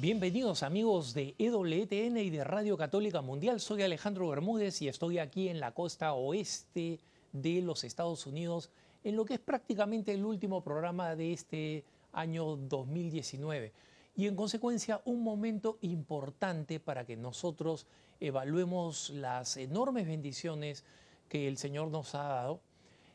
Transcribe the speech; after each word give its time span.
Bienvenidos 0.00 0.62
amigos 0.62 1.12
de 1.12 1.34
EWTN 1.36 2.16
y 2.16 2.30
de 2.30 2.42
Radio 2.42 2.78
Católica 2.78 3.20
Mundial. 3.20 3.60
Soy 3.60 3.82
Alejandro 3.82 4.30
Bermúdez 4.30 4.80
y 4.80 4.88
estoy 4.88 5.18
aquí 5.18 5.50
en 5.50 5.60
la 5.60 5.74
costa 5.74 6.14
oeste 6.14 7.00
de 7.34 7.60
los 7.60 7.84
Estados 7.84 8.26
Unidos 8.26 8.70
en 9.04 9.14
lo 9.14 9.26
que 9.26 9.34
es 9.34 9.40
prácticamente 9.40 10.14
el 10.14 10.24
último 10.24 10.64
programa 10.64 11.14
de 11.16 11.34
este 11.34 11.84
año 12.14 12.56
2019 12.56 13.74
y 14.16 14.26
en 14.26 14.36
consecuencia 14.36 15.02
un 15.04 15.22
momento 15.22 15.76
importante 15.82 16.80
para 16.80 17.04
que 17.04 17.18
nosotros 17.18 17.86
evaluemos 18.20 19.10
las 19.10 19.58
enormes 19.58 20.06
bendiciones 20.06 20.82
que 21.28 21.46
el 21.46 21.58
Señor 21.58 21.90
nos 21.90 22.14
ha 22.14 22.22
dado 22.22 22.62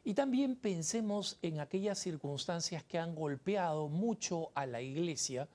y 0.03 0.13
también 0.13 0.55
pensemos 0.55 1.39
en 1.41 1.61
aquellas 1.61 1.97
circunstancias 1.97 2.83
que 2.83 2.99
han 2.99 3.16
golpeado 3.16 3.88
mucho 3.88 4.52
a 4.53 4.67
la 4.67 4.83
iglesia 4.83 5.47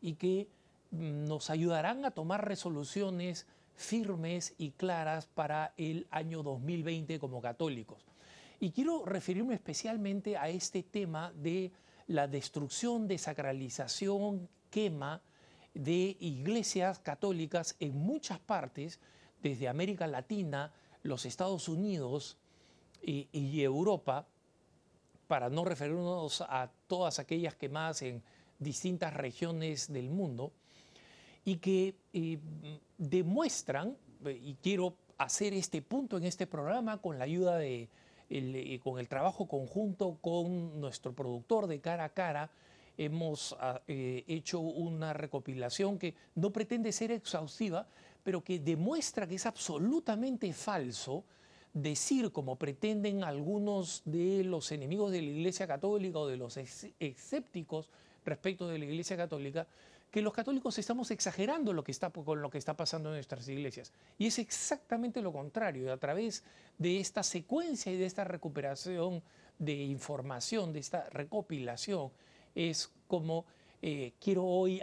y 0.00 0.14
que 0.14 0.48
nos 0.90 1.50
ayudarán 1.50 2.04
a 2.04 2.10
tomar 2.10 2.46
resoluciones 2.46 3.46
firmes 3.74 4.54
y 4.58 4.72
claras 4.72 5.26
para 5.26 5.72
el 5.76 6.06
año 6.10 6.42
2020 6.42 7.18
como 7.18 7.40
católicos. 7.40 8.04
Y 8.60 8.72
quiero 8.72 9.04
referirme 9.04 9.54
especialmente 9.54 10.36
a 10.36 10.48
este 10.48 10.82
tema 10.82 11.32
de 11.32 11.70
la 12.08 12.26
destrucción, 12.26 13.06
desacralización, 13.06 14.48
quema 14.70 15.22
de 15.74 16.16
iglesias 16.18 16.98
católicas 16.98 17.76
en 17.78 17.96
muchas 17.96 18.40
partes, 18.40 18.98
desde 19.42 19.68
América 19.68 20.08
Latina, 20.08 20.72
los 21.04 21.24
Estados 21.24 21.68
Unidos 21.68 22.36
y, 23.00 23.28
y 23.30 23.62
Europa, 23.62 24.26
para 25.28 25.50
no 25.50 25.64
referirnos 25.64 26.40
a 26.40 26.72
todas 26.88 27.20
aquellas 27.20 27.54
quemadas 27.54 28.02
en 28.02 28.24
distintas 28.58 29.14
regiones 29.14 29.92
del 29.92 30.10
mundo, 30.10 30.52
y 31.48 31.56
que 31.56 31.94
eh, 32.12 32.38
demuestran, 32.98 33.96
y 34.26 34.54
quiero 34.62 34.96
hacer 35.16 35.54
este 35.54 35.80
punto 35.80 36.18
en 36.18 36.24
este 36.24 36.46
programa 36.46 37.00
con 37.00 37.18
la 37.18 37.24
ayuda 37.24 37.56
de, 37.56 37.88
eh, 38.28 38.80
con 38.82 38.98
el 38.98 39.08
trabajo 39.08 39.48
conjunto 39.48 40.18
con 40.20 40.78
nuestro 40.78 41.14
productor 41.14 41.66
de 41.66 41.80
cara 41.80 42.04
a 42.04 42.08
cara, 42.10 42.50
hemos 42.98 43.56
ah, 43.60 43.80
eh, 43.88 44.24
hecho 44.28 44.60
una 44.60 45.14
recopilación 45.14 45.98
que 45.98 46.14
no 46.34 46.52
pretende 46.52 46.92
ser 46.92 47.12
exhaustiva, 47.12 47.86
pero 48.22 48.44
que 48.44 48.58
demuestra 48.58 49.26
que 49.26 49.36
es 49.36 49.46
absolutamente 49.46 50.52
falso 50.52 51.24
decir, 51.72 52.30
como 52.30 52.56
pretenden 52.56 53.24
algunos 53.24 54.02
de 54.04 54.44
los 54.44 54.70
enemigos 54.70 55.12
de 55.12 55.22
la 55.22 55.28
Iglesia 55.28 55.66
Católica 55.66 56.18
o 56.18 56.26
de 56.26 56.36
los 56.36 56.58
escépticos 56.58 57.88
respecto 58.26 58.68
de 58.68 58.78
la 58.78 58.84
Iglesia 58.84 59.16
Católica, 59.16 59.66
que 60.10 60.22
los 60.22 60.32
católicos 60.32 60.78
estamos 60.78 61.10
exagerando 61.10 61.72
lo 61.72 61.84
que 61.84 61.92
está, 61.92 62.10
con 62.10 62.40
lo 62.40 62.50
que 62.50 62.58
está 62.58 62.74
pasando 62.74 63.10
en 63.10 63.16
nuestras 63.16 63.46
iglesias. 63.48 63.92
Y 64.16 64.26
es 64.26 64.38
exactamente 64.38 65.20
lo 65.20 65.32
contrario. 65.32 65.92
A 65.92 65.98
través 65.98 66.44
de 66.78 66.98
esta 66.98 67.22
secuencia 67.22 67.92
y 67.92 67.96
de 67.96 68.06
esta 68.06 68.24
recuperación 68.24 69.22
de 69.58 69.74
información, 69.74 70.72
de 70.72 70.80
esta 70.80 71.08
recopilación, 71.10 72.10
es 72.54 72.90
como 73.06 73.44
eh, 73.82 74.14
quiero 74.20 74.44
hoy 74.44 74.80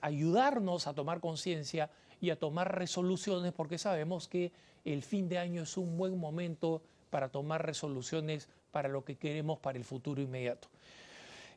ayudarnos 0.00 0.86
a 0.86 0.94
tomar 0.94 1.20
conciencia 1.20 1.90
y 2.20 2.30
a 2.30 2.38
tomar 2.38 2.78
resoluciones, 2.78 3.52
porque 3.52 3.78
sabemos 3.78 4.28
que 4.28 4.52
el 4.84 5.02
fin 5.02 5.28
de 5.28 5.38
año 5.38 5.62
es 5.62 5.76
un 5.76 5.96
buen 5.96 6.18
momento 6.18 6.82
para 7.10 7.28
tomar 7.28 7.66
resoluciones 7.66 8.48
para 8.70 8.88
lo 8.88 9.04
que 9.04 9.16
queremos 9.16 9.58
para 9.58 9.76
el 9.76 9.84
futuro 9.84 10.22
inmediato. 10.22 10.68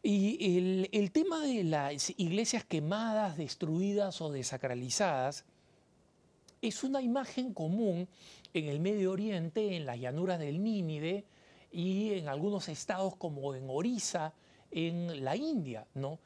Y 0.08 0.86
el, 0.92 1.12
tema 1.12 1.42
de 1.42 1.64
las 1.64 2.12
iglesias 2.20 2.64
quemadas, 2.64 3.38
destruidas 3.38 4.22
o 4.22 4.32
desacralizadas 4.32 5.46
es 6.62 6.84
una 6.84 7.02
imagen 7.02 7.56
común 7.56 8.08
en 8.54 8.66
el 8.66 8.80
Medio 8.80 9.12
Oriente, 9.12 9.76
en 9.76 9.88
las 9.88 10.00
llanuras 10.00 10.38
del 10.38 10.62
Nínive 10.62 11.26
y 11.72 12.14
en 12.14 12.30
algunos 12.30 12.70
estados 12.70 13.16
como 13.16 13.56
en 13.56 13.68
Orissa, 13.68 14.36
en 14.70 15.24
la 15.24 15.36
India, 15.36 15.88
¿no? 15.96 16.20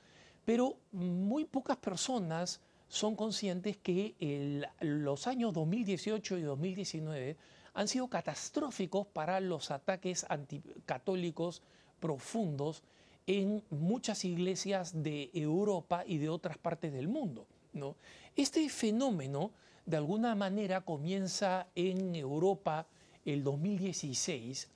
Pero 0.44 0.75
muy 0.91 1.46
pocas 1.46 1.78
personas 1.78 2.59
son 2.90 3.16
conscientes 3.16 3.78
que 3.78 4.67
los 4.81 5.25
años 5.25 5.53
2018 5.53 6.38
y 6.38 6.41
2019 6.41 7.38
han 7.75 7.88
sido 7.88 8.09
catastróficos 8.09 9.07
para 9.07 9.40
los 9.40 9.72
ataques 9.72 10.25
anticatólicos 10.28 11.61
profundos 12.01 12.84
en 13.29 13.62
muchas 13.69 14.25
iglesias 14.25 15.03
de 15.03 15.29
Europa 15.35 16.03
y 16.03 16.17
de 16.17 16.29
otras 16.29 16.57
partes 16.57 16.91
del 16.91 17.07
mundo. 17.07 17.45
¿no? 17.73 17.95
Este 18.35 18.67
fenómeno, 18.69 19.51
de 19.85 19.97
alguna 19.97 20.34
manera, 20.34 20.81
comienza 20.81 21.67
en 21.75 22.16
Europa 22.16 22.88
el 23.23 23.44
2016 23.44 24.67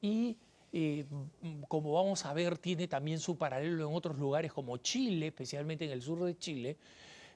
y, 0.00 0.36
eh, 0.72 1.06
como 1.66 1.94
vamos 1.94 2.24
a 2.24 2.32
ver, 2.34 2.56
tiene 2.58 2.86
también 2.86 3.18
su 3.18 3.36
paralelo 3.36 3.88
en 3.88 3.92
otros 3.92 4.16
lugares 4.16 4.52
como 4.52 4.76
Chile, 4.76 5.26
especialmente 5.26 5.84
en 5.84 5.90
el 5.90 6.00
sur 6.00 6.22
de 6.22 6.38
Chile, 6.38 6.76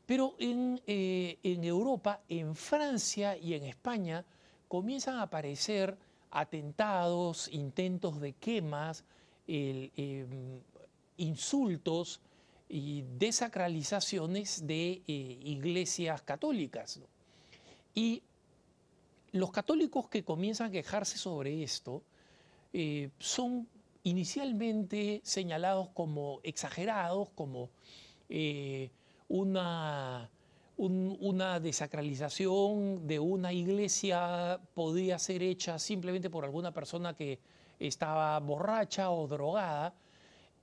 pero 0.06 0.36
en, 0.38 0.80
eh, 0.86 1.38
Europa, 1.42 2.20
en 2.28 2.54
Francia 2.54 3.36
y 3.36 3.54
en 3.54 3.64
España, 3.64 4.24
comienzan 4.68 5.16
a 5.16 5.22
aparecer 5.22 5.98
atentados, 6.30 7.48
intentos 7.48 8.20
de 8.20 8.34
quemas, 8.34 9.04
Em, 9.04 9.21
insultos 11.16 12.20
y 12.72 13.04
desacralizaciones 13.18 14.66
de 14.66 15.02
eh, 15.06 15.38
iglesias 15.44 16.22
católicas. 16.22 17.00
Y 17.94 18.22
los 19.32 19.50
católicos 19.50 20.08
que 20.08 20.24
comienzan 20.24 20.68
a 20.68 20.70
quejarse 20.70 21.18
sobre 21.18 21.62
esto 21.62 22.02
eh, 22.72 23.10
son 23.18 23.68
inicialmente 24.04 25.20
señalados 25.22 25.90
como 25.90 26.40
exagerados, 26.42 27.28
como 27.34 27.68
eh, 28.30 28.90
una, 29.28 30.30
una 30.78 31.60
desacralización 31.60 33.06
de 33.06 33.18
una 33.18 33.52
iglesia 33.52 34.58
podría 34.72 35.18
ser 35.18 35.42
hecha 35.42 35.78
simplemente 35.78 36.30
por 36.30 36.46
alguna 36.46 36.72
persona 36.72 37.14
que 37.14 37.38
estaba 37.86 38.38
borracha 38.40 39.10
o 39.10 39.26
drogada. 39.26 39.94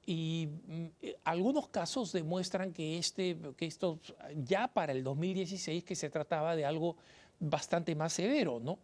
Y 0.06 0.48
mm, 0.68 0.86
algunos 1.24 1.68
casos 1.70 2.12
demuestran 2.12 2.74
que, 2.74 2.98
este, 2.98 3.38
que 3.58 3.66
esto 3.66 4.00
ya 4.36 4.68
para 4.68 4.92
el 4.92 5.04
2016 5.04 5.84
que 5.84 5.96
se 5.96 6.10
trataba 6.10 6.56
de 6.56 6.66
algo 6.66 6.98
bastante 7.40 7.96
más 7.96 8.14
severo, 8.14 8.60
¿no? 8.60 8.80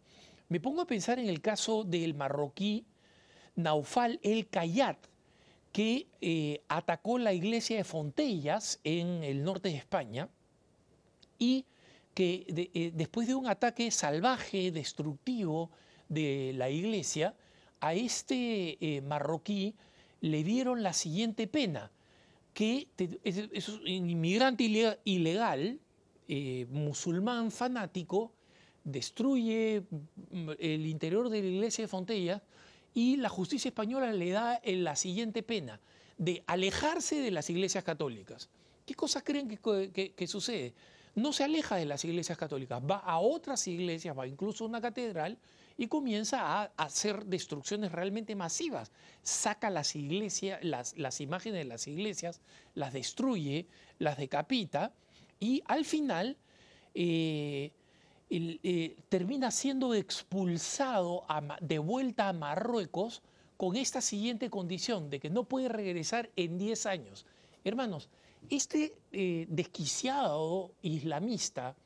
Me 0.48 0.60
pongo 0.60 0.82
a 0.82 0.86
pensar 0.86 1.18
en 1.18 1.28
el 1.28 1.40
caso 1.40 1.82
del 1.82 2.14
marroquí 2.14 2.86
Naufal 3.56 4.20
El 4.22 4.48
Kayat, 4.48 4.98
que 5.72 6.06
eh, 6.20 6.62
atacó 6.68 7.18
la 7.18 7.32
iglesia 7.32 7.76
de 7.76 7.84
Fontellas 7.84 8.80
en 8.84 9.24
el 9.24 9.42
norte 9.42 9.68
de 9.68 9.76
España 9.76 10.28
y 11.38 11.66
que 12.14 12.46
eh, 12.48 12.92
después 12.94 13.28
de 13.28 13.34
un 13.34 13.46
ataque 13.46 13.90
salvaje, 13.90 14.70
destructivo 14.70 15.70
de 16.08 16.52
la 16.54 16.70
iglesia, 16.70 17.34
a 17.80 17.94
este 17.94 18.78
eh, 18.80 19.00
marroquí 19.02 19.74
le 20.20 20.42
dieron 20.44 20.82
la 20.82 20.92
siguiente 20.92 21.46
pena, 21.46 21.90
que 22.54 22.88
es, 22.96 23.68
un 23.68 23.86
inmigrante 23.86 24.64
ilegal, 25.04 25.78
eh, 26.28 26.66
musulmán 26.70 27.50
fanático, 27.50 28.32
destruye 28.82 29.82
mm, 30.30 30.50
el 30.58 30.86
interior 30.86 31.28
de 31.28 31.42
la 31.42 31.48
iglesia 31.48 31.84
de 31.84 31.88
Fontella 31.88 32.42
y 32.94 33.16
la 33.16 33.28
justicia 33.28 33.68
española 33.68 34.12
le 34.12 34.30
da 34.30 34.60
la 34.64 34.96
siguiente 34.96 35.42
pena, 35.42 35.80
de 36.16 36.42
alejarse 36.46 37.20
de 37.20 37.30
las 37.30 37.50
iglesias 37.50 37.84
católicas. 37.84 38.48
¿Qué 38.86 38.94
cosas 38.94 39.22
creen 39.22 39.48
que 39.48 40.26
sucede? 40.26 40.72
No 41.16 41.32
se 41.32 41.44
aleja 41.44 41.76
de 41.76 41.86
las 41.86 42.04
iglesias 42.04 42.36
católicas, 42.36 42.80
va 42.82 42.98
a 42.98 43.18
otras 43.18 43.66
iglesias, 43.68 44.16
va 44.16 44.26
incluso 44.26 44.64
a 44.64 44.68
una 44.68 44.82
catedral 44.82 45.38
y 45.76 45.88
comienza 45.88 46.62
a 46.62 46.72
hacer 46.76 47.26
destrucciones 47.26 47.92
realmente 47.92 48.34
masivas. 48.34 48.92
Saca 49.22 49.70
las 49.70 49.94
iglesias, 49.94 50.58
las, 50.62 50.96
las 50.96 51.20
imágenes 51.20 51.58
de 51.58 51.64
las 51.64 51.86
iglesias, 51.86 52.40
las 52.74 52.92
destruye, 52.92 53.66
las 53.98 54.16
decapita 54.16 54.94
y 55.38 55.62
al 55.66 55.84
final 55.84 56.36
eh, 56.94 57.72
eh, 58.28 58.96
termina 59.08 59.50
siendo 59.50 59.94
expulsado 59.94 61.24
de 61.60 61.78
vuelta 61.78 62.28
a 62.28 62.32
Marruecos 62.32 63.22
con 63.56 63.76
esta 63.76 64.00
siguiente 64.00 64.50
condición 64.50 65.10
de 65.10 65.20
que 65.20 65.30
no 65.30 65.44
puede 65.44 65.68
regresar 65.68 66.30
en 66.36 66.58
10 66.58 66.86
años. 66.86 67.26
Hermanos, 67.64 68.08
este 68.50 68.94
eh, 69.12 69.46
desquiciado 69.48 70.72
islamista 70.82 71.76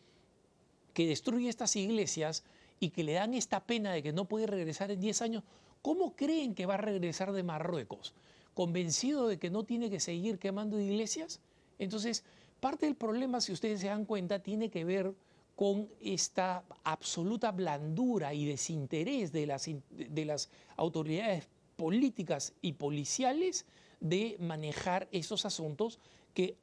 que 0.95 1.07
destruye 1.07 1.49
estas 1.49 1.77
iglesias 1.77 2.45
y 2.81 2.91
que 2.91 3.05
le 3.05 3.12
dan 3.12 3.35
esta 3.35 3.61
pena 3.61 3.93
de 3.93 4.03
que 4.03 4.12
no 4.12 4.25
puede 4.25 4.47
regresar 4.47 4.91
en 4.91 5.00
10 5.00 5.23
años, 5.23 5.44
¿cómo 5.82 6.17
creen 6.17 6.55
que 6.55 6.67
va 6.67 6.75
a 6.75 6.79
regresar 6.79 7.32
de 7.32 7.43
Marruecos? 7.43 8.15
¿Convencido 8.55 9.29
de 9.29 9.38
que 9.38 9.50
no 9.50 9.65
tiene 9.65 9.91
que 9.91 10.00
seguir 10.00 10.38
quemando 10.38 10.81
iglesias? 10.81 11.41
Entonces, 11.79 12.25
parte 12.59 12.87
del 12.87 12.97
problema, 12.97 13.41
si 13.41 13.53
ustedes 13.53 13.81
se 13.81 13.88
dan 13.88 14.06
cuenta, 14.06 14.43
tiene 14.43 14.71
que 14.71 14.85
ver 14.85 15.15
con 15.55 15.91
esta 16.00 16.65
absoluta 16.85 17.53
blandura 17.53 18.32
y 18.32 18.47
desinterés 18.47 19.31
de 19.31 19.47
las, 19.47 19.69
de 19.91 20.25
las 20.25 20.49
autoridades 20.77 21.49
políticas 21.77 22.55
y 22.62 22.73
policiales 22.73 23.67
de 24.00 24.37
manejar 24.41 25.06
esos 25.12 25.44
asuntos 25.44 25.99
que 26.35 26.56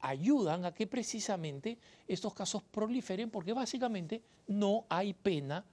ayudan 0.00 0.64
a 0.64 0.74
que 0.74 0.86
precisamente 0.86 1.78
estos 2.08 2.34
casos 2.34 2.62
proliferen 2.62 3.30
porque 3.30 3.52
básicamente 3.52 4.22
no 4.48 4.84
hay 4.88 5.14
pena, 5.14 5.64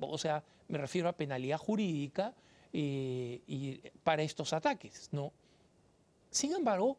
o 0.00 0.18
sea, 0.18 0.42
me 0.68 0.78
refiero 0.78 1.08
a 1.08 1.12
penalidad 1.12 1.58
jurídica 1.58 2.34
eh, 2.72 3.92
para 4.04 4.22
estos 4.22 4.52
ataques, 4.52 5.08
¿no? 5.12 5.32
Sin 6.30 6.52
embargo, 6.54 6.98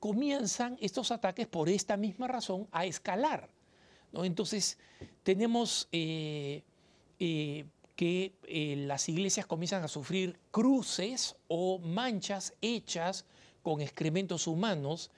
comienzan 0.00 0.78
estos 0.80 1.10
ataques 1.10 1.46
por 1.46 1.68
esta 1.68 1.96
misma 1.98 2.26
razón 2.26 2.66
a 2.72 2.86
escalar, 2.86 3.50
¿no? 4.12 4.24
Entonces, 4.24 4.78
tenemos 5.22 5.88
eh, 5.92 6.62
eh, 7.18 7.66
que 7.94 8.32
las 8.88 9.08
iglesias 9.10 9.46
comienzan 9.46 9.84
a 9.84 9.88
sufrir 9.88 10.38
cruces 10.50 11.36
o 11.48 11.78
manchas 11.78 12.54
hechas 12.62 13.26
con 13.62 13.80
excrementos 13.80 14.46
humanos, 14.46 15.10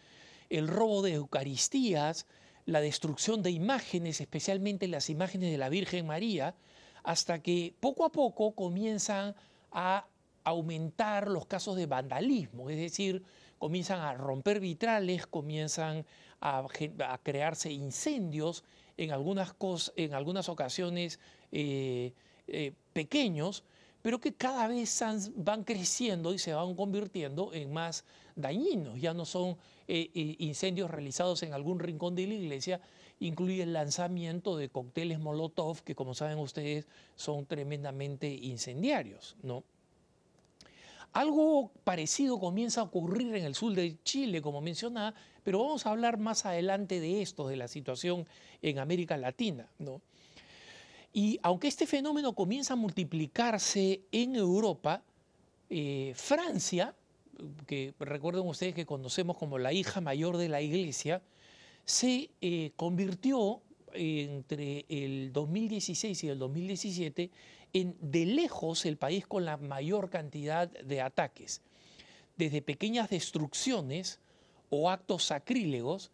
el 0.50 0.68
robo 0.68 1.02
de 1.02 1.14
Eucaristías, 1.14 2.26
la 2.66 2.80
destrucción 2.80 3.42
de 3.42 3.50
imágenes, 3.50 4.20
especialmente 4.20 4.88
las 4.88 5.10
imágenes 5.10 5.50
de 5.50 5.58
la 5.58 5.68
Virgen 5.68 6.06
María, 6.06 6.54
hasta 7.02 7.42
que 7.42 7.74
poco 7.80 8.04
a 8.04 8.12
poco 8.12 8.54
comienzan 8.54 9.34
a 9.72 10.06
aumentar 10.44 11.28
los 11.28 11.46
casos 11.46 11.76
de 11.76 11.86
vandalismo, 11.86 12.70
es 12.70 12.76
decir, 12.78 13.22
comienzan 13.58 14.00
a 14.00 14.14
romper 14.14 14.60
vitrales, 14.60 15.26
comienzan 15.26 16.04
a, 16.40 16.66
crearse 17.22 17.72
incendios, 17.72 18.64
en 18.96 19.10
algunas, 19.10 19.54
en 19.96 20.14
algunas 20.14 20.48
ocasiones 20.48 21.18
eh, 21.50 22.12
eh, 22.46 22.72
pequeños, 22.92 23.64
pero 24.02 24.20
que 24.20 24.34
cada 24.34 24.68
vez 24.68 25.02
van 25.34 25.64
creciendo 25.64 26.34
y 26.34 26.38
se 26.38 26.52
van 26.52 26.74
convirtiendo 26.74 27.52
en 27.54 27.72
más 27.72 28.04
dañinos. 28.36 29.00
Ya 29.00 29.14
no 29.14 29.24
son 29.24 29.56
eh, 29.88 30.10
eh, 30.14 30.36
incendios 30.38 30.90
realizados 30.90 31.42
en 31.42 31.52
algún 31.52 31.78
rincón 31.78 32.14
de 32.14 32.26
la 32.26 32.34
iglesia, 32.34 32.80
incluye 33.20 33.62
el 33.62 33.72
lanzamiento 33.72 34.56
de 34.56 34.68
cócteles 34.68 35.18
Molotov, 35.18 35.82
que 35.82 35.94
como 35.94 36.14
saben 36.14 36.38
ustedes 36.38 36.86
son 37.16 37.46
tremendamente 37.46 38.28
incendiarios. 38.28 39.36
¿no? 39.42 39.64
Algo 41.12 41.70
parecido 41.84 42.40
comienza 42.40 42.80
a 42.80 42.84
ocurrir 42.84 43.34
en 43.36 43.44
el 43.44 43.54
sur 43.54 43.72
de 43.74 43.96
Chile, 44.02 44.42
como 44.42 44.60
mencionaba, 44.60 45.14
pero 45.44 45.60
vamos 45.60 45.86
a 45.86 45.90
hablar 45.90 46.18
más 46.18 46.46
adelante 46.46 46.98
de 47.00 47.22
esto, 47.22 47.46
de 47.46 47.56
la 47.56 47.68
situación 47.68 48.26
en 48.62 48.78
América 48.78 49.16
Latina. 49.16 49.68
¿no? 49.78 50.00
Y 51.12 51.38
aunque 51.42 51.68
este 51.68 51.86
fenómeno 51.86 52.32
comienza 52.32 52.72
a 52.72 52.76
multiplicarse 52.76 54.00
en 54.10 54.34
Europa, 54.34 55.02
eh, 55.70 56.12
Francia, 56.16 56.94
que 57.66 57.94
recuerden 57.98 58.46
ustedes 58.46 58.74
que 58.74 58.86
conocemos 58.86 59.36
como 59.36 59.58
la 59.58 59.72
hija 59.72 60.00
mayor 60.00 60.36
de 60.36 60.48
la 60.48 60.60
iglesia, 60.62 61.22
se 61.84 62.30
eh, 62.40 62.72
convirtió 62.76 63.62
entre 63.92 64.86
el 64.88 65.32
2016 65.32 66.24
y 66.24 66.28
el 66.28 66.38
2017 66.38 67.30
en 67.72 67.96
de 68.00 68.26
lejos 68.26 68.86
el 68.86 68.96
país 68.96 69.26
con 69.26 69.44
la 69.44 69.56
mayor 69.56 70.10
cantidad 70.10 70.68
de 70.68 71.00
ataques, 71.00 71.62
desde 72.36 72.62
pequeñas 72.62 73.10
destrucciones 73.10 74.20
o 74.70 74.90
actos 74.90 75.24
sacrílegos 75.24 76.10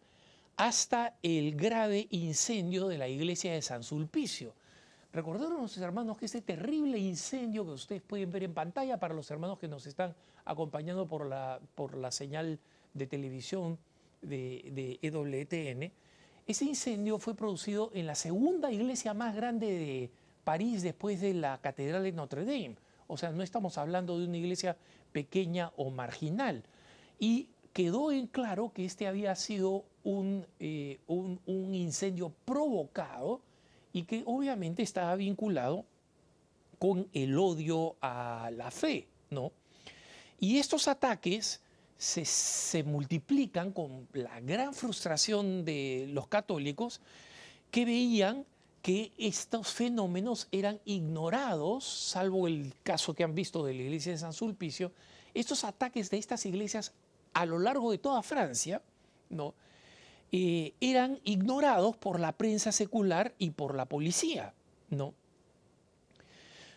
hasta 0.57 1.17
el 1.23 1.55
grave 1.55 2.07
incendio 2.11 2.87
de 2.87 2.97
la 2.97 3.07
iglesia 3.07 3.53
de 3.53 3.61
San 3.61 3.83
Sulpicio, 3.83 4.53
Recordaron 5.13 5.67
hermanos 5.77 6.17
que 6.17 6.25
ese 6.25 6.41
terrible 6.41 6.97
incendio 6.97 7.65
que 7.65 7.71
ustedes 7.71 8.01
pueden 8.01 8.31
ver 8.31 8.43
en 8.43 8.53
pantalla 8.53 8.97
para 8.97 9.13
los 9.13 9.29
hermanos 9.29 9.59
que 9.59 9.67
nos 9.67 9.85
están 9.85 10.15
acompañando 10.45 11.05
por 11.05 11.25
la, 11.25 11.59
por 11.75 11.97
la 11.97 12.11
señal 12.11 12.59
de 12.93 13.07
televisión 13.07 13.77
de, 14.21 14.69
de 14.71 14.99
EWTN, 15.01 15.91
ese 16.47 16.65
incendio 16.65 17.19
fue 17.19 17.35
producido 17.35 17.91
en 17.93 18.07
la 18.07 18.15
segunda 18.15 18.71
iglesia 18.71 19.13
más 19.13 19.35
grande 19.35 19.67
de 19.67 20.11
París 20.45 20.81
después 20.81 21.19
de 21.19 21.33
la 21.33 21.59
Catedral 21.59 22.03
de 22.03 22.11
Notre 22.13 22.45
Dame. 22.45 22.77
O 23.07 23.17
sea, 23.17 23.31
no 23.31 23.43
estamos 23.43 23.77
hablando 23.77 24.17
de 24.17 24.27
una 24.27 24.37
iglesia 24.37 24.77
pequeña 25.11 25.73
o 25.75 25.89
marginal. 25.89 26.63
Y 27.19 27.49
quedó 27.73 28.11
en 28.11 28.27
claro 28.27 28.71
que 28.73 28.85
este 28.85 29.07
había 29.07 29.35
sido 29.35 29.83
un, 30.03 30.45
eh, 30.59 30.99
un 31.07 31.75
incendio 31.75 32.31
provocado 32.45 33.41
y 33.93 34.03
que 34.03 34.23
obviamente 34.25 34.83
estaba 34.83 35.15
vinculado 35.15 35.85
con 36.79 37.07
el 37.13 37.37
odio 37.37 37.95
a 38.01 38.49
la 38.55 38.71
fe, 38.71 39.07
¿no? 39.29 39.51
Y 40.39 40.57
estos 40.57 40.87
ataques 40.87 41.61
se, 41.97 42.83
multiplican 42.83 43.71
con 43.71 44.07
la 44.13 44.39
gran 44.39 44.73
frustración 44.73 45.63
de 45.63 46.07
los 46.09 46.27
católicos 46.27 46.99
que 47.69 47.85
veían 47.85 48.45
que 48.81 49.11
estos 49.19 49.67
fenómenos 49.67 50.47
eran 50.51 50.79
ignorados, 50.85 51.85
salvo 51.85 52.47
el 52.47 52.73
caso 52.81 53.13
que 53.13 53.23
han 53.23 53.35
visto 53.35 53.63
de 53.63 53.75
la 53.75 53.83
iglesia 53.83 54.13
de 54.13 54.17
San 54.17 54.33
Sulpicio, 54.33 54.91
estos 55.35 55.63
ataques 55.63 56.09
de 56.09 56.17
estas 56.17 56.43
iglesias 56.47 56.91
a 57.33 57.45
lo 57.45 57.59
largo 57.59 57.91
de 57.91 57.99
toda 57.99 58.23
Francia, 58.23 58.81
¿no? 59.29 59.53
Eh, 60.33 60.75
eran 60.79 61.19
ignorados 61.25 61.97
por 61.97 62.19
la 62.19 62.31
prensa 62.31 62.71
secular 62.71 63.33
y 63.37 63.49
por 63.49 63.75
la 63.75 63.85
policía, 63.85 64.53
¿no? 64.89 65.13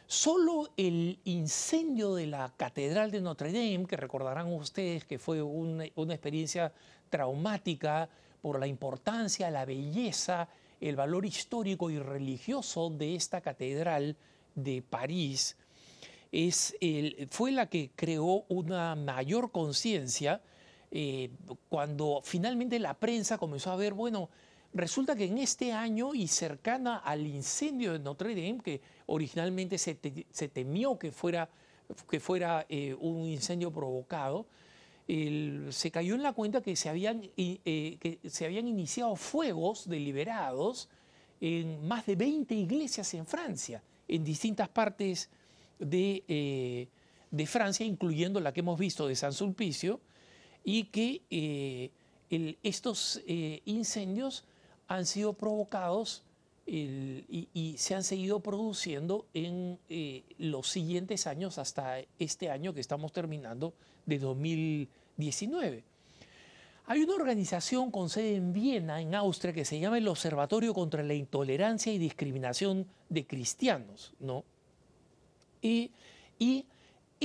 Solo 0.09 0.71
el 0.77 1.21
incendio 1.25 2.17
de 2.17 2.27
la 2.27 2.53
Catedral 2.57 3.13
de 3.13 3.21
Notre 3.21 3.53
Dame, 3.53 3.87
que 3.87 3.97
recordarán 3.97 4.53
ustedes 4.53 5.05
que 5.05 5.21
fue 5.21 5.41
una, 5.41 5.85
experiencia 5.85 6.73
traumática 7.11 8.09
por 8.43 8.59
la 8.59 8.67
importancia, 8.67 9.51
la 9.51 9.65
belleza, 9.65 10.49
el 10.81 10.97
valor 10.97 11.25
histórico 11.25 11.91
y 11.91 11.99
religioso 12.01 12.91
de 12.91 13.15
esta 13.15 13.41
catedral 13.41 14.17
de 14.57 14.83
París, 14.83 15.57
fue 17.31 17.53
la 17.53 17.69
que 17.69 17.93
creó 17.95 18.45
una 18.49 18.97
mayor 18.97 19.53
conciencia 19.53 20.43
eh, 20.97 21.29
cuando 21.69 22.21
finalmente 22.23 22.79
la 22.79 22.95
prensa 22.95 23.37
comenzó 23.37 23.73
a 23.73 23.77
ver, 23.77 23.95
bueno, 23.95 24.31
resulta 24.73 25.17
que 25.17 25.25
en 25.25 25.39
este 25.39 25.73
año 25.73 26.15
y 26.15 26.29
cercana 26.29 26.99
al 26.99 27.27
incendio 27.27 27.95
de 27.95 27.99
Notre 27.99 28.37
Dame, 28.37 28.61
que 28.63 28.81
originalmente 29.07 29.77
se, 29.77 29.97
temió 29.97 30.97
que 30.97 31.11
fuera, 31.11 31.51
que 32.09 32.21
fuera 32.21 32.65
eh, 32.69 32.95
un 32.95 33.29
incendio 33.29 33.73
provocado, 33.73 34.47
se 35.09 35.91
cayó 35.91 36.15
en 36.15 36.23
la 36.23 36.33
cuenta 36.33 36.63
que 36.63 36.77
se, 36.77 36.89
habían, 36.89 37.29
eh, 37.37 37.99
que 37.99 38.21
se 38.31 38.45
habían 38.45 38.69
iniciado 38.69 39.17
fuegos 39.17 39.89
deliberados 39.89 40.89
en 41.41 41.87
más 41.89 42.07
de 42.07 42.15
20 42.15 42.55
iglesias 42.55 43.13
en 43.15 43.27
Francia, 43.27 43.83
en 44.07 44.23
distintas 44.23 44.69
partes 44.69 45.29
de, 45.81 46.89
de 47.33 47.47
Francia, 47.47 47.85
incluyendo 47.85 48.39
la 48.39 48.53
que 48.53 48.61
hemos 48.61 48.79
visto 48.79 49.09
de 49.09 49.17
San 49.17 49.33
Sulpicio, 49.33 50.01
y 50.65 50.85
que 50.85 51.23
eh, 51.31 51.91
estos 52.63 53.23
eh, 53.27 53.61
incendios 53.67 54.45
han 54.89 55.07
sido 55.07 55.35
provocados 55.35 56.23
y, 56.67 57.75
se 57.77 57.95
han 57.95 58.03
seguido 58.03 58.41
produciendo 58.41 59.27
en 59.35 59.79
eh, 59.91 60.23
los 60.39 60.69
siguientes 60.69 61.27
años 61.27 61.59
hasta 61.59 61.99
este 62.19 62.49
año 62.51 62.73
que 62.73 62.81
estamos 62.81 63.13
terminando 63.13 63.75
de 64.07 64.19
2019. 64.19 65.85
Hay 66.87 67.03
una 67.03 67.15
organización 67.15 67.91
con 67.91 68.09
sede 68.09 68.37
en 68.37 68.53
Viena, 68.55 69.01
en 69.01 69.15
Austria, 69.15 69.53
que 69.53 69.65
se 69.67 69.79
llama 69.79 69.99
el 69.99 70.09
Observatorio 70.09 70.73
contra 70.73 71.03
la 71.03 71.15
Intolerancia 71.15 71.93
y 71.93 71.99
Discriminación 71.99 72.87
de 73.11 73.27
Cristianos, 73.27 74.15
¿no? 74.21 74.45
y 75.63 75.91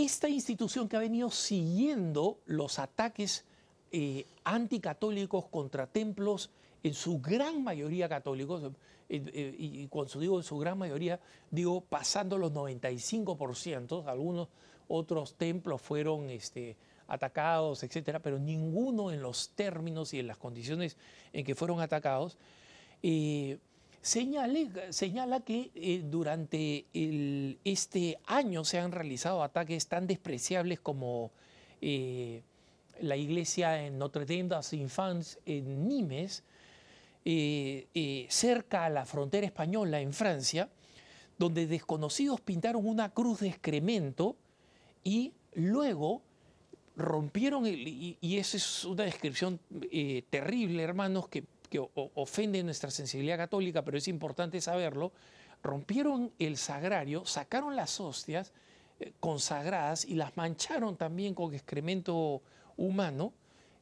esta 0.04 0.30
institución 0.30 0.88
que 0.88 0.98
ha 0.98 1.00
venido 1.00 1.30
siguiendo 1.30 2.40
los 2.46 2.80
ataques 2.80 3.46
eh, 3.92 4.26
anticatólicos 4.44 5.46
contra 5.48 5.88
templos, 5.88 6.50
en 6.84 6.94
su 6.94 7.20
gran 7.20 7.64
mayoría 7.64 8.08
católicos, 8.08 8.72
eh, 9.10 9.22
eh, 9.34 9.56
y 9.58 9.88
cuando 9.88 10.20
digo 10.20 10.38
en 10.38 10.44
su 10.44 10.58
gran 10.58 10.78
mayoría, 10.78 11.20
digo 11.52 11.82
pasando 11.82 12.38
los 12.38 12.54
95%, 12.54 14.06
algunos 14.06 14.48
otros 14.88 15.36
templos 15.36 15.82
fueron 15.82 16.30
este, 16.30 16.78
atacados, 17.08 17.84
etcétera, 17.84 18.20
pero 18.20 18.40
ninguno 18.40 19.12
en 19.12 19.22
los 19.22 19.50
términos 19.50 20.14
y 20.14 20.20
en 20.20 20.28
las 20.28 20.38
condiciones 20.38 20.96
en 21.34 21.44
que 21.44 21.56
fueron 21.56 21.82
atacados 21.82 22.38
señala 24.02 25.40
que 25.42 25.72
eh, 25.76 26.02
durante 26.06 26.86
este 27.64 28.18
año 28.26 28.64
se 28.64 28.80
han 28.80 28.92
realizado 28.92 29.44
ataques 29.44 29.88
tan 29.88 30.08
despreciables 30.08 30.80
como 30.80 31.32
eh, 31.82 32.42
la 33.02 33.18
iglesia 33.18 33.86
en 33.86 33.98
Notre 33.98 34.26
Dame 34.26 34.56
des 34.56 34.74
Enfants 34.74 35.40
en 35.46 35.88
Nimes, 35.88 36.44
eh, 37.26 38.26
cerca 38.30 38.86
a 38.86 38.90
la 38.90 39.06
frontera 39.06 39.46
española 39.46 40.00
en 40.00 40.14
Francia, 40.14 40.70
donde 41.38 41.68
desconocidos 41.68 42.42
pintaron 42.42 42.86
una 42.86 43.10
cruz 43.10 43.42
de 43.42 43.50
excremento 43.50 44.36
y 45.04 45.34
luego 45.54 46.22
rompieron, 46.96 47.66
y, 47.66 48.18
esa 48.22 48.58
es 48.58 48.84
una 48.84 49.04
descripción 49.04 49.60
terrible, 50.30 50.84
hermanos, 50.84 51.30
que, 51.30 51.46
ofende 51.94 52.64
nuestra 52.64 52.90
sensibilidad 52.90 53.38
católica, 53.38 53.84
pero 53.84 53.98
es 53.98 54.08
importante 54.08 54.62
saberlo, 54.62 55.12
rompieron 55.62 56.32
el 56.40 56.58
sagrario, 56.58 57.26
sacaron 57.26 57.76
las 57.76 58.00
hostias 58.00 58.54
eh, 59.00 59.14
consagradas 59.20 60.06
y 60.06 60.16
las 60.16 60.36
mancharon 60.38 60.98
también 60.98 61.34
con 61.34 61.54
excremento 61.54 62.42
humano, 62.78 63.34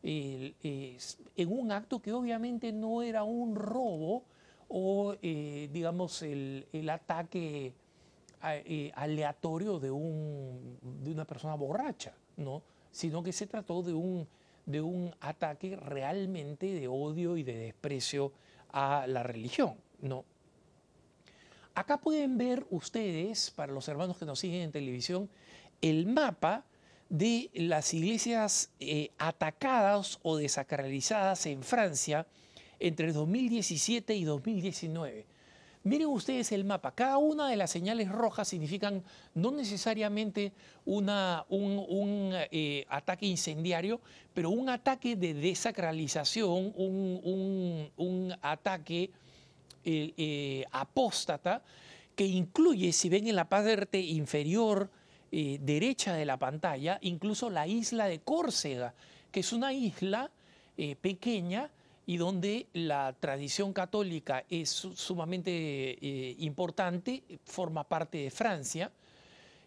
en 0.04 1.52
un 1.52 1.72
acto 1.72 2.02
que 2.02 2.14
obviamente 2.14 2.72
no 2.72 3.02
era 3.02 3.24
un 3.24 3.56
robo 3.56 4.24
o, 4.70 5.16
eh, 5.22 5.70
digamos, 5.74 6.22
el, 6.22 6.90
ataque 6.90 7.74
aleatorio 8.96 9.80
de, 9.80 9.92
un, 9.92 10.78
de 11.04 11.12
una 11.12 11.26
persona 11.26 11.56
borracha, 11.56 12.14
¿no? 12.38 12.62
sino 12.92 13.22
que 13.22 13.32
se 13.32 13.48
trató 13.48 13.84
de 13.84 13.94
un, 13.94 14.28
de 14.68 14.82
un 14.82 15.16
ataque 15.22 15.76
realmente 15.76 16.68
de 16.68 16.88
odio 16.88 17.38
y 17.38 17.44
de 17.44 17.58
desprecio 17.58 18.34
a 18.70 19.08
la 19.08 19.24
religión. 19.24 19.76
¿no? 20.02 20.26
Acá 21.74 21.98
pueden 21.98 22.38
ver 22.38 22.66
ustedes, 22.70 23.50
para 23.50 23.74
los 23.74 23.88
hermanos 23.88 24.18
que 24.18 24.26
nos 24.26 24.40
siguen 24.40 24.62
en 24.62 24.72
televisión, 24.72 25.30
el 25.82 26.06
mapa 26.06 26.66
de 27.10 27.50
las 27.54 27.94
iglesias 27.94 28.72
eh, 28.80 29.12
atacadas 29.18 30.20
o 30.22 30.36
desacralizadas 30.36 31.46
en 31.46 31.64
Francia 31.64 32.28
entre 32.80 33.14
2017 33.14 34.16
y 34.16 34.26
2019. 34.26 35.26
Miren 35.88 36.08
ustedes 36.08 36.52
el 36.52 36.66
mapa. 36.66 36.92
Cada 36.92 37.18
una 37.18 37.50
de 37.50 37.56
las 37.56 37.72
señales 37.72 38.10
rojas 38.12 38.50
significan 38.50 39.04
no 39.34 39.52
necesariamente 39.52 40.52
un, 40.84 41.08
eh, 42.52 42.86
ataque 42.90 43.26
incendiario, 43.26 44.02
pero 44.34 44.50
un 44.50 44.68
ataque 44.68 45.16
de 45.16 45.34
desacralización, 45.34 46.74
un, 46.76 48.36
ataque 48.42 49.12
eh, 49.86 50.14
eh, 50.18 50.66
apóstata 50.72 51.64
que 52.16 52.26
incluye, 52.26 52.92
si 52.92 53.08
ven 53.08 53.28
en 53.28 53.38
la 53.38 53.48
parte 53.48 54.00
inferior 54.02 54.92
derecha 55.32 56.14
de 56.14 56.26
la 56.26 56.38
pantalla, 56.38 56.98
incluso 57.02 57.50
la 57.50 57.66
isla 57.66 58.08
de 58.08 58.20
Córcega, 58.20 58.94
que 59.32 59.42
es 59.42 59.54
una 59.54 59.72
isla 59.72 60.32
pequeña 61.02 61.70
y 62.08 62.16
donde 62.16 62.68
la 62.72 63.14
tradición 63.20 63.74
católica 63.74 64.46
es 64.50 64.70
sumamente 64.70 65.52
eh, 65.52 66.36
importante, 66.40 67.22
forma 67.44 67.84
parte 67.84 68.20
de 68.20 68.32
Francia, 68.32 68.90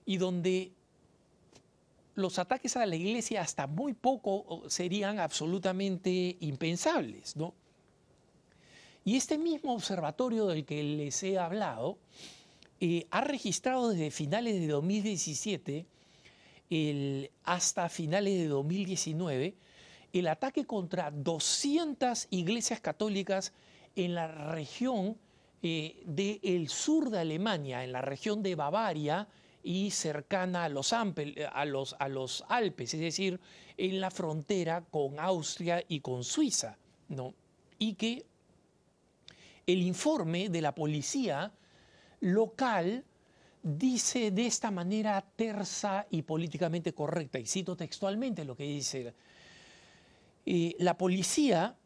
y 0.06 0.16
donde 0.16 0.72
los 2.14 2.38
ataques 2.38 2.78
a 2.78 2.86
la 2.86 2.96
iglesia 2.96 3.42
hasta 3.42 3.66
muy 3.66 3.92
poco 3.92 4.62
serían 4.68 5.18
absolutamente 5.18 6.38
impensables. 6.40 7.36
¿no? 7.36 7.52
Y 9.04 9.16
este 9.16 9.36
mismo 9.36 9.74
observatorio 9.74 10.46
del 10.46 10.64
que 10.64 10.82
les 10.82 11.22
he 11.22 11.38
hablado 11.38 11.98
eh, 12.80 13.06
ha 13.10 13.20
registrado 13.20 13.90
desde 13.90 14.10
finales 14.10 14.58
de 14.58 14.66
2017 14.66 15.86
hasta 17.44 17.88
finales 17.90 18.38
de 18.38 18.48
2019 18.48 19.54
el 20.12 20.28
ataque 20.28 20.64
contra 20.66 21.10
200 21.10 22.28
iglesias 22.30 22.80
católicas 22.80 23.52
en 23.96 24.14
la 24.14 24.28
región 24.52 25.16
eh, 25.62 26.02
del 26.06 26.68
sur 26.68 27.10
de 27.10 27.20
Alemania, 27.20 27.84
en 27.84 27.92
la 27.92 28.02
región 28.02 28.42
de 28.42 28.54
Bavaria 28.54 29.28
y 29.62 29.90
cercana 29.90 30.64
a 30.64 30.68
los, 30.68 30.92
a, 30.92 31.04
los, 31.66 31.96
a 31.98 32.08
los, 32.08 32.44
Alpes, 32.48 32.94
es 32.94 33.00
decir, 33.00 33.40
en 33.76 34.00
la 34.00 34.10
frontera 34.10 34.82
con 34.90 35.20
Austria 35.20 35.84
y 35.86 36.00
con 36.00 36.24
Suiza. 36.24 36.78
¿no? 37.08 37.34
Y 37.78 37.94
que 37.94 38.24
el 39.66 39.82
informe 39.82 40.48
de 40.48 40.62
la 40.62 40.74
policía 40.74 41.52
local 42.20 43.04
dice 43.62 44.30
de 44.30 44.46
esta 44.46 44.70
manera 44.70 45.22
tersa 45.36 46.06
y 46.10 46.22
políticamente 46.22 46.94
correcta, 46.94 47.38
y 47.38 47.46
cito 47.46 47.76
textualmente 47.76 48.44
lo 48.44 48.56
que 48.56 48.64
dice 48.64 49.14
la 50.44 50.96
policía 50.98 51.76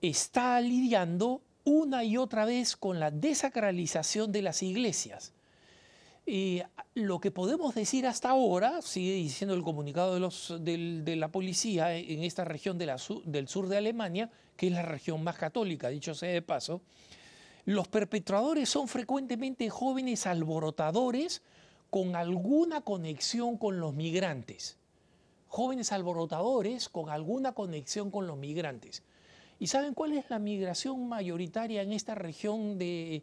está 0.00 0.60
lidiando 0.60 1.42
una 1.64 2.04
y 2.04 2.16
otra 2.16 2.44
vez 2.44 2.76
con 2.76 2.98
la 2.98 3.10
desacralización 3.10 4.32
de 4.32 4.42
las 4.42 4.62
iglesias. 4.62 5.32
lo 6.94 7.20
que 7.20 7.30
podemos 7.30 7.74
decir 7.74 8.06
hasta 8.06 8.30
ahora, 8.30 8.82
sigue 8.82 9.14
diciendo 9.14 9.54
el 9.54 9.62
comunicado 9.62 10.18
de, 10.58 11.16
la 11.16 11.28
policía 11.28 11.96
en 11.96 12.22
esta 12.22 12.44
región 12.44 12.78
del 12.78 13.48
sur 13.48 13.68
de 13.68 13.76
Alemania, 13.76 14.30
que 14.56 14.68
es 14.68 14.72
la 14.72 14.82
región 14.82 15.22
más 15.22 15.36
católica, 15.36 15.88
dicho 15.88 16.14
sea 16.14 16.32
de 16.32 16.42
paso, 16.42 16.80
los 17.64 17.86
perpetradores 17.86 18.68
son 18.68 18.88
frecuentemente 18.88 19.70
jóvenes 19.70 20.26
alborotadores 20.26 21.42
con 21.90 22.16
alguna 22.16 22.80
conexión 22.80 23.56
con 23.56 23.78
los 23.78 23.94
migrantes 23.94 24.78
jóvenes 25.52 25.92
alborotadores 25.92 26.88
con 26.88 27.10
alguna 27.10 27.52
conexión 27.52 28.10
con 28.10 28.26
los 28.26 28.38
migrantes. 28.38 29.02
¿Y 29.58 29.66
saben 29.66 29.92
cuál 29.92 30.12
es 30.12 30.30
la 30.30 30.38
migración 30.38 31.06
mayoritaria 31.10 31.82
en 31.82 31.92
esta 31.92 32.14
región 32.14 32.78
de, 32.78 33.22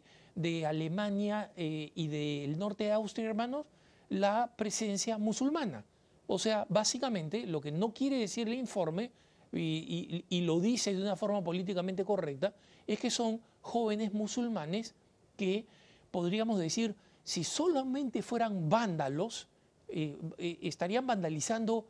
Alemania 0.64 1.50
eh, 1.56 1.90
y 1.92 2.06
del 2.06 2.56
norte 2.56 2.84
de 2.84 2.92
Austria, 2.92 3.28
hermanos? 3.28 3.66
La 4.10 4.54
presencia 4.56 5.18
musulmana. 5.18 5.84
O 6.28 6.38
sea, 6.38 6.66
básicamente 6.68 7.46
lo 7.46 7.60
que 7.60 7.72
no 7.72 7.92
quiere 7.92 8.18
decir 8.18 8.46
el 8.46 8.54
informe, 8.54 9.10
y, 9.52 10.24
y 10.28 10.40
lo 10.42 10.60
dice 10.60 10.94
de 10.94 11.02
una 11.02 11.16
forma 11.16 11.42
políticamente 11.42 12.04
correcta, 12.04 12.54
es 12.86 13.00
que 13.00 13.10
son 13.10 13.40
jóvenes 13.60 14.14
musulmanes 14.14 14.94
que 15.36 15.66
podríamos 16.12 16.60
decir, 16.60 16.94
si 17.24 17.42
solamente 17.42 18.22
fueran 18.22 18.68
vándalos, 18.68 19.48
eh, 19.92 20.16
eh, 20.38 20.58
estarían 20.62 21.04
vandalizando 21.04 21.86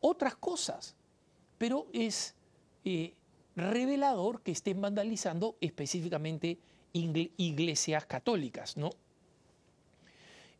otras 0.00 0.36
cosas, 0.36 0.96
pero 1.58 1.86
es 1.92 2.34
eh, 2.84 3.14
revelador 3.56 4.42
que 4.42 4.52
estén 4.52 4.80
vandalizando 4.80 5.56
específicamente 5.60 6.58
iglesias 6.92 8.06
católicas. 8.06 8.76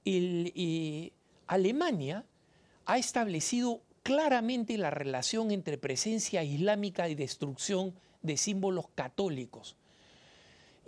Eh, 0.05 1.13
Alemania 1.47 2.25
ha 2.87 2.99
establecido 2.99 3.83
claramente 4.03 4.79
la 4.79 4.91
relación 4.91 5.51
entre 5.51 5.79
presencia 5.79 6.43
islámica 6.43 7.09
y 7.09 7.15
destrucción 7.15 7.95
de 8.23 8.37
símbolos 8.37 8.89
católicos. 8.95 9.77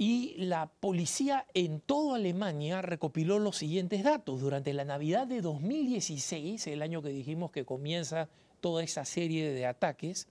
Y 0.03 0.33
la 0.39 0.71
policía 0.81 1.47
en 1.53 1.79
toda 1.79 2.17
Alemania 2.17 2.81
recopiló 2.81 3.39
los 3.39 3.59
siguientes 3.59 4.03
datos. 4.03 4.41
Durante 4.41 4.73
la 4.73 4.87
Navidad 4.87 5.27
de 5.27 5.43
2016, 5.43 6.69
el 6.69 6.81
año 6.81 7.03
que 7.03 7.11
dijimos 7.11 7.51
que 7.51 7.67
comienza 7.67 8.31
toda 8.63 8.83
esa 8.83 9.05
serie 9.05 9.53
de 9.53 9.67
ataques, 9.67 10.27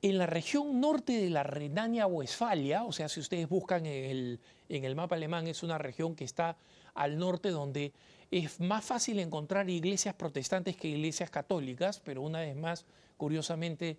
en 0.00 0.16
la 0.16 0.24
región 0.24 0.80
norte 0.80 1.12
de 1.12 1.28
la 1.28 1.42
Renania-Westfalia, 1.42 2.84
o 2.84 2.92
sea, 2.92 3.10
si 3.10 3.20
ustedes 3.20 3.46
buscan 3.46 3.84
en 3.84 4.04
el, 4.10 4.40
en 4.70 4.86
el 4.86 4.96
mapa 4.96 5.16
alemán, 5.16 5.46
es 5.48 5.62
una 5.62 5.76
región 5.76 6.16
que 6.16 6.24
está 6.24 6.56
al 6.94 7.18
norte 7.18 7.50
donde 7.50 7.92
es 8.30 8.58
más 8.58 8.86
fácil 8.86 9.18
encontrar 9.18 9.68
iglesias 9.68 10.14
protestantes 10.14 10.78
que 10.78 10.88
iglesias 10.88 11.28
católicas, 11.28 12.00
pero 12.02 12.22
una 12.22 12.40
vez 12.40 12.56
más, 12.56 12.86
curiosamente, 13.18 13.98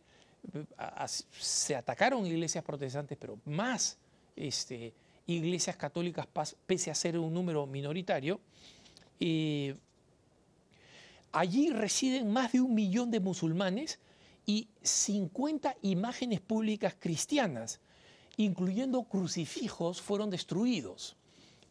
se 1.30 1.76
atacaron 1.76 2.26
iglesias 2.26 2.64
protestantes, 2.64 3.20
pero 3.22 3.38
más 3.46 4.00
este, 4.36 4.94
iglesias 5.28 5.76
católicas, 5.76 6.28
pese 6.66 6.92
a 6.92 6.96
ser 6.96 7.18
un 7.18 7.34
número 7.34 7.66
minoritario. 7.66 8.40
Allí 11.34 11.72
residen 11.72 12.32
más 12.32 12.52
de 12.52 12.62
un 12.62 12.76
millón 12.76 13.10
de 13.10 13.20
musulmanes 13.20 14.00
y 14.46 14.68
50 14.84 15.78
imágenes 15.82 16.42
públicas 16.42 16.96
cristianas, 17.00 17.80
incluyendo 18.38 19.04
crucifijos, 19.04 20.00
fueron 20.00 20.30
destruidos. 20.30 21.16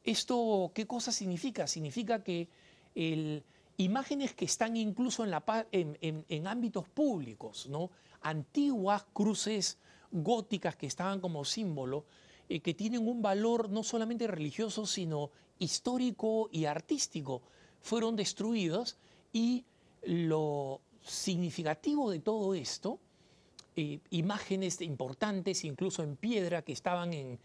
¿Esto 0.03 0.73
qué 0.75 0.87
cosa 0.87 1.13
significa? 1.13 1.69
Significa 1.69 2.25
que 2.25 2.49
imágenes 3.77 4.35
que 4.35 4.45
están 4.47 4.77
incluso 4.77 5.25
en, 5.25 6.27
en, 6.29 6.47
ámbitos 6.49 6.89
públicos, 6.89 7.69
¿no? 7.69 7.91
antiguas 8.21 9.05
cruces 9.13 9.79
góticas 10.11 10.75
que 10.77 10.87
estaban 10.87 11.21
como 11.21 11.45
símbolo, 11.45 12.05
eh, 12.53 12.61
que 12.61 12.75
tienen 12.75 13.09
un 13.09 13.23
valor 13.23 13.71
no 13.71 13.83
solamente 13.83 14.27
religioso, 14.27 14.85
sino 14.85 15.31
histórico 15.59 16.51
y 16.53 16.67
artístico, 16.67 17.41
fueron 17.81 18.15
destruidos 18.15 18.99
y 19.33 19.65
lo 20.03 20.83
significativo 21.03 22.11
de 22.11 22.19
todo 22.19 22.53
esto, 22.53 22.99
eh, 23.75 24.01
imágenes 24.11 24.83
importantes, 24.83 25.65
incluso 25.65 26.03
en 26.03 26.17
piedra, 26.17 26.61
que 26.61 26.73
estaban 26.73 27.15
en, 27.15 27.39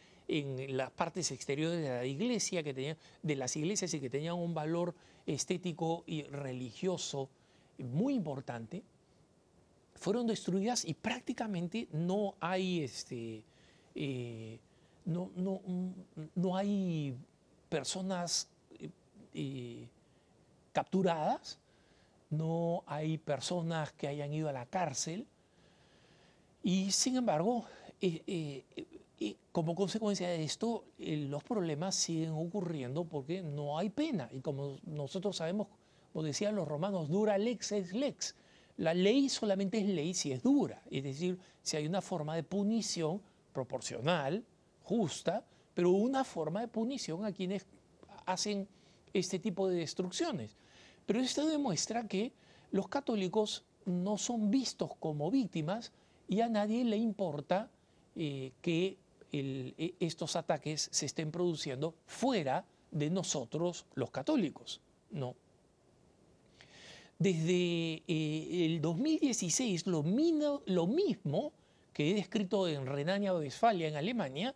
las 0.76 0.92
partes 0.92 1.32
exteriores 1.32 1.82
de 1.82 1.88
la 1.88 2.06
iglesia, 2.06 2.62
que 2.62 2.98
de 3.24 3.36
las 3.38 3.56
iglesias 3.56 3.94
y 3.94 4.02
que 4.02 4.10
tenían 4.10 4.36
un 4.36 4.54
valor 4.54 4.94
estético 5.26 6.04
y 6.06 6.24
religioso 6.24 7.30
muy 7.78 8.14
importante, 8.14 8.84
fueron 9.96 10.28
destruidas 10.28 10.84
y 10.84 10.96
prácticamente 10.96 11.88
no 11.94 12.36
hay 12.42 12.82
este, 12.82 13.46
eh, 13.96 14.60
no, 15.08 15.32
no, 15.36 15.62
no, 16.36 16.58
hay 16.58 17.18
personas 17.70 18.50
eh, 19.34 19.88
capturadas, 20.74 21.60
no 22.30 22.84
hay 22.86 23.18
personas 23.18 23.94
que 23.94 24.08
hayan 24.08 24.34
ido 24.34 24.50
a 24.50 24.52
la 24.52 24.66
cárcel. 24.66 25.26
Y 26.62 26.92
sin 26.92 27.16
embargo, 27.16 27.66
eh, 28.02 28.64
como 29.52 29.76
consecuencia 29.76 30.28
de 30.28 30.44
esto, 30.44 30.84
los 31.00 31.44
problemas 31.44 31.96
siguen 31.96 32.32
ocurriendo 32.32 33.06
porque 33.06 33.42
no 33.42 33.78
hay 33.78 33.90
pena. 33.90 34.30
Y 34.32 34.42
como 34.42 34.78
nosotros 34.86 35.38
sabemos, 35.38 35.68
como 36.12 36.24
decían 36.24 36.56
los 36.56 36.68
romanos, 36.68 37.08
dura 37.08 37.38
lex 37.38 37.72
es 37.72 37.94
lex. 37.94 38.36
La 38.76 38.94
ley 38.94 39.30
solamente 39.30 39.80
es 39.80 39.88
ley 39.88 40.14
si 40.14 40.34
es 40.34 40.44
dura, 40.44 40.84
es 40.92 41.04
decir, 41.04 41.40
si 41.64 41.78
hay 41.78 41.88
una 41.88 42.02
forma 42.02 42.36
de 42.36 42.44
punición 42.44 43.22
proporcional, 43.54 44.44
justa, 44.88 45.44
pero 45.74 45.92
una 45.92 46.24
forma 46.24 46.62
de 46.62 46.70
punición 46.70 47.26
a 47.26 47.34
quienes 47.34 47.66
hacen 48.26 48.68
este 49.14 49.38
tipo 49.38 49.68
de 49.68 49.76
destrucciones. 49.76 50.56
Pero 51.06 51.20
esto 51.20 51.46
demuestra 51.46 52.08
que 52.08 52.32
los 52.72 52.88
católicos 52.88 53.66
no 53.86 54.18
son 54.18 54.50
vistos 54.50 54.92
como 55.00 55.30
víctimas 55.30 55.92
y 56.28 56.40
a 56.42 56.48
nadie 56.48 56.86
le 56.86 56.98
importa 56.98 57.70
eh, 58.16 58.52
que 58.62 58.98
e, 59.32 59.94
estos 60.00 60.36
ataques 60.36 60.90
se 60.92 61.06
estén 61.06 61.32
produciendo 61.32 61.96
fuera 62.06 62.66
de 62.92 63.10
nosotros 63.10 63.86
los 63.96 64.10
católicos. 64.12 64.80
No. 65.12 65.36
Desde 67.20 68.04
eh, 68.08 68.66
el 68.66 68.80
2016, 68.82 69.88
lo, 69.88 70.04
lo 70.66 70.88
mismo 70.88 71.52
que 71.98 72.12
he 72.12 72.14
descrito 72.14 72.68
en 72.68 72.86
Renania-Westfalia, 72.86 73.88
en 73.88 73.96
Alemania, 73.96 74.54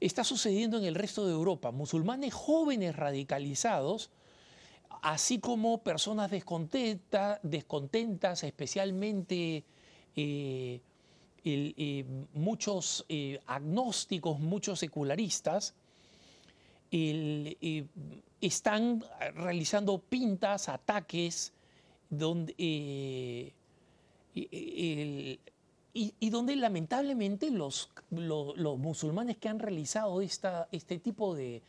está 0.00 0.24
sucediendo 0.24 0.78
en 0.78 0.84
el 0.84 0.94
resto 0.94 1.26
de 1.26 1.32
Europa. 1.32 1.70
Musulmanes 1.72 2.32
jóvenes 2.32 2.96
radicalizados, 2.96 4.08
así 5.02 5.40
como 5.40 5.82
personas 5.82 6.30
descontentas, 6.30 7.38
especialmente 8.44 9.62
eh, 10.16 10.80
eh, 11.44 12.04
muchos 12.32 13.04
eh, 13.10 13.38
agnósticos, 13.46 14.40
muchos 14.40 14.78
secularistas, 14.78 15.74
están 18.40 19.04
realizando 19.34 19.98
pintas, 19.98 20.70
ataques, 20.70 21.52
donde 22.08 23.52
y, 25.92 26.30
donde 26.30 26.54
lamentablemente 26.56 27.50
los, 27.50 27.90
los, 28.10 28.78
musulmanes 28.78 29.38
que 29.38 29.48
han 29.48 29.58
realizado 29.58 30.20
este 30.20 30.98
tipo 30.98 31.34
de, 31.34 31.62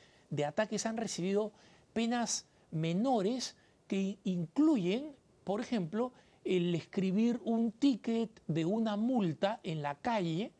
ataques 0.46 0.86
han 0.86 0.98
recibido 0.98 1.52
penas 1.94 2.46
menores 2.72 3.56
que 3.88 4.20
incluyen, 4.24 5.16
por 5.44 5.60
ejemplo, 5.60 6.14
el 6.46 6.74
escribir 6.76 7.42
un 7.44 7.72
ticket 7.72 8.30
de 8.48 8.66
una 8.66 8.96
multa 8.96 9.60
en 9.64 9.82
la 9.82 9.96
calle 9.96 10.52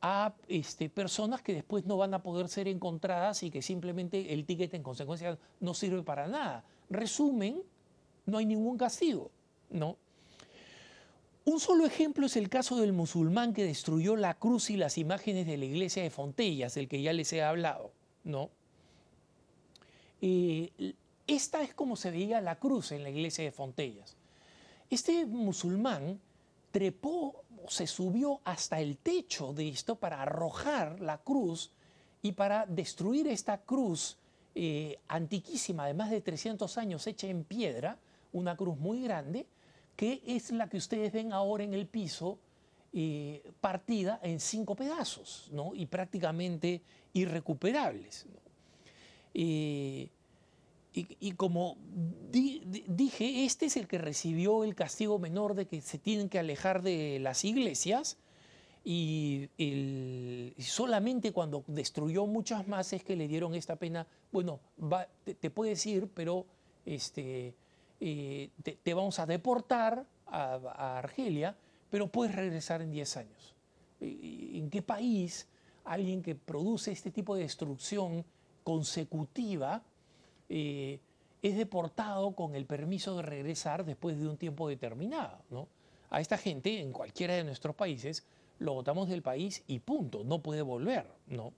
a 0.00 0.34
este, 0.46 0.88
personas 0.88 1.42
que 1.42 1.54
después 1.54 1.84
no 1.86 1.96
van 1.96 2.14
a 2.14 2.22
poder 2.22 2.48
ser 2.48 2.68
encontradas 2.68 3.42
y 3.42 3.50
que 3.50 3.62
simplemente 3.62 4.32
el 4.32 4.44
ticket 4.44 4.74
en 4.74 4.82
consecuencia 4.82 5.38
no 5.60 5.74
sirve 5.74 6.02
para 6.02 6.28
nada. 6.28 6.64
Resumen, 6.88 7.62
no 8.26 8.38
hay 8.38 8.46
ningún 8.46 8.78
castigo, 8.78 9.30
¿no? 9.70 9.96
Un 11.48 11.60
solo 11.60 11.86
ejemplo 11.86 12.26
es 12.26 12.36
el 12.36 12.50
caso 12.50 12.76
del 12.76 12.92
musulmán 12.92 13.54
que 13.54 13.64
destruyó 13.64 14.16
la 14.16 14.34
cruz 14.34 14.68
y 14.68 14.76
las 14.76 14.98
imágenes 14.98 15.46
de 15.46 15.56
la 15.56 15.64
iglesia 15.64 16.02
de 16.02 16.10
Fontellas, 16.10 16.74
del 16.74 16.88
que 16.88 17.00
ya 17.00 17.14
les 17.14 17.32
he 17.32 17.42
hablado. 17.42 17.90
¿no? 18.22 18.50
Eh, 20.20 20.94
esta 21.26 21.62
es 21.62 21.72
como 21.72 21.96
se 21.96 22.10
veía 22.10 22.42
la 22.42 22.56
cruz 22.58 22.92
en 22.92 23.02
la 23.02 23.08
iglesia 23.08 23.44
de 23.44 23.50
Fontellas. 23.50 24.14
Este 24.90 25.24
musulmán 25.24 26.20
trepó 26.70 27.42
o 27.64 27.70
se 27.70 27.86
subió 27.86 28.42
hasta 28.44 28.78
el 28.78 28.98
techo 28.98 29.54
de 29.54 29.70
esto 29.70 29.96
para 29.96 30.20
arrojar 30.20 31.00
la 31.00 31.16
cruz 31.16 31.72
y 32.20 32.32
para 32.32 32.66
destruir 32.66 33.26
esta 33.26 33.62
cruz 33.62 34.18
eh, 34.54 34.98
antiquísima 35.08 35.86
de 35.86 35.94
más 35.94 36.10
de 36.10 36.20
300 36.20 36.76
años 36.76 37.06
hecha 37.06 37.26
en 37.26 37.42
piedra, 37.44 37.96
una 38.34 38.54
cruz 38.54 38.76
muy 38.76 39.00
grande, 39.02 39.46
que 39.98 40.22
es 40.24 40.52
la 40.52 40.68
que 40.68 40.76
ustedes 40.76 41.12
ven 41.12 41.32
ahora 41.32 41.64
en 41.64 41.74
el 41.74 41.88
piso, 41.88 42.38
eh, 42.92 43.42
partida 43.60 44.20
en 44.22 44.38
cinco 44.38 44.76
pedazos 44.76 45.48
¿no? 45.50 45.74
y 45.74 45.86
prácticamente 45.86 46.82
irrecuperables. 47.14 48.24
Eh, 49.34 50.08
y, 50.94 51.32
como 51.32 51.76
dije, 52.30 53.44
este 53.44 53.66
es 53.66 53.76
el 53.76 53.88
que 53.88 53.98
recibió 53.98 54.62
el 54.62 54.76
castigo 54.76 55.18
menor 55.18 55.54
de 55.54 55.66
que 55.66 55.80
se 55.80 55.98
tienen 55.98 56.28
que 56.28 56.38
alejar 56.38 56.82
de 56.82 57.18
las 57.20 57.44
iglesias 57.44 58.18
y, 58.84 59.48
solamente 60.60 61.32
cuando 61.32 61.64
destruyó 61.66 62.26
muchas 62.26 62.68
más 62.68 62.92
es 62.92 63.02
que 63.02 63.16
le 63.16 63.26
dieron 63.26 63.56
esta 63.56 63.74
pena, 63.74 64.06
bueno, 64.30 64.60
te, 65.24 65.34
te 65.34 65.50
puedes 65.50 65.84
ir, 65.86 66.08
pero 66.14 66.46
este, 66.86 67.54
te, 67.98 68.94
vamos 68.94 69.18
a 69.18 69.26
deportar 69.26 70.06
a, 70.26 70.98
Argelia, 70.98 71.56
pero 71.90 72.08
puedes 72.08 72.34
regresar 72.34 72.82
en 72.82 72.90
10 72.90 73.16
años. 73.16 73.54
¿En 74.00 74.70
qué 74.70 74.82
país 74.82 75.48
alguien 75.84 76.22
que 76.22 76.34
produce 76.34 76.92
este 76.92 77.10
tipo 77.10 77.34
de 77.34 77.42
destrucción 77.42 78.24
consecutiva 78.62 79.82
eh, 80.48 81.00
es 81.42 81.56
deportado 81.56 82.32
con 82.32 82.54
el 82.54 82.66
permiso 82.66 83.16
de 83.16 83.22
regresar 83.22 83.84
después 83.84 84.18
de 84.18 84.28
un 84.28 84.36
tiempo 84.36 84.68
determinado? 84.68 85.68
A 86.10 86.20
esta 86.20 86.38
gente, 86.38 86.80
en 86.80 86.92
cualquiera 86.92 87.34
de 87.34 87.44
nuestros 87.44 87.74
países, 87.74 88.24
lo 88.58 88.74
votamos 88.74 89.08
del 89.08 89.22
país 89.22 89.62
y 89.66 89.80
punto, 89.80 90.24
no 90.24 90.40
puede 90.40 90.62
volver. 90.62 91.06
¿no? 91.28 91.52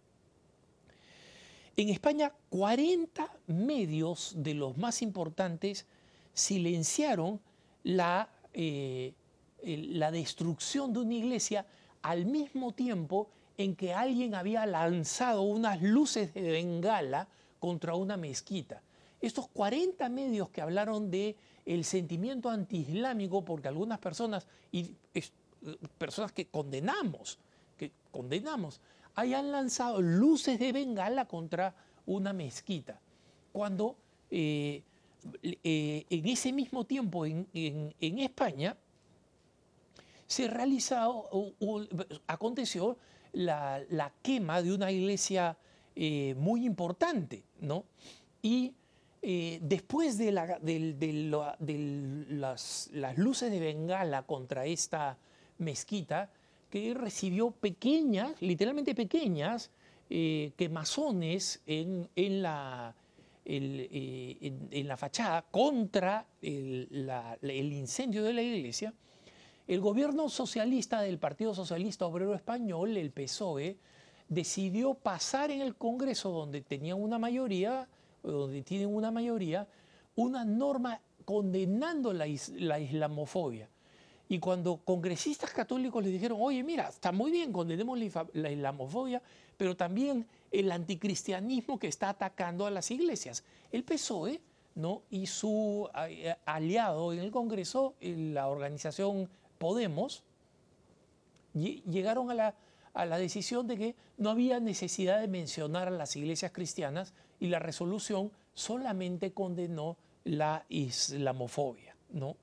En 1.76 1.88
España, 1.88 2.32
40 2.50 3.30
medios 3.46 4.34
de 4.36 4.54
los 4.54 4.76
más 4.76 5.02
importantes 5.02 5.86
silenciaron 6.32 7.40
la, 7.82 8.28
eh, 8.52 9.14
la 9.62 10.10
destrucción 10.10 10.92
de 10.92 11.00
una 11.00 11.14
iglesia 11.14 11.66
al 12.02 12.26
mismo 12.26 12.72
tiempo 12.72 13.28
en 13.56 13.76
que 13.76 13.92
alguien 13.92 14.34
había 14.34 14.64
lanzado 14.66 15.42
unas 15.42 15.82
luces 15.82 16.32
de 16.32 16.50
bengala 16.50 17.28
contra 17.58 17.94
una 17.94 18.16
mezquita. 18.16 18.82
Estos 19.20 19.48
40 19.48 20.08
medios 20.08 20.48
que 20.48 20.62
hablaron 20.62 21.10
de 21.10 21.36
el 21.66 21.84
sentimiento 21.84 22.48
antiislámico, 22.48 23.44
porque 23.44 23.68
algunas 23.68 23.98
personas, 23.98 24.46
y 24.72 24.94
personas 25.98 26.32
que 26.32 26.46
condenamos, 26.46 27.38
que 27.76 27.92
condenamos, 28.10 28.80
hayan 29.14 29.52
lanzado 29.52 30.00
luces 30.00 30.58
de 30.58 30.72
bengala 30.72 31.26
contra 31.26 31.74
una 32.06 32.32
mezquita, 32.32 32.98
cuando 33.52 33.96
eh, 34.30 34.82
eh, 35.42 36.04
en 36.08 36.26
ese 36.26 36.52
mismo 36.52 36.84
tiempo 36.84 37.26
en, 37.26 37.46
España 38.00 38.76
se 40.26 40.48
realizó, 40.48 41.54
aconteció 42.26 42.96
la, 43.32 44.12
quema 44.22 44.62
de 44.62 44.72
una 44.72 44.90
iglesia 44.90 45.56
eh, 45.96 46.34
muy 46.38 46.64
importante, 46.64 47.42
¿no? 47.60 47.84
Y 48.40 48.72
eh, 49.22 49.58
después 49.62 50.16
de, 50.18 50.32
las, 50.32 50.58
luces 53.16 53.50
de 53.50 53.60
Bengala 53.60 54.22
contra 54.22 54.66
esta 54.66 55.18
mezquita, 55.58 56.30
que 56.70 56.94
recibió 56.94 57.50
pequeñas, 57.50 58.40
literalmente 58.40 58.94
pequeñas, 58.94 59.70
quemazones 60.08 61.60
en, 61.66 62.08
en, 62.16 62.42
la, 62.42 62.94
en, 63.56 64.88
la 64.88 64.96
fachada 64.96 65.42
contra 65.50 66.26
el, 66.40 67.72
incendio 67.72 68.22
de 68.22 68.32
la 68.32 68.42
iglesia, 68.42 68.94
el 69.66 69.80
gobierno 69.80 70.28
socialista 70.28 71.00
del 71.02 71.18
Partido 71.18 71.54
Socialista 71.54 72.06
Obrero 72.06 72.34
Español, 72.34 72.96
el 72.96 73.10
PSOE, 73.10 73.76
decidió 74.28 74.94
pasar 74.94 75.50
en 75.50 75.60
el 75.62 75.74
Congreso, 75.74 76.30
donde 76.30 76.60
tenían 76.60 77.00
una 77.00 77.18
mayoría, 77.18 77.88
donde 78.22 78.62
tienen 78.62 78.94
una 78.94 79.10
mayoría, 79.10 79.66
una 80.14 80.44
norma 80.44 81.00
condenando 81.24 82.12
la, 82.12 82.26
la 82.56 82.80
islamofobia. 82.80 83.68
Y 84.28 84.38
cuando 84.38 84.76
congresistas 84.76 85.50
católicos 85.50 86.02
les 86.04 86.12
dijeron, 86.12 86.38
oye, 86.40 86.62
mira, 86.62 86.88
está 86.88 87.10
muy 87.10 87.32
bien, 87.32 87.52
condenemos 87.52 87.98
la 88.32 88.50
islamofobia, 88.50 89.20
pero 89.60 89.76
también 89.76 90.26
el 90.50 90.72
anticristianismo 90.72 91.78
que 91.78 91.86
está 91.86 92.08
atacando 92.08 92.64
a 92.64 92.70
las 92.70 92.90
iglesias. 92.90 93.44
El 93.70 93.84
PSOE 93.84 94.40
¿no? 94.74 95.02
y 95.10 95.26
su 95.26 95.86
eh, 96.08 96.34
aliado 96.46 97.12
en 97.12 97.18
el 97.18 97.30
Congreso, 97.30 97.92
la 98.00 98.48
organización 98.48 99.28
Podemos, 99.58 100.22
llegaron 101.52 102.30
a 102.30 102.34
la, 102.34 102.54
a 102.94 103.04
la 103.04 103.18
decisión 103.18 103.66
de 103.66 103.76
que 103.76 103.96
no 104.16 104.30
había 104.30 104.60
necesidad 104.60 105.20
de 105.20 105.28
mencionar 105.28 105.88
a 105.88 105.90
las 105.90 106.16
iglesias 106.16 106.52
cristianas 106.52 107.12
y 107.38 107.48
la 107.48 107.58
resolución 107.58 108.32
solamente 108.54 109.34
condenó 109.34 109.98
la 110.24 110.64
islamofobia. 110.70 111.94
¿no? 112.08 112.34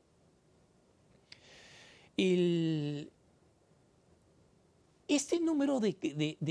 El, 2.15 3.09
este 5.07 5.39
número 5.39 5.79
de, 5.79 5.95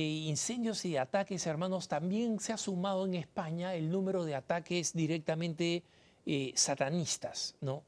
incendios 0.03 0.85
y 0.85 0.93
de 0.93 0.99
ataques, 0.99 1.47
hermanos, 1.47 1.89
también 1.89 2.41
se 2.41 2.53
ha 2.53 2.57
sumado 2.57 3.05
en 3.05 3.15
España 3.15 3.75
el 3.75 3.91
número 3.91 4.25
de 4.25 4.35
ataques 4.35 4.95
directamente 4.95 5.83
eh, 6.25 6.53
satanistas, 6.57 7.55
¿no? 7.61 7.85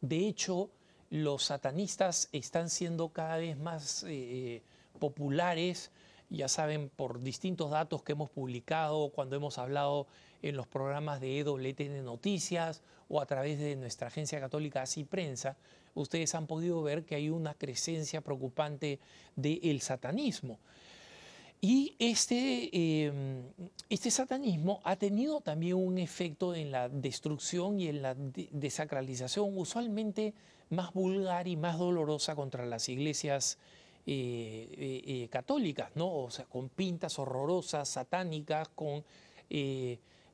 De 0.00 0.26
hecho, 0.26 0.70
los 1.10 1.44
satanistas 1.44 2.28
están 2.32 2.70
siendo 2.70 3.10
cada 3.10 3.36
vez 3.36 3.56
más 3.56 4.04
eh, 4.08 4.62
populares, 4.98 5.92
ya 6.28 6.48
saben, 6.48 6.88
por 6.88 7.20
distintos 7.22 7.70
datos 7.70 8.02
que 8.02 8.12
hemos 8.12 8.30
publicado 8.30 9.10
cuando 9.10 9.36
hemos 9.36 9.58
hablado 9.58 10.06
en 10.42 10.56
los 10.56 10.66
programas 10.66 11.20
de 11.20 11.38
EWTN 11.38 12.04
Noticias 12.04 12.82
o 13.08 13.20
a 13.20 13.26
través 13.26 13.58
de 13.58 13.76
nuestra 13.76 14.08
agencia 14.08 14.40
católica 14.40 14.82
Así 14.82 15.04
Prensa, 15.04 15.56
ustedes 15.94 16.34
han 16.34 16.46
podido 16.46 16.82
ver 16.82 17.04
que 17.04 17.14
hay 17.14 17.30
una 17.30 17.54
crecencia 17.54 18.20
preocupante 18.20 18.98
del 19.36 19.80
satanismo. 19.80 20.58
Y 21.62 21.94
este, 21.98 23.04
em, 23.04 23.42
este, 23.90 24.10
satanismo 24.10 24.80
ha 24.82 24.96
tenido 24.96 25.42
también 25.42 25.76
un 25.76 25.98
efecto 25.98 26.54
en 26.54 26.70
la 26.70 26.88
destrucción 26.88 27.78
y 27.78 27.88
en 27.88 28.00
la 28.00 28.14
desacralización, 28.14 29.58
usualmente 29.58 30.32
más 30.70 30.94
vulgar 30.94 31.48
y 31.48 31.56
más 31.56 31.78
dolorosa 31.78 32.34
contra 32.34 32.64
las 32.64 32.88
iglesias 32.88 33.58
eh, 34.06 34.68
eh, 34.72 35.02
eh, 35.04 35.28
católicas, 35.28 35.90
¿no? 35.96 36.10
O 36.10 36.30
sea, 36.30 36.46
con 36.46 36.70
pintas 36.70 37.18
horrorosas, 37.18 37.88
satánicas, 37.88 38.68
con 38.70 39.04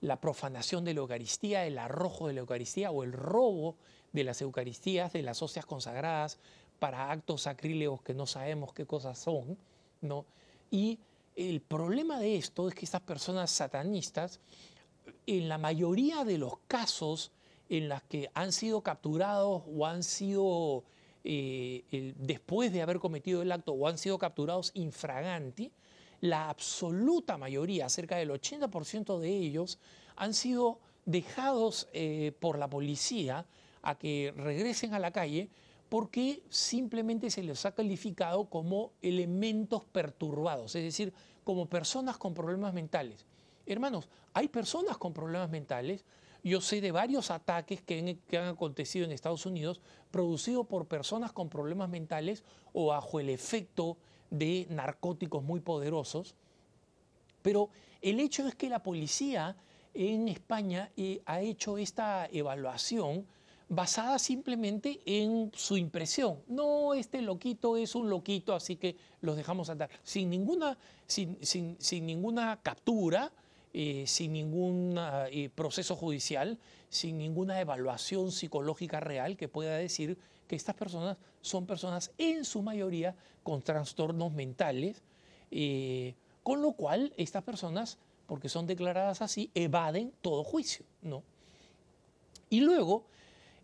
la 0.02 0.20
profanación 0.20 0.84
de 0.84 0.94
la 0.94 1.00
Eucaristía, 1.00 1.66
el 1.66 1.78
arrojo 1.78 2.28
de 2.28 2.34
la 2.34 2.40
Eucaristía 2.40 2.90
o 2.90 3.02
el 3.02 3.12
robo 3.12 3.76
de 4.16 4.24
las 4.24 4.40
Eucaristías, 4.40 5.12
de 5.12 5.22
las 5.22 5.42
hostias 5.42 5.66
consagradas, 5.66 6.38
para 6.78 7.10
actos 7.10 7.42
sacrílegos 7.42 8.00
que 8.02 8.14
no 8.14 8.26
sabemos 8.26 8.72
qué 8.72 8.86
cosas 8.86 9.18
son, 9.18 9.58
¿no? 10.00 10.24
Y 10.70 10.98
el 11.36 11.60
problema 11.60 12.18
de 12.18 12.36
esto 12.36 12.66
es 12.66 12.74
que 12.74 12.86
estas 12.86 13.02
personas 13.02 13.50
satanistas, 13.50 14.40
en 15.26 15.48
la 15.50 15.58
mayoría 15.58 16.24
de 16.24 16.38
los 16.38 16.54
casos 16.66 17.30
en 17.68 17.90
las 17.90 18.02
que 18.04 18.30
han 18.32 18.52
sido 18.52 18.80
capturados 18.80 19.62
o 19.66 19.86
han 19.86 20.02
sido, 20.02 20.84
eh, 21.22 22.14
después 22.16 22.72
de 22.72 22.80
haber 22.80 22.98
cometido 22.98 23.42
el 23.42 23.52
acto, 23.52 23.72
o 23.72 23.86
han 23.86 23.98
sido 23.98 24.18
capturados 24.18 24.70
infraganti, 24.74 25.70
la 26.22 26.48
absoluta 26.48 27.36
mayoría, 27.36 27.90
cerca 27.90 28.16
del 28.16 28.30
80% 28.30 29.18
de 29.18 29.28
ellos, 29.28 29.78
han 30.16 30.32
sido 30.32 30.78
dejados 31.04 31.88
eh, 31.92 32.32
por 32.40 32.58
la 32.58 32.70
policía 32.70 33.44
a 33.86 33.94
que 33.94 34.34
regresen 34.36 34.94
a 34.94 34.98
la 34.98 35.12
calle 35.12 35.48
porque 35.88 36.42
simplemente 36.50 37.30
se 37.30 37.44
les 37.44 37.64
ha 37.64 37.72
calificado 37.72 38.46
como 38.46 38.90
elementos 39.00 39.84
perturbados, 39.84 40.74
es 40.74 40.82
decir, 40.82 41.12
como 41.44 41.66
personas 41.66 42.18
con 42.18 42.34
problemas 42.34 42.74
mentales. 42.74 43.24
Hermanos, 43.64 44.08
hay 44.34 44.48
personas 44.48 44.98
con 44.98 45.12
problemas 45.12 45.50
mentales. 45.50 46.04
Yo 46.42 46.60
sé 46.60 46.80
de 46.80 46.90
varios 46.90 47.30
ataques 47.30 47.80
que 47.82 48.18
han, 48.32 48.44
acontecido 48.44 49.04
en 49.04 49.12
Estados 49.12 49.46
Unidos 49.46 49.80
producidos 50.10 50.66
por 50.66 50.86
personas 50.86 51.32
con 51.32 51.48
problemas 51.48 51.88
mentales 51.88 52.42
o 52.72 52.86
bajo 52.86 53.20
el 53.20 53.30
efecto 53.30 53.96
de 54.30 54.66
narcóticos 54.70 55.44
muy 55.44 55.60
poderosos. 55.60 56.34
Pero 57.42 57.70
el 58.02 58.18
hecho 58.18 58.46
es 58.48 58.56
que 58.56 58.68
la 58.68 58.82
policía 58.82 59.56
en 59.94 60.28
España 60.28 60.90
eh, 60.96 61.22
ha 61.26 61.40
hecho 61.40 61.78
esta 61.78 62.26
evaluación 62.26 63.26
basada 63.68 64.18
simplemente 64.18 65.00
en 65.06 65.50
su 65.54 65.76
impresión. 65.76 66.38
No, 66.46 66.94
este 66.94 67.20
loquito 67.22 67.76
es 67.76 67.94
un 67.94 68.08
loquito, 68.08 68.54
así 68.54 68.76
que 68.76 68.96
los 69.20 69.36
dejamos 69.36 69.70
andar. 69.70 69.90
Sin 70.02 70.30
ninguna, 70.30 70.78
sin, 71.06 71.38
ninguna 72.06 72.60
captura, 72.62 73.32
eh, 73.72 74.04
sin 74.06 74.32
ningún 74.32 74.98
eh, 75.30 75.50
proceso 75.54 75.96
judicial, 75.96 76.58
sin 76.88 77.18
ninguna 77.18 77.60
evaluación 77.60 78.30
psicológica 78.30 79.00
real 79.00 79.36
que 79.36 79.48
pueda 79.48 79.76
decir 79.76 80.16
que 80.46 80.56
estas 80.56 80.76
personas 80.76 81.16
son 81.40 81.66
personas 81.66 82.12
en 82.18 82.44
su 82.44 82.62
mayoría 82.62 83.16
con 83.42 83.62
trastornos 83.62 84.32
mentales, 84.32 85.02
eh, 85.50 86.14
con 86.44 86.62
lo 86.62 86.72
cual 86.72 87.12
estas 87.16 87.42
personas, 87.42 87.98
porque 88.26 88.48
son 88.48 88.66
declaradas 88.66 89.22
así, 89.22 89.50
evaden 89.54 90.12
todo 90.22 90.44
juicio. 90.44 90.86
¿no? 91.02 91.24
Y 92.48 92.60
luego 92.60 93.06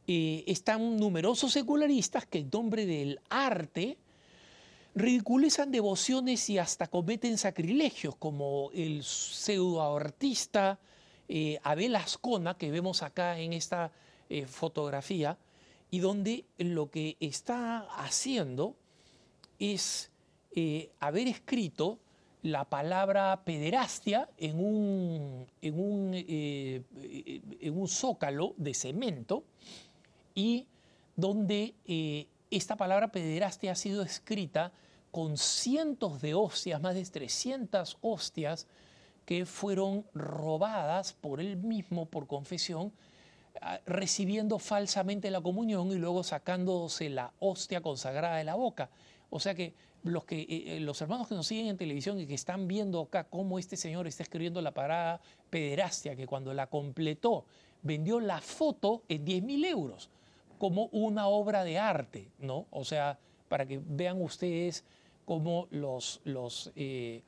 eh, 0.09 0.43
están 0.49 0.97
numerosos 0.97 1.53
secularistas 1.53 2.27
que 2.27 2.41
en 2.41 2.51
nombre 2.53 2.87
del 2.87 3.21
arte 3.29 3.99
ridiculizan 4.97 5.71
devociones 5.71 6.51
y 6.51 6.59
hasta 6.59 6.89
cometen 6.89 7.39
sacrilegios, 7.39 8.17
como 8.17 8.71
el 8.75 9.05
pseudoartista 9.05 10.81
eh, 11.29 11.61
Abel 11.63 11.95
Ascona, 11.95 12.59
que 12.59 12.73
vemos 12.73 13.03
acá 13.03 13.39
en 13.39 13.53
esta 13.53 13.93
eh, 14.29 14.45
fotografía, 14.47 15.39
y 15.91 16.01
donde 16.01 16.47
lo 16.59 16.91
que 16.91 17.17
está 17.21 17.87
haciendo 17.97 18.75
es 19.59 20.11
haber 21.01 21.29
escrito 21.29 21.99
la 22.43 22.65
palabra 22.65 23.43
pederastia 23.45 24.29
en 24.37 24.59
un, 24.59 25.47
en 25.63 25.81
un, 25.81 26.15
en 26.15 27.79
un 27.79 27.89
zócalo 27.89 28.55
de 28.59 28.75
cemento, 28.75 29.45
y 30.35 30.67
donde 31.17 31.75
eh, 31.85 32.29
esta 32.51 32.77
palabra 32.77 33.13
pederastia 33.13 33.73
ha 33.73 33.77
sido 33.77 34.03
escrita 34.03 34.73
con 35.11 35.37
cientos 35.37 36.21
de 36.23 36.35
hostias, 36.35 36.81
más 36.81 36.95
de 36.95 37.05
300 37.05 37.99
hostias 38.01 38.67
que 39.27 39.47
fueron 39.47 40.05
robadas 40.15 41.13
por 41.13 41.41
él 41.41 41.57
mismo 41.57 42.07
por 42.07 42.27
confesión, 42.27 42.93
ah, 43.61 43.79
recibiendo 43.87 44.59
falsamente 44.59 45.31
la 45.31 45.41
comunión 45.41 45.89
y 45.93 45.97
luego 45.97 46.25
sacándose 46.25 47.11
la 47.11 47.33
hostia 47.41 47.83
consagrada 47.83 48.37
de 48.39 48.45
la 48.45 48.55
boca. 48.55 48.91
O 49.31 49.39
sea 49.39 49.55
que 49.55 49.75
los, 50.03 50.25
que, 50.25 50.41
eh, 50.41 50.77
eh, 50.77 50.81
los 50.81 51.01
hermanos 51.01 51.29
que 51.29 51.35
nos 51.35 51.47
siguen 51.47 51.69
en 51.69 51.77
televisión 51.77 52.19
y 52.19 52.27
que 52.27 52.35
están 52.35 52.67
viendo 52.67 53.01
acá 53.03 53.25
cómo 53.25 53.59
este 53.59 53.77
señor 53.77 54.07
está 54.07 54.23
escribiendo 54.23 54.61
la 54.61 54.73
palabra 54.73 55.21
pederastia, 55.51 56.17
que 56.17 56.27
cuando 56.27 56.53
la 56.53 56.69
completó 56.69 57.45
vendió 57.83 58.19
la 58.19 58.41
foto 58.41 59.05
en 59.09 59.25
10 59.25 59.43
mil 59.43 59.65
euros 59.65 60.11
como 60.63 60.87
una 60.93 61.27
obra 61.27 61.65
de 61.65 61.77
arte, 61.77 62.31
¿no? 62.39 62.67
O 62.71 62.85
sea, 62.85 63.19
para 63.49 63.67
que 63.67 63.81
vean 63.85 64.23
ustedes 64.23 64.85
cómo 65.25 65.67
los, 65.73 66.21
los 66.23 66.71
eh, 66.77 67.25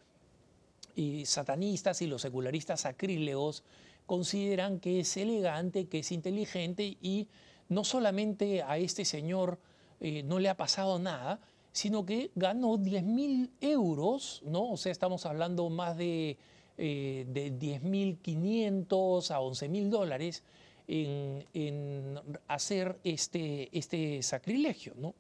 satanistas 1.25 2.01
y 2.01 2.07
los 2.07 2.23
secularistas 2.23 2.83
sacrílegos 2.83 3.65
consideran 4.07 4.79
que 4.79 5.01
es 5.01 5.17
elegante, 5.17 5.89
que 5.89 5.99
es 5.99 6.13
inteligente 6.13 6.97
y 7.03 7.27
no 7.69 7.83
solamente 7.83 8.63
a 8.63 8.79
este 8.79 9.05
señor 9.05 9.59
eh, 9.99 10.23
no 10.23 10.39
le 10.39 10.49
ha 10.49 10.57
pasado 10.57 11.01
nada, 11.01 11.41
sino 11.73 12.07
que 12.07 12.31
ganó 12.37 12.77
10 12.77 13.03
mil 13.03 13.51
euros, 13.61 14.43
¿no? 14.47 14.71
O 14.71 14.77
sea, 14.77 14.93
estamos 14.93 15.27
hablando 15.27 15.69
más 15.71 15.97
de, 15.97 16.39
eh, 16.79 17.27
de 17.27 17.53
10.500 17.53 19.33
a 19.33 19.41
11 19.41 19.69
mil 19.71 19.91
dólares 19.91 20.45
en, 20.89 22.21
hacer 22.49 22.99
este, 23.05 23.77
este 23.77 24.23
sacrilegio. 24.23 24.95
¿no? 24.97 25.15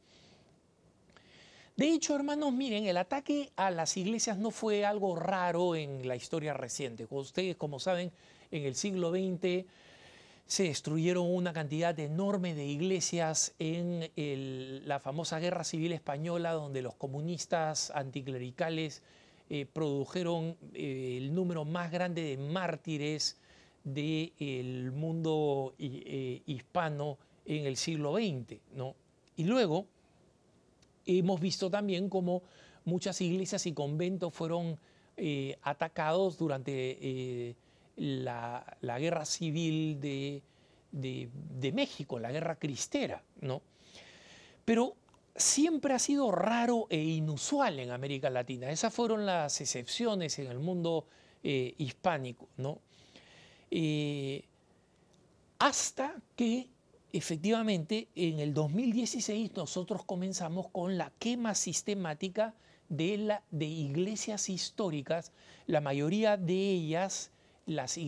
De 1.76 1.88
hecho, 1.88 2.14
hermanos, 2.14 2.52
miren, 2.52 2.86
el 2.86 2.96
ataque 2.96 3.50
a 3.56 3.70
las 3.70 3.96
iglesias 3.96 4.38
no 4.38 4.50
fue 4.50 4.84
algo 4.84 5.16
raro 5.16 5.74
en 5.74 6.06
la 6.06 6.16
historia 6.16 6.54
reciente. 6.54 7.06
Ustedes, 7.10 7.56
como 7.56 7.80
saben, 7.80 8.12
en 8.50 8.64
el 8.64 8.74
siglo 8.76 9.10
XX 9.10 9.66
se 10.46 10.64
destruyeron 10.64 11.34
una 11.34 11.52
cantidad 11.52 11.98
enorme 11.98 12.54
de 12.54 12.66
iglesias 12.66 13.54
en 13.58 14.10
la 14.86 15.00
famosa 15.00 15.38
Guerra 15.38 15.64
Civil 15.64 15.92
Española, 15.92 16.52
donde 16.52 16.82
los 16.82 16.94
comunistas 16.94 17.90
anticlericales 17.90 19.02
eh, 19.50 19.66
produjeron 19.70 20.56
eh, 20.74 21.18
el 21.20 21.34
número 21.34 21.64
más 21.64 21.90
grande 21.90 22.22
de 22.22 22.36
mártires 22.36 23.36
del 23.84 24.90
mundo 24.92 25.74
eh, 25.78 26.42
hispano 26.46 27.18
en 27.44 27.66
el 27.66 27.76
siglo 27.76 28.14
XX. 28.14 28.58
¿no? 28.72 28.96
Y 29.36 29.44
luego, 29.44 29.86
hemos 31.06 31.40
visto 31.40 31.70
también 31.70 32.08
cómo 32.08 32.42
muchas 32.84 33.20
iglesias 33.20 33.66
y 33.66 33.72
conventos 33.72 34.32
fueron 34.32 34.78
eh, 35.16 35.56
atacados 35.62 36.38
durante 36.38 36.98
eh, 37.00 37.54
la, 37.96 38.64
guerra 38.98 39.24
civil 39.24 40.00
de, 40.00 40.42
de, 40.90 41.72
México, 41.72 42.18
la 42.18 42.32
guerra 42.32 42.56
cristera, 42.56 43.22
¿no? 43.40 43.62
Pero 44.64 44.96
siempre 45.36 45.94
ha 45.94 45.98
sido 45.98 46.30
raro 46.30 46.86
e 46.90 46.98
inusual 47.00 47.78
en 47.80 47.90
América 47.90 48.30
Latina. 48.30 48.70
Esas 48.70 48.92
fueron 48.92 49.26
las 49.26 49.60
excepciones 49.60 50.38
en 50.38 50.48
el 50.48 50.58
mundo 50.58 51.06
eh, 51.42 51.74
hispánico, 51.78 52.48
¿no? 52.56 52.80
Hasta 55.58 56.14
que 56.36 56.68
efectivamente 57.12 58.08
en 58.14 58.40
el 58.40 58.52
2016 58.52 59.52
nosotros 59.54 60.04
comenzamos 60.04 60.68
con 60.68 60.98
la 60.98 61.12
quema 61.18 61.54
sistemática 61.54 62.54
de, 62.88 63.40
iglesias 63.60 64.48
históricas, 64.48 65.32
la 65.66 65.80
mayoría 65.80 66.36
de 66.36 66.54
ellas, 66.54 67.30
las, 67.66 67.98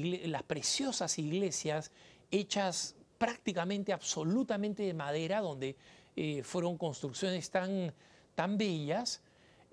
preciosas 0.47 1.19
iglesias 1.19 1.91
hechas 2.31 2.95
prácticamente 3.19 3.93
absolutamente 3.93 4.83
de 4.83 4.95
madera, 4.95 5.41
donde 5.41 5.77
eh, 6.17 6.43
fueron 6.43 6.77
construcciones 6.77 7.51
tan, 7.51 7.93
bellas 8.59 9.23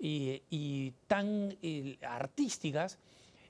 eh, 0.00 0.42
y 0.50 0.92
tan 1.06 1.56
eh, 1.62 1.98
artísticas, 2.02 2.98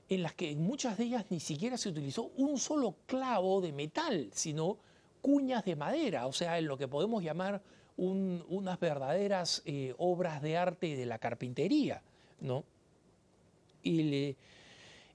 en 0.09 0.23
las 0.23 0.33
que 0.33 0.51
en 0.51 0.61
muchas 0.61 0.97
de 0.97 1.05
ellas 1.05 1.25
ni 1.29 1.39
siquiera 1.39 1.77
se 1.77 1.89
utilizó 1.89 2.31
un 2.37 2.59
solo 2.59 2.95
clavo 3.05 3.61
de 3.61 3.71
metal, 3.71 4.29
sino 4.33 4.77
cuñas 5.21 5.65
de 5.65 5.75
madera, 5.75 6.27
o 6.27 6.33
sea, 6.33 6.59
en 6.59 6.67
lo 6.67 6.77
que 6.77 6.87
podemos 6.87 7.23
llamar 7.23 7.61
unas 7.97 8.79
verdaderas 8.79 9.61
eh, 9.65 9.95
obras 9.97 10.41
de 10.41 10.57
arte 10.57 10.95
de 10.95 11.05
la 11.05 11.17
carpintería, 11.17 12.03
¿no? 12.41 12.63
Y, 13.81 14.35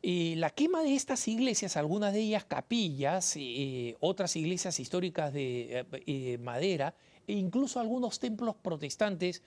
la 0.03 0.49
quema 0.49 0.83
de 0.83 0.95
estas 0.95 1.29
iglesias, 1.29 1.77
algunas 1.77 2.15
de 2.15 2.21
ellas 2.21 2.45
capillas, 2.45 3.35
eh, 3.37 3.97
otras 4.01 4.35
iglesias 4.35 4.81
históricas 4.81 5.33
de 5.33 5.85
eh, 6.07 6.39
madera, 6.39 6.95
e 7.27 7.35
incluso 7.35 7.79
algunos 7.79 8.19
templos 8.19 8.57
protestantes, 8.57 9.43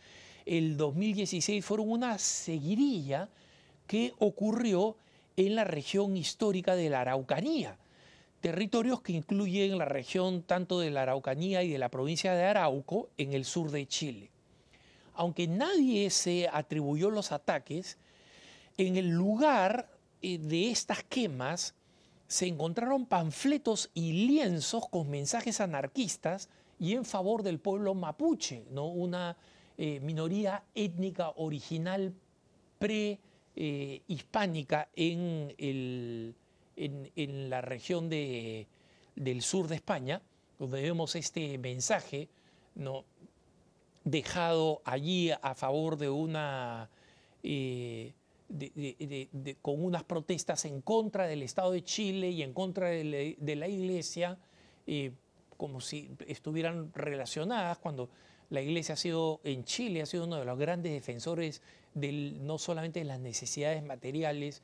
el 0.45 0.77
2016 0.77 1.65
fueron 1.65 1.89
una 1.89 2.19
seguidilla 2.19 3.29
que 3.87 4.13
ocurrió 4.19 4.95
en 5.37 5.55
la 5.55 5.63
región 5.63 6.15
histórica 6.17 6.75
de 6.75 6.89
la 6.89 7.01
Araucanía, 7.01 7.77
territorios 8.41 9.01
que 9.01 9.13
incluyen 9.13 9.77
la 9.77 9.85
región 9.85 10.43
tanto 10.43 10.79
de 10.79 10.91
la 10.91 11.03
Araucanía 11.03 11.63
y 11.63 11.71
de 11.71 11.77
la 11.77 11.89
provincia 11.89 12.33
de 12.33 12.43
Arauco 12.43 13.09
en 13.17 13.33
el 13.33 13.45
sur 13.45 13.71
de 13.71 13.87
Chile. 13.87 14.31
Aunque 15.15 15.47
nadie 15.47 16.09
se 16.09 16.49
atribuyó 16.51 17.09
los 17.09 17.31
ataques, 17.31 17.97
en 18.77 18.97
el 18.97 19.09
lugar 19.09 19.89
eh, 20.21 20.37
de 20.39 20.71
estas 20.71 21.03
quemas 21.03 21.75
se 22.27 22.47
encontraron 22.47 23.05
panfletos 23.05 23.91
y 23.93 24.25
lienzos 24.27 24.87
con 24.89 25.09
mensajes 25.09 25.61
anarquistas 25.61 26.49
y 26.79 26.93
en 26.93 27.05
favor 27.05 27.43
del 27.43 27.59
pueblo 27.59 27.93
mapuche, 27.93 28.65
¿no? 28.71 28.87
una 28.87 29.37
eh, 29.77 29.99
minoría 29.99 30.63
étnica 30.73 31.31
original 31.35 32.13
pre-hispánica 33.53 34.89
en 34.95 35.53
el 35.57 36.35
en, 36.75 37.49
la 37.49 37.61
región 37.61 38.09
de, 38.09 38.67
del 39.15 39.41
sur 39.41 39.67
de 39.67 39.75
España, 39.75 40.21
donde 40.59 40.81
vemos 40.81 41.15
este 41.15 41.57
mensaje 41.57 42.29
dejado 44.03 44.81
allí 44.85 45.31
a 45.31 45.55
favor 45.55 45.97
de 45.97 46.09
una... 46.09 46.89
Eh, 47.43 48.13
con 49.63 49.83
unas 49.83 50.03
protestas 50.03 50.65
en 50.65 50.81
contra 50.81 51.25
del 51.25 51.41
Estado 51.41 51.71
de 51.71 51.83
Chile 51.83 52.29
y 52.29 52.43
en 52.43 52.53
contra 52.53 52.89
de 52.89 53.35
la, 53.39 53.67
Iglesia, 53.67 54.37
eh, 54.85 55.11
como 55.57 55.81
si 55.81 56.11
estuvieran 56.27 56.93
relacionadas, 56.93 57.79
cuando 57.79 58.09
la 58.51 58.61
Iglesia 58.61 58.93
ha 58.93 58.97
sido 58.97 59.41
en 59.43 59.63
Chile, 59.63 60.03
ha 60.03 60.05
sido 60.05 60.25
uno 60.25 60.35
de 60.35 60.45
los 60.45 60.59
grandes 60.59 60.91
defensores 60.91 61.63
no 61.95 62.57
solamente 62.57 62.99
de 62.99 63.05
las 63.05 63.19
necesidades 63.19 63.83
materiales, 63.83 64.61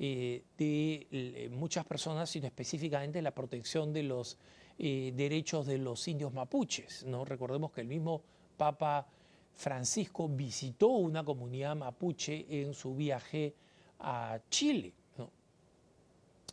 eh, 0.00 0.44
de 0.56 1.08
eh, 1.10 1.48
muchas 1.50 1.84
personas, 1.84 2.30
sino 2.30 2.46
específicamente 2.46 3.20
la 3.20 3.32
protección 3.32 3.92
de 3.92 4.04
los 4.04 4.38
eh, 4.78 5.12
derechos 5.16 5.66
de 5.66 5.78
los 5.78 6.06
indios 6.06 6.32
mapuches. 6.32 7.04
¿no? 7.04 7.24
Recordemos 7.24 7.72
que 7.72 7.80
el 7.80 7.88
mismo 7.88 8.22
Papa 8.56 9.08
Francisco 9.56 10.28
visitó 10.28 10.88
una 10.88 11.24
comunidad 11.24 11.74
mapuche 11.74 12.46
en 12.48 12.74
su 12.74 12.94
viaje 12.94 13.54
a 13.98 14.38
Chile. 14.50 14.92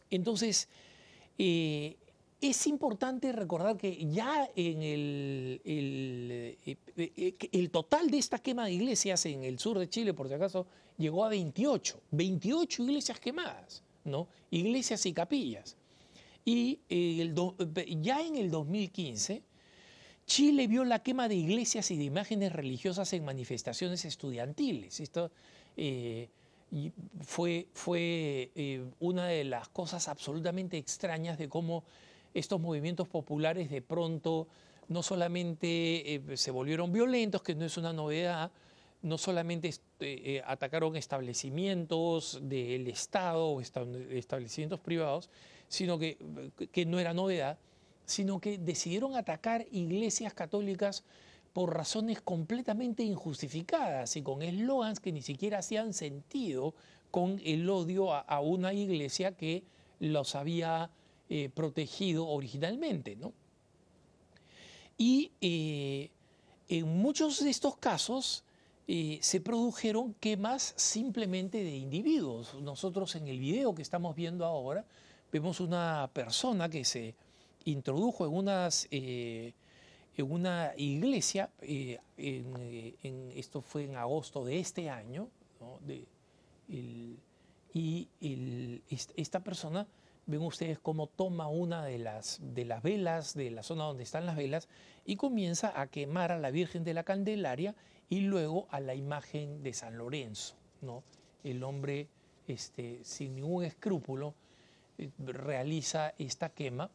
Entonces, 0.09 0.67
es 2.41 2.67
importante 2.67 3.31
recordar 3.31 3.77
que 3.77 4.05
ya 4.07 4.49
en 4.55 4.81
el, 4.81 5.61
el, 7.51 7.69
total 7.71 8.09
de 8.09 8.17
esta 8.17 8.39
quema 8.39 8.65
de 8.65 8.73
iglesias 8.73 9.25
en 9.25 9.43
el 9.43 9.57
sur 9.59 9.79
de 9.79 9.89
Chile, 9.89 10.13
por 10.13 10.27
si 10.27 10.33
acaso, 10.33 10.67
llegó 10.97 11.25
a 11.25 11.29
28, 11.29 12.01
28 12.11 12.83
iglesias 12.83 13.19
quemadas, 13.19 13.83
¿no? 14.03 14.27
Iglesias 14.51 15.05
y 15.05 15.13
capillas. 15.13 15.77
Y 16.43 16.79
ya 18.01 18.21
en 18.21 18.35
el 18.35 18.51
2015, 18.51 19.41
Chile 20.25 20.67
vio 20.67 20.83
la 20.83 21.03
quema 21.03 21.27
de 21.27 21.35
iglesias 21.35 21.89
y 21.91 21.97
de 21.97 22.03
imágenes 22.03 22.51
religiosas 22.51 23.13
en 23.13 23.23
manifestaciones 23.25 24.05
estudiantiles. 24.05 24.99
Esto 24.99 25.31
eh, 25.77 26.29
fue, 27.21 27.67
fue 27.73 28.51
eh, 28.55 28.83
una 28.99 29.27
de 29.27 29.43
las 29.43 29.69
cosas 29.69 30.07
absolutamente 30.07 30.77
extrañas 30.77 31.37
de 31.37 31.47
cómo 31.47 31.83
estos 32.35 32.61
movimientos 32.61 33.07
populares 33.07 33.71
de 33.71 33.81
pronto 33.81 34.47
no 34.87 35.01
solamente 35.01 36.15
eh, 36.15 36.37
se 36.37 36.51
volvieron 36.51 36.91
violentos, 36.91 37.41
que 37.41 37.55
no 37.55 37.65
es 37.65 37.77
una 37.77 37.91
novedad, 37.91 38.51
no 39.01 39.17
solamente 39.17 39.69
este, 39.69 40.35
eh, 40.35 40.43
atacaron 40.45 40.95
establecimientos 40.95 42.39
del 42.43 42.87
Estado 42.87 43.47
o 43.47 43.61
establecimientos 43.61 44.79
privados, 44.79 45.29
sino 45.67 45.97
que, 45.97 46.17
que 46.71 46.85
no 46.85 46.99
era 46.99 47.13
novedad, 47.13 47.57
sino 48.05 48.39
que 48.39 48.59
decidieron 48.59 49.15
atacar 49.15 49.65
iglesias 49.71 50.33
católicas 50.33 51.03
por 51.55 51.73
razones 51.73 52.21
completamente 52.21 53.03
injustificadas 53.03 54.17
y 54.17 54.21
con 54.21 54.41
eslogans 54.41 54.99
que 54.99 55.13
ni 55.13 55.21
siquiera 55.21 55.59
hacían 55.59 55.93
sentido 55.93 56.73
con 57.11 57.39
el 57.45 57.69
odio 57.69 58.13
a, 58.13 58.41
una 58.41 58.73
iglesia 58.73 59.37
que 59.37 59.63
los 60.01 60.35
había 60.35 60.89
eh, 61.27 61.49
protegido 61.49 62.27
originalmente. 62.27 63.15
¿no? 63.15 63.33
Y 64.95 65.31
eh, 65.41 66.11
en 66.69 66.87
muchos 66.87 67.43
de 67.43 67.49
estos 67.49 67.77
casos, 67.77 68.43
eh, 68.87 69.17
se 69.21 69.41
produjeron 69.41 70.13
quemas 70.13 70.75
simplemente 70.77 71.63
de 71.63 71.75
individuos. 71.75 72.53
Nosotros 72.61 73.15
en 73.15 73.27
el 73.27 73.39
video 73.39 73.73
que 73.73 73.81
estamos 73.81 74.15
viendo 74.15 74.45
ahora 74.45 74.85
vemos 75.31 75.59
una 75.59 76.11
persona 76.13 76.69
que 76.69 76.85
se 76.85 77.15
introdujo 77.63 78.27
en, 78.27 78.33
unas, 78.33 78.87
en 78.91 79.53
una 80.17 80.73
iglesia, 80.77 81.49
esto 83.35 83.61
fue 83.61 83.85
en 83.85 83.95
agosto 83.95 84.45
de 84.45 84.59
este 84.59 84.91
año, 84.91 85.27
y 87.73 88.07
esta 89.17 89.39
persona 89.39 89.87
ven 90.27 90.41
ustedes 90.41 90.79
cómo 90.79 91.07
toma 91.07 91.47
una 91.47 91.85
de 91.85 91.99
las, 91.99 92.39
de 92.41 92.65
las 92.65 92.81
velas 92.81 93.33
de 93.33 93.51
la 93.51 93.63
zona 93.63 93.85
donde 93.85 94.03
están 94.03 94.25
las 94.25 94.35
velas 94.35 94.67
y 95.05 95.15
comienza 95.15 95.79
a 95.79 95.87
quemar 95.87 96.31
a 96.31 96.39
la 96.39 96.51
Virgen 96.51 96.83
de 96.83 96.93
la 96.93 97.03
Candelaria 97.03 97.75
y 98.09 98.21
luego 98.21 98.67
a 98.69 98.79
la 98.79 98.95
imagen 98.95 99.61
de 99.63 99.73
San 99.73 99.97
Lorenzo. 99.97 100.55
¿no? 100.81 101.03
El 101.43 101.63
hombre, 101.63 102.07
este, 102.47 103.03
sin 103.03 103.35
ningún 103.35 103.63
escrúpulo, 103.63 104.33
eh, 104.97 105.09
realiza 105.19 106.13
esta 106.17 106.49
quema 106.49 106.89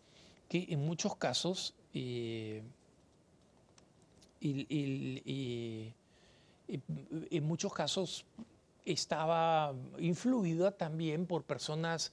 que 0.49 0.67
en 0.71 0.81
muchos 0.81 1.17
casos 1.17 1.75
eh, 1.95 2.63
en 4.41 5.95
muchos 7.45 7.73
casos 7.75 8.25
estaba 8.85 9.75
influida 9.99 10.71
también 10.73 11.27
por 11.27 11.45
personas 11.45 12.09
eh, 12.09 12.13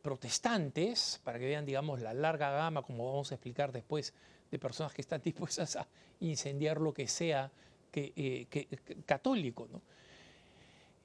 protestantes, 0.00 1.20
para 1.24 1.38
que 1.38 1.46
vean, 1.46 1.66
digamos, 1.66 2.00
la 2.00 2.14
larga 2.14 2.50
gama, 2.50 2.82
como 2.82 3.06
vamos 3.06 3.30
a 3.32 3.34
explicar 3.34 3.72
después, 3.72 4.14
de 4.50 4.58
personas 4.58 4.92
que 4.92 5.02
están 5.02 5.20
dispuestas 5.24 5.76
a 5.76 5.86
incendiar 6.20 6.80
lo 6.80 6.92
que 6.92 7.08
sea 7.08 7.50
que, 7.90 8.12
eh, 8.16 8.66
católico. 9.04 9.68
¿no? 9.70 9.82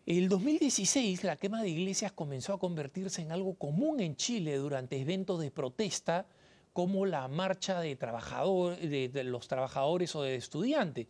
El 0.05 0.29
2016 0.29 1.23
la 1.23 1.35
quema 1.35 1.61
de 1.61 1.69
iglesias 1.69 2.11
comenzó 2.11 2.53
a 2.53 2.59
convertirse 2.59 3.21
en 3.21 3.31
algo 3.31 3.55
común 3.55 3.99
en 3.99 4.15
Chile 4.15 4.57
durante 4.57 4.99
eventos 4.99 5.39
de 5.39 5.51
protesta 5.51 6.25
como 6.73 7.05
la 7.05 7.27
marcha 7.27 7.81
de, 7.81 7.95
trabajador, 7.95 8.77
de, 8.77 9.23
los 9.25 9.47
trabajadores 9.47 10.15
o 10.15 10.23
de 10.23 10.35
estudiantes. 10.35 11.07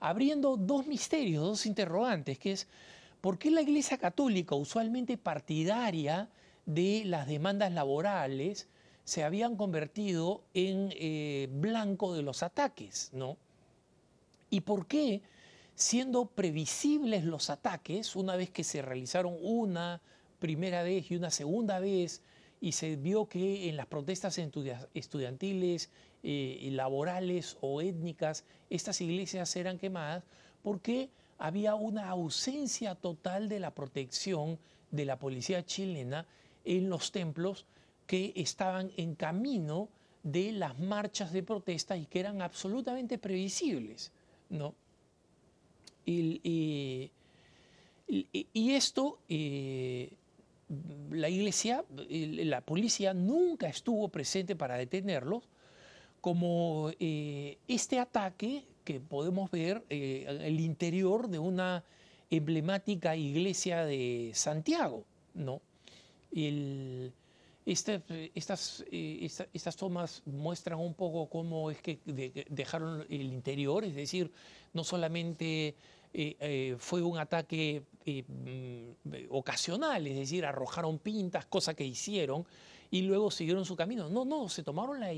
abriendo 0.00 0.56
dos 0.56 0.86
misterios, 0.86 1.42
dos 1.42 1.66
interrogantes, 1.66 2.38
que 2.38 2.52
es 2.52 2.68
por 3.20 3.38
qué 3.38 3.50
la 3.50 3.62
Iglesia 3.62 3.96
Católica, 3.96 4.54
usualmente 4.54 5.16
partidaria 5.16 6.28
de 6.66 7.02
las 7.04 7.26
demandas 7.26 7.72
laborales, 7.72 8.68
se 9.04 9.22
habían 9.22 9.56
convertido 9.56 10.44
en 10.54 10.90
eh, 10.92 11.48
blanco 11.52 12.14
de 12.14 12.22
los 12.22 12.42
ataques, 12.42 13.10
¿no? 13.12 13.36
¿Y 14.50 14.62
por 14.62 14.86
qué, 14.86 15.22
siendo 15.74 16.26
previsibles 16.26 17.24
los 17.24 17.50
ataques, 17.50 18.16
una 18.16 18.36
vez 18.36 18.50
que 18.50 18.64
se 18.64 18.80
realizaron 18.82 19.36
una 19.40 20.00
primera 20.38 20.82
vez 20.82 21.10
y 21.10 21.16
una 21.16 21.30
segunda 21.30 21.80
vez, 21.80 22.22
y 22.60 22.72
se 22.72 22.96
vio 22.96 23.28
que 23.28 23.68
en 23.68 23.76
las 23.76 23.86
protestas 23.86 24.38
estudiantiles, 24.94 25.90
eh, 26.22 26.68
laborales 26.72 27.58
o 27.60 27.82
étnicas, 27.82 28.44
estas 28.70 29.02
iglesias 29.02 29.54
eran 29.56 29.78
quemadas, 29.78 30.24
porque 30.62 31.10
había 31.36 31.74
una 31.74 32.08
ausencia 32.08 32.94
total 32.94 33.50
de 33.50 33.60
la 33.60 33.74
protección 33.74 34.58
de 34.90 35.04
la 35.04 35.18
policía 35.18 35.66
chilena 35.66 36.26
en 36.64 36.88
los 36.88 37.12
templos 37.12 37.66
que 38.06 38.32
estaban 38.36 38.90
en 38.96 39.14
camino 39.14 39.88
de 40.22 40.52
las 40.52 40.78
marchas 40.78 41.32
de 41.32 41.42
protesta 41.42 41.96
y 41.96 42.06
que 42.06 42.20
eran 42.20 42.42
absolutamente 42.42 43.18
previsibles. 43.18 44.12
¿no? 44.48 44.74
Y, 46.06 47.10
esto, 48.54 49.18
eh, 49.28 50.12
la 51.10 51.28
iglesia, 51.28 51.84
la 52.08 52.60
policía 52.60 53.14
nunca 53.14 53.68
estuvo 53.68 54.08
presente 54.08 54.56
para 54.56 54.76
detenerlos, 54.76 55.44
como 56.20 56.90
eh, 57.00 57.58
este 57.68 57.98
ataque 57.98 58.64
que 58.84 58.98
podemos 59.00 59.50
ver 59.50 59.84
eh, 59.90 60.24
en 60.26 60.40
el 60.40 60.60
interior 60.60 61.28
de 61.28 61.38
una 61.38 61.84
emblemática 62.30 63.16
iglesia 63.16 63.84
de 63.84 64.30
Santiago. 64.34 65.04
¿no? 65.34 65.60
El, 66.34 67.12
este, 67.66 68.02
estas, 68.34 68.84
eh, 68.92 69.26
estas 69.54 69.76
tomas 69.76 70.22
muestran 70.26 70.78
un 70.78 70.92
poco 70.92 71.30
cómo 71.30 71.70
es 71.70 71.80
que 71.80 71.98
dejaron 72.50 73.06
el 73.08 73.32
interior, 73.32 73.84
es 73.84 73.94
decir, 73.94 74.30
no 74.74 74.84
solamente 74.84 75.68
eh, 76.12 76.36
eh, 76.40 76.76
fue 76.78 77.00
un 77.02 77.16
ataque 77.16 77.84
mm, 78.04 79.30
ocasional, 79.30 80.06
es 80.06 80.16
decir, 80.16 80.44
arrojaron 80.44 80.98
pintas, 80.98 81.46
cosa 81.46 81.72
que 81.72 81.86
hicieron, 81.86 82.44
y 82.90 83.00
luego 83.02 83.30
siguieron 83.30 83.64
su 83.64 83.76
camino. 83.76 84.10
No, 84.10 84.26
no, 84.26 84.50
se 84.50 84.62
tomaron 84.62 85.00
la, 85.00 85.10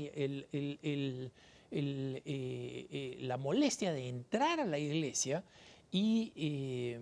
la 3.19 3.37
molestia 3.37 3.91
de 3.91 4.07
entrar 4.07 4.61
a 4.61 4.65
la 4.65 4.79
iglesia 4.79 5.43
y 5.91 6.95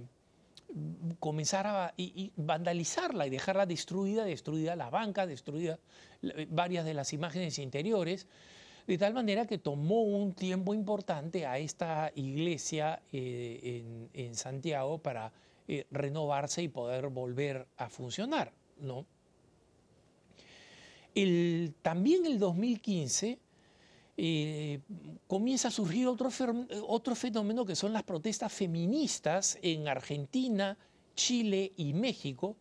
comenzar 1.20 1.68
a 1.68 1.94
y, 1.98 2.32
vandalizarla 2.36 3.28
y 3.28 3.30
dejarla 3.30 3.66
destruida, 3.66 4.26
destruida 4.26 4.76
la 4.76 4.90
banca, 4.90 5.26
destruida 5.26 5.80
varias 6.50 6.86
de 6.86 6.94
las 6.94 7.14
imágenes 7.14 7.60
interiores, 7.60 8.28
de 8.88 8.98
tal 8.98 9.14
manera 9.14 9.48
que 9.48 9.58
tomó 9.58 10.04
un 10.04 10.34
tiempo 10.34 10.74
importante 10.74 11.46
a 11.46 11.58
esta 11.58 12.12
iglesia 12.16 13.02
eh, 13.12 14.08
en, 14.14 14.36
Santiago 14.36 15.00
para 15.00 15.32
eh, 15.68 15.86
renovarse 15.92 16.62
y 16.62 16.68
poder 16.68 17.08
volver 17.08 17.68
a 17.78 17.90
funcionar. 17.90 18.52
¿no? 18.80 19.06
El, 21.16 21.74
también 21.82 22.26
el 22.26 22.38
2015 22.38 23.40
eh, 24.18 24.80
comienza 25.28 25.68
a 25.68 25.72
surgir 25.72 26.08
otro, 26.08 26.30
otro 26.88 27.16
fenómeno 27.16 27.66
que 27.66 27.76
son 27.76 27.92
las 27.92 28.04
protestas 28.04 28.54
feministas 28.54 29.60
en 29.62 29.88
Argentina, 29.90 30.78
Chile 31.16 31.74
y 31.76 31.94
México, 31.94 32.56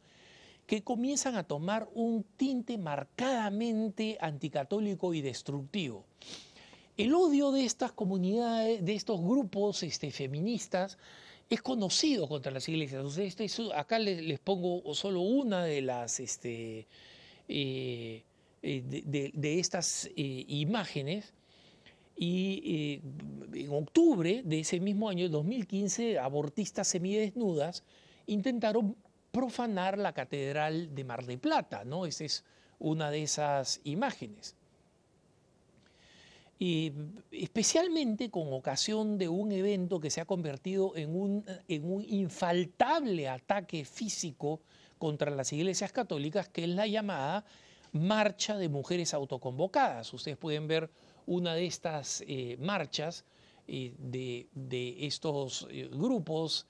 que 0.66 0.82
comienzan 0.82 1.36
a 1.36 1.44
tomar 1.44 1.88
un 1.94 2.24
tinte 2.36 2.76
marcadamente 2.78 4.18
anticatólico 4.20 5.14
y 5.14 5.20
destructivo. 5.20 6.04
El 6.96 7.14
odio 7.14 7.52
de 7.52 7.64
estas 7.64 7.92
comunidades, 7.92 8.84
de 8.84 8.94
estos 8.94 9.20
grupos 9.20 9.82
este, 9.82 10.10
feministas, 10.10 10.98
es 11.50 11.62
conocido 11.62 12.28
contra 12.28 12.50
las 12.50 12.68
iglesias. 12.68 13.18
Este 13.18 13.46
acá 13.74 13.98
les, 13.98 14.40
pongo 14.40 14.94
solo 14.94 15.20
una 15.20 15.64
de 15.64 15.82
las 15.82 16.18
este, 16.18 16.86
eh, 17.48 18.22
eh, 18.62 19.30
de, 19.34 19.58
estas 19.60 20.08
imágenes 20.16 21.32
y 22.16 23.00
eh, 23.54 23.64
en 23.64 23.72
octubre 23.72 24.42
de 24.44 24.60
ese 24.60 24.80
mismo 24.80 25.08
año, 25.08 25.28
2015, 25.28 26.18
abortistas 26.18 26.88
semidesnudas 26.88 27.82
intentaron 28.26 28.96
profanar 29.32 29.98
la 29.98 30.12
Catedral 30.12 30.94
de 30.94 31.04
Mar 31.04 31.26
de 31.26 31.38
Plata, 31.38 31.84
¿no? 31.84 32.06
Esa 32.06 32.24
es 32.24 32.44
una 32.78 33.10
de 33.10 33.22
esas 33.22 33.80
imágenes. 33.84 34.54
Y 36.58 36.92
especialmente 37.32 38.30
con 38.30 38.52
ocasión 38.52 39.18
de 39.18 39.28
un 39.28 39.50
evento 39.50 39.98
que 39.98 40.10
se 40.10 40.20
ha 40.20 40.24
convertido 40.24 40.96
en 40.96 41.14
un 41.14 42.04
infaltable 42.08 43.28
ataque 43.28 43.84
físico 43.84 44.60
contra 44.98 45.32
las 45.32 45.52
iglesias 45.52 45.92
católicas, 45.92 46.48
que 46.48 46.62
es 46.62 46.70
la 46.70 46.86
llamada 46.86 47.44
Marcha 47.92 48.56
de 48.56 48.68
Mujeres 48.68 49.14
Autoconvocadas. 49.14 50.12
Ustedes 50.14 50.36
pueden 50.36 50.68
ver 50.68 50.90
una 51.26 51.54
de 51.54 51.66
estas 51.66 52.22
eh, 52.26 52.56
marchas 52.60 53.24
eh, 53.66 53.94
de, 53.98 55.06
estos 55.06 55.66
eh, 55.70 55.88
grupos 55.92 56.66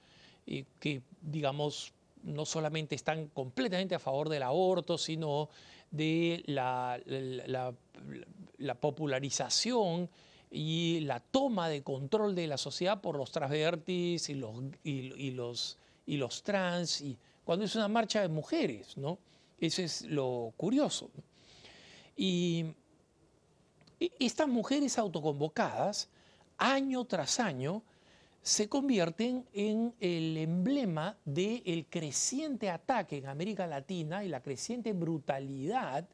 que, 0.78 1.02
digamos, 1.22 1.94
no 2.22 2.44
solamente 2.44 2.94
están 2.94 3.28
completamente 3.28 3.94
a 3.94 3.98
favor 3.98 4.28
del 4.28 4.42
aborto, 4.42 4.98
sino 4.98 5.48
de 5.90 6.42
la, 6.46 7.00
la, 7.06 8.74
popularización 8.74 10.10
y 10.50 11.00
la 11.00 11.20
toma 11.20 11.70
de 11.70 11.82
control 11.82 12.34
de 12.34 12.46
la 12.46 12.58
sociedad 12.58 13.00
por 13.00 13.16
los 13.16 13.32
transvertis 13.32 14.28
y 14.28 14.34
los, 14.34 14.54
y, 14.82 15.30
los, 15.30 15.78
y 16.04 16.16
los 16.18 16.42
trans, 16.42 17.00
y 17.00 17.16
cuando 17.44 17.64
es 17.64 17.74
una 17.74 17.88
marcha 17.88 18.20
de 18.20 18.28
mujeres, 18.28 18.98
¿no? 18.98 19.18
Eso 19.58 19.80
es 19.80 20.02
lo 20.02 20.52
curioso. 20.56 21.10
Y 22.16 22.66
estas 23.98 24.48
mujeres 24.48 24.98
autoconvocadas, 24.98 26.08
año 26.58 27.04
tras 27.04 27.40
año, 27.40 27.82
se 28.42 28.68
convierten 28.68 29.46
en 29.54 29.94
el 30.00 30.36
emblema 30.36 31.16
del 31.24 31.86
creciente 31.88 32.68
ataque 32.68 33.16
en 33.16 33.26
América 33.26 33.66
Latina 33.66 34.22
y 34.22 34.28
la 34.28 34.42
creciente 34.42 34.92
brutalidad 34.92 36.06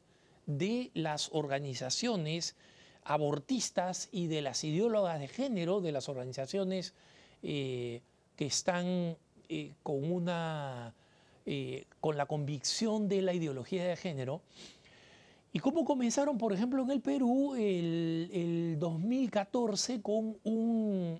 de 0.45 0.91
las 0.93 1.29
organizaciones 1.33 2.55
abortistas 3.03 4.07
y 4.11 4.27
de 4.27 4.41
las 4.41 4.63
ideólogas 4.63 5.19
de 5.19 5.27
género, 5.27 5.81
de 5.81 5.91
las 5.91 6.07
organizaciones 6.07 6.93
eh, 7.43 8.01
que 8.35 8.45
están 8.45 9.17
eh, 9.49 9.73
con, 9.83 10.09
una, 10.09 10.93
eh, 11.45 11.85
con 11.99 12.15
la 12.15 12.27
convicción 12.27 13.09
de 13.09 13.21
la 13.21 13.33
ideología 13.33 13.83
de 13.85 13.97
género, 13.97 14.41
¿Y 15.53 15.59
cómo 15.59 15.83
comenzaron, 15.83 16.37
por 16.37 16.53
ejemplo, 16.53 16.81
en 16.83 16.91
el 16.91 17.01
Perú 17.01 17.55
el, 17.55 18.77
2014 18.79 20.01
con 20.01 20.37
un, 20.43 21.19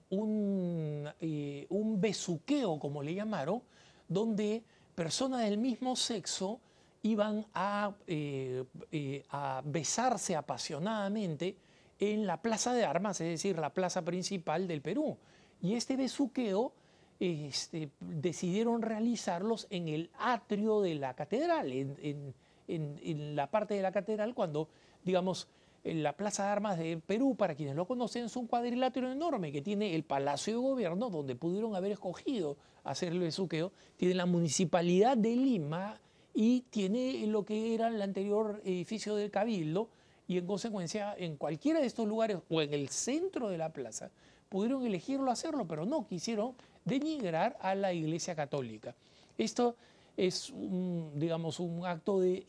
eh, 1.19 1.67
un, 1.69 1.99
besuqueo, 1.99 2.79
como 2.79 3.03
le 3.03 3.13
llamaron, 3.13 3.61
donde 4.07 4.63
personas 4.95 5.41
del 5.41 5.57
mismo 5.57 5.97
sexo 5.97 6.61
iban 7.03 7.45
a, 7.53 7.93
eh, 8.07 8.63
eh, 8.91 9.25
a 9.31 9.61
besarse 9.65 10.37
apasionadamente 10.37 11.57
en 11.99 12.25
la 12.25 12.41
plaza 12.41 12.73
de 12.73 12.85
armas, 12.85 13.19
es 13.19 13.27
decir, 13.27 13.59
la 13.59 13.73
plaza 13.73 14.01
principal 14.03 14.65
del 14.65 14.81
Perú. 14.81 15.17
Y 15.61 15.73
este 15.75 15.97
besuqueo 15.97 16.71
este, 17.19 17.91
decidieron 17.99 18.81
realizarlos 18.81 19.67
en 19.69 19.89
el 19.89 20.09
atrio 20.17 20.79
de 20.79 20.95
la 20.95 21.15
catedral, 21.15 21.73
en 21.73 21.97
en, 22.01 22.33
la 22.67 23.49
parte 23.49 23.73
de 23.73 23.81
la 23.81 23.91
catedral 23.91 24.33
cuando, 24.33 24.69
digamos, 25.03 25.47
en 25.83 26.03
la 26.03 26.13
Plaza 26.15 26.43
de 26.43 26.49
Armas 26.49 26.77
de 26.77 26.97
Perú, 26.97 27.35
para 27.35 27.55
quienes 27.55 27.75
lo 27.75 27.87
conocen, 27.87 28.25
es 28.25 28.35
un 28.35 28.47
cuadrilátero 28.47 29.11
enorme 29.11 29.51
que 29.51 29.61
tiene 29.61 29.95
el 29.95 30.03
Palacio 30.03 30.53
de 30.53 30.59
Gobierno, 30.59 31.09
donde 31.09 31.35
pudieron 31.35 31.75
haber 31.75 31.93
escogido 31.93 32.57
hacer 32.83 33.11
el 33.11 33.19
besuqueo, 33.19 33.71
tiene 33.97 34.13
la 34.13 34.25
Municipalidad 34.25 35.17
de 35.17 35.35
Lima 35.35 35.99
y 36.33 36.61
tiene 36.69 37.25
lo 37.27 37.43
que 37.43 37.73
era 37.73 37.87
el 37.87 38.01
anterior 38.01 38.61
edificio 38.63 39.15
del 39.15 39.31
Cabildo, 39.31 39.89
y 40.27 40.37
en 40.37 40.45
consecuencia, 40.45 41.13
en 41.17 41.35
cualquiera 41.35 41.81
de 41.81 41.87
estos 41.87 42.07
lugares 42.07 42.37
o 42.49 42.61
en 42.61 42.73
el 42.73 42.87
centro 42.89 43.49
de 43.49 43.57
la 43.57 43.73
plaza, 43.73 44.11
pudieron 44.47 44.85
elegirlo 44.85 45.29
hacerlo, 45.29 45.67
pero 45.67 45.85
no 45.85 46.07
quisieron 46.07 46.53
denigrar 46.85 47.57
a 47.59 47.75
la 47.75 47.91
Iglesia 47.91 48.35
Católica. 48.35 48.95
Esto 49.37 49.75
es 50.17 50.49
un, 50.49 51.11
digamos, 51.15 51.59
un 51.59 51.85
acto 51.85 52.19
de, 52.19 52.43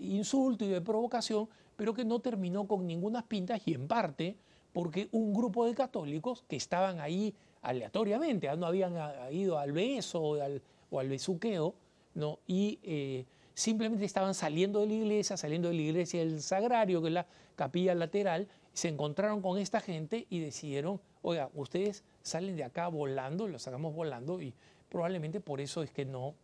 insulto 0.00 0.64
y 0.64 0.68
de 0.68 0.80
provocación, 0.80 1.48
pero 1.76 1.94
que 1.94 2.04
no 2.04 2.20
terminó 2.20 2.66
con 2.66 2.86
ninguna 2.86 3.26
pinta 3.26 3.58
y 3.64 3.74
en 3.74 3.86
parte 3.86 4.36
porque 4.72 5.08
un 5.12 5.32
grupo 5.32 5.64
de 5.64 5.74
católicos 5.74 6.44
que 6.48 6.56
estaban 6.56 7.00
ahí 7.00 7.34
aleatoriamente, 7.62 8.54
no 8.56 8.66
habían 8.66 8.94
ido 9.32 9.58
al 9.58 9.72
beso 9.72 10.20
o 10.20 10.34
al, 10.40 10.62
o 10.90 11.00
al 11.00 11.08
besuqueo, 11.08 11.74
¿no? 12.14 12.38
y 12.46 12.78
eh, 12.82 13.24
simplemente 13.54 14.04
estaban 14.04 14.34
saliendo 14.34 14.80
de 14.80 14.86
la 14.86 14.92
iglesia, 14.92 15.36
saliendo 15.36 15.68
de 15.68 15.74
la 15.74 15.82
iglesia 15.82 16.20
del 16.20 16.42
sagrario, 16.42 17.00
que 17.00 17.08
es 17.08 17.14
la 17.14 17.26
capilla 17.56 17.94
lateral, 17.94 18.48
se 18.72 18.88
encontraron 18.88 19.40
con 19.40 19.58
esta 19.58 19.80
gente 19.80 20.26
y 20.28 20.40
decidieron, 20.40 21.00
oiga, 21.22 21.50
ustedes 21.54 22.04
salen 22.22 22.56
de 22.56 22.64
acá 22.64 22.88
volando, 22.88 23.48
los 23.48 23.62
sacamos 23.62 23.94
volando 23.94 24.42
y 24.42 24.52
probablemente 24.90 25.40
por 25.40 25.62
eso 25.62 25.82
es 25.82 25.90
que 25.90 26.04
no 26.04 26.34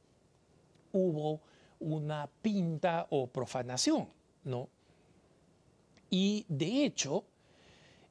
hubo 0.93 1.41
una 1.81 2.29
pinta 2.41 3.07
o 3.11 3.27
profanación, 3.27 4.09
¿no? 4.45 4.69
Y 6.11 6.45
de 6.49 6.85
hecho, 6.85 7.25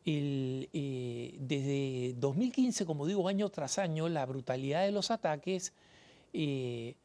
eh, 0.06 1.36
desde 1.40 2.16
2015, 2.20 2.86
como 2.86 3.06
digo, 3.06 3.28
año 3.28 3.50
tras 3.50 3.78
año, 3.78 4.10
la 4.10 4.26
brutalidad 4.26 4.84
de 4.84 4.92
los 4.92 5.12
ataques 5.12 5.74
eh, 6.34 6.96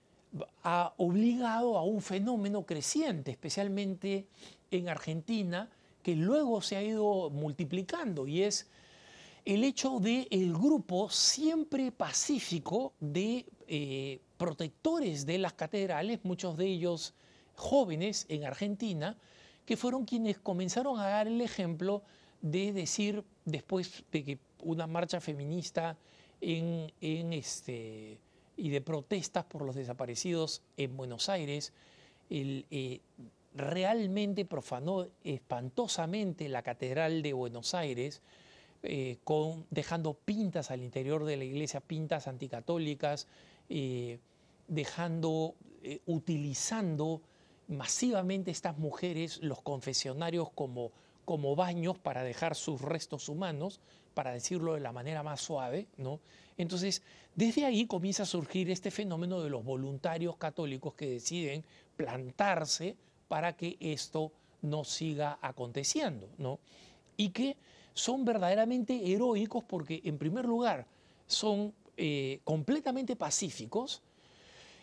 ha 0.63 0.95
obligado 0.97 1.79
a 1.79 1.85
un 1.85 2.01
fenómeno 2.01 2.65
creciente, 2.65 3.31
especialmente 3.31 4.27
en 4.71 4.89
Argentina, 4.89 5.71
que 6.03 6.17
luego 6.17 6.63
se 6.63 6.77
ha 6.77 6.83
ido 6.83 7.31
multiplicando 7.31 8.27
y 8.27 8.43
es 8.43 8.69
el 9.47 9.63
hecho 9.63 10.01
de 10.01 10.27
el 10.31 10.53
grupo 10.53 11.09
siempre 11.09 11.93
pacífico 11.93 12.93
de 12.99 13.47
eh, 13.69 14.21
protectores 14.37 15.25
de 15.25 15.39
las 15.39 15.53
catedrales, 15.53 16.25
muchos 16.25 16.57
de 16.57 16.67
ellos 16.67 17.15
jóvenes 17.55 18.27
en 18.29 18.45
Argentina, 18.45 19.17
que 19.65 19.77
fueron 19.77 20.05
quienes 20.05 20.39
comenzaron 20.39 20.99
a 20.99 21.07
dar 21.07 21.29
el 21.29 21.41
ejemplo 21.41 22.03
de 22.43 22.73
decir, 22.73 23.25
después 23.45 24.05
de 24.11 24.25
que 24.25 24.39
una 24.65 24.89
marcha 24.89 25.21
feminista 25.21 25.97
en, 26.41 26.93
este, 27.01 28.19
y 28.57 28.69
de 28.69 28.81
protestas 28.81 29.45
por 29.45 29.63
los 29.63 29.77
desaparecidos 29.77 30.63
en 30.77 30.97
Buenos 30.97 31.29
Aires, 31.29 31.73
eh, 32.31 33.01
realmente 33.55 34.45
profanó 34.45 35.07
espantosamente 35.23 36.49
la 36.49 36.63
Catedral 36.63 37.23
de 37.23 37.33
Buenos 37.33 37.75
Aires, 37.75 38.23
eh, 38.87 39.19
dejando 39.71 40.15
pintas 40.15 40.71
al 40.71 40.83
interior 40.83 41.25
de 41.25 41.37
la 41.37 41.45
iglesia, 41.45 41.81
pintas 41.81 42.27
anticatólicas, 42.29 43.27
eh, 43.69 44.19
dejando, 44.69 45.55
utilizando 46.07 47.23
masivamente 47.69 48.51
estas 48.51 48.79
mujeres 48.79 49.43
los 49.43 49.61
confesionarios 49.63 50.51
como, 50.51 50.93
como 51.25 51.57
baños 51.57 51.99
para 51.99 52.23
dejar 52.23 52.55
sus 52.55 52.81
restos 52.81 53.29
humanos, 53.29 53.81
para 54.15 54.33
decirlo 54.33 54.75
de 54.75 54.81
la 54.81 54.93
manera 54.93 55.23
más 55.23 55.41
suave, 55.41 55.87
¿no? 55.97 56.21
Entonces, 56.57 57.03
desde 57.35 57.67
ahí 57.67 57.87
comienza 57.87 58.23
a 58.23 58.27
surgir 58.27 58.71
este 58.71 58.91
fenómeno 58.91 59.43
de 59.43 59.51
los 59.51 59.63
voluntarios 59.63 60.37
católicos 60.37 60.95
que 60.95 61.11
deciden 61.11 61.65
plantarse 61.97 62.97
para 63.29 63.57
que 63.57 63.77
esto 63.81 64.33
no 64.63 64.85
siga 64.85 65.39
aconteciendo, 65.43 66.29
¿no? 66.39 66.59
Y 67.17 67.31
que 67.31 67.57
son 67.97 68.27
verdaderamente 68.27 69.11
heroicos 69.11 69.65
porque, 69.65 70.03
en 70.05 70.19
primer 70.19 70.45
lugar, 70.45 70.87
son 71.27 71.73
eh, 71.97 72.41
completamente 72.45 73.17
pacíficos, 73.17 74.03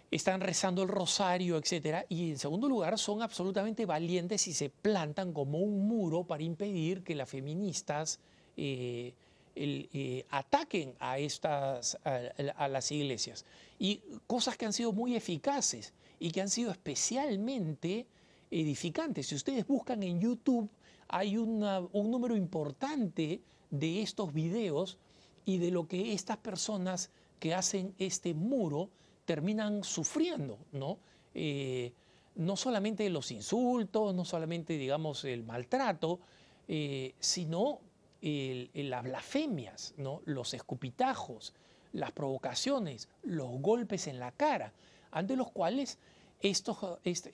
están 0.10 0.42
rezando 0.42 0.82
el 0.82 0.90
rosario, 0.90 1.58
etc. 1.58 2.06
Y 2.10 2.32
en 2.32 2.40
segundo 2.40 2.68
lugar, 2.68 2.98
son 2.98 3.22
absolutamente 3.22 3.86
valientes 3.86 4.48
y 4.48 4.54
se 4.54 4.72
plantan 4.72 5.32
como 5.32 5.60
un 5.60 5.88
muro 5.88 6.24
para 6.24 6.42
impedir 6.42 7.04
que 7.04 7.14
las 7.14 7.30
feministas 7.30 8.20
eh, 8.58 9.14
eh, 9.56 10.26
ataquen 10.32 10.96
a, 11.00 11.20
estas, 11.20 12.00
a, 12.04 12.68
las 12.68 12.92
iglesias. 12.92 13.46
Y 13.78 14.02
cosas 14.26 14.58
que 14.58 14.66
han 14.66 14.74
sido 14.74 14.92
muy 14.92 15.16
eficaces 15.16 15.94
y 16.20 16.32
que 16.32 16.42
han 16.42 16.50
sido 16.50 16.72
especialmente 16.72 18.08
edificantes. 18.50 19.28
Si 19.28 19.36
ustedes 19.36 19.68
buscan 19.68 20.02
en 20.02 20.20
YouTube, 20.20 20.68
hay 21.08 21.38
un 21.38 21.60
número 21.92 22.36
importante 22.36 23.42
de 23.70 24.02
estos 24.02 24.34
videos 24.34 24.98
y 25.46 25.58
de 25.58 25.72
lo 25.72 25.88
que 25.88 26.14
estas 26.14 26.38
personas 26.38 27.12
que 27.40 27.54
hacen 27.54 27.94
este 27.98 28.34
muro 28.34 28.90
terminan 29.26 29.84
sufriendo, 29.84 30.58
¿no? 30.72 31.00
Eh, 31.34 31.94
no 32.36 32.56
solamente 32.56 33.10
los 33.10 33.32
insultos, 33.32 34.14
no 34.16 34.26
solamente, 34.26 34.78
digamos, 34.78 35.24
el 35.26 35.44
maltrato, 35.44 36.20
eh, 36.68 37.14
sino 37.20 37.80
las 38.22 39.04
blasfemias, 39.04 39.94
¿no? 39.98 40.22
los 40.24 40.54
escupitajos, 40.54 41.54
las 41.92 42.12
provocaciones, 42.12 43.10
los 43.22 43.50
golpes 43.60 44.08
en 44.08 44.18
la 44.18 44.32
cara, 44.32 44.72
ante 45.12 45.36
los 45.36 45.52
cuales 45.52 46.00
esto, 46.44 47.00
este, 47.06 47.32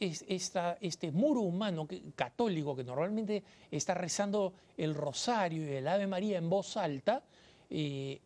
este, 0.80 1.12
muro 1.12 1.41
humano 1.41 1.88
católico 2.16 2.76
que 2.76 2.84
normalmente 2.84 3.43
está 3.72 3.95
rezando 3.95 4.53
el 4.78 4.93
rosario 4.93 5.68
y 5.68 5.76
el 5.76 5.88
Ave 5.88 6.05
María 6.05 6.38
en 6.38 6.47
voz 6.47 6.78
alta, 6.78 7.24
eh, 7.72 8.22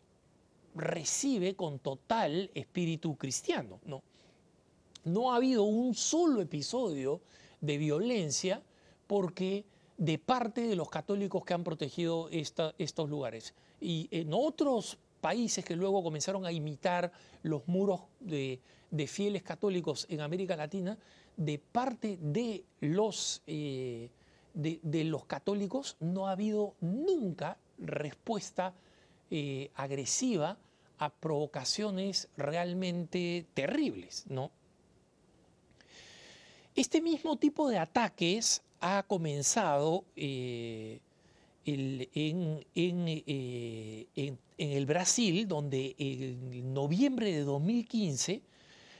recibe 0.74 1.56
con 1.56 1.78
total 1.78 2.50
espíritu 2.54 3.16
cristiano. 3.16 3.80
No, 3.86 4.02
no 5.04 5.32
ha 5.32 5.36
habido 5.36 5.62
un 5.62 5.94
solo 5.94 6.42
episodio 6.42 7.22
de 7.62 7.78
violencia 7.78 8.62
porque 9.06 9.64
de 9.96 10.18
parte 10.18 10.66
de 10.66 10.76
los 10.76 10.90
católicos 10.90 11.44
que 11.46 11.54
han 11.54 11.64
protegido 11.64 12.28
estos 12.30 13.08
lugares. 13.08 13.54
Y 13.80 14.08
en 14.10 14.34
otros 14.34 14.98
países 15.24 15.64
que 15.64 15.74
luego 15.74 16.02
comenzaron 16.02 16.44
a 16.44 16.52
imitar 16.52 17.10
los 17.42 17.66
muros 17.66 18.02
de, 18.20 18.60
fieles 19.08 19.42
católicos 19.42 20.06
en 20.10 20.20
América 20.20 20.54
Latina, 20.54 20.98
de 21.34 21.58
parte 21.58 22.18
de 22.20 22.62
los, 22.80 23.40
eh, 23.46 24.10
de, 24.52 25.04
los 25.04 25.24
católicos 25.24 25.96
no 25.98 26.28
ha 26.28 26.32
habido 26.32 26.74
nunca 26.82 27.56
respuesta 27.78 28.74
eh, 29.30 29.70
agresiva 29.76 30.58
a 30.98 31.08
provocaciones 31.08 32.28
realmente 32.36 33.46
terribles, 33.54 34.26
¿no? 34.28 34.50
Este 36.76 37.00
mismo 37.00 37.38
tipo 37.38 37.70
de 37.70 37.78
ataques 37.78 38.60
ha 38.80 39.04
comenzado 39.04 40.04
eh, 40.16 41.00
eh, 41.66 42.68
en, 44.16 44.38
el 44.58 44.86
Brasil, 44.86 45.48
donde 45.48 45.96
en 45.98 46.74
noviembre 46.74 47.32
de 47.32 47.42
2015 47.42 48.42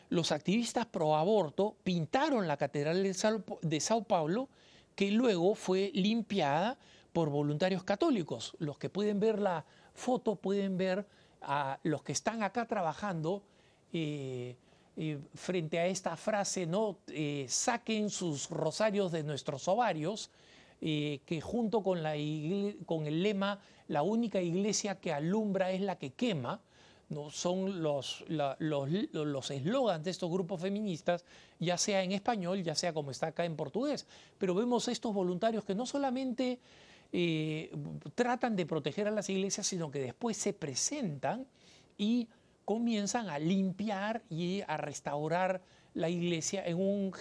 los 0.08 0.32
activistas 0.32 0.86
pro 0.86 1.16
aborto 1.16 1.76
pintaron 1.84 2.48
la 2.48 2.56
Catedral 2.56 3.02
de 3.02 3.80
Sao 3.80 4.04
Paulo, 4.04 4.48
que 4.94 5.10
luego 5.10 5.54
fue 5.54 5.90
limpiada 5.94 6.78
por 7.12 7.28
voluntarios 7.30 7.84
católicos. 7.84 8.56
Los 8.58 8.78
que 8.78 8.88
pueden 8.88 9.20
ver 9.20 9.38
la 9.38 9.64
foto 9.92 10.36
pueden 10.36 10.76
ver 10.76 11.06
a 11.42 11.78
los 11.82 12.02
que 12.02 12.12
están 12.12 12.42
acá 12.42 12.66
trabajando 12.66 13.42
eh, 13.92 14.56
eh, 14.96 15.18
frente 15.34 15.78
a 15.78 15.86
esta 15.86 16.16
frase, 16.16 16.66
¿no? 16.66 16.98
Saquen 17.46 18.08
sus 18.10 18.48
rosarios 18.48 19.12
de 19.12 19.22
nuestros 19.22 19.68
ovarios, 19.68 20.30
que 20.84 21.40
junto 21.42 21.82
con, 21.82 22.02
la 22.02 22.14
con 22.84 23.06
el 23.06 23.22
lema, 23.22 23.58
la 23.88 24.02
única 24.02 24.42
iglesia 24.42 25.00
que 25.00 25.14
alumbra 25.14 25.70
es 25.70 25.80
la 25.80 25.96
que 25.96 26.10
quema, 26.10 26.60
¿no? 27.08 27.30
son 27.30 27.82
los 27.82 28.22
eslogans 28.28 28.60
los, 28.60 30.04
de 30.04 30.10
estos 30.10 30.30
grupos 30.30 30.60
feministas, 30.60 31.24
ya 31.58 31.78
sea 31.78 32.02
en 32.02 32.12
español, 32.12 32.62
ya 32.62 32.74
sea 32.74 32.92
como 32.92 33.10
está 33.10 33.28
acá 33.28 33.46
en 33.46 33.56
portugués. 33.56 34.06
Pero 34.36 34.54
vemos 34.54 34.88
estos 34.88 35.14
voluntarios 35.14 35.64
que 35.64 35.74
no 35.74 35.86
solamente 35.86 36.58
eh, 37.12 37.70
tratan 38.14 38.54
de 38.54 38.66
proteger 38.66 39.08
a 39.08 39.10
las 39.10 39.30
iglesias, 39.30 39.66
sino 39.66 39.90
que 39.90 40.00
después 40.00 40.36
se 40.36 40.52
presentan 40.52 41.46
y 41.96 42.28
comienzan 42.66 43.30
a 43.30 43.38
limpiar 43.38 44.22
y 44.28 44.62
a 44.66 44.76
restaurar 44.76 45.62
la 45.94 46.10
iglesia 46.10 46.62
en 46.66 46.78
un, 46.78 47.12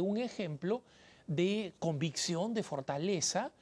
un 0.00 0.16
ejemplo 0.18 0.82
de 1.26 1.74
convicción, 1.78 2.54
de 2.54 2.62
fortaleza, 2.62 3.52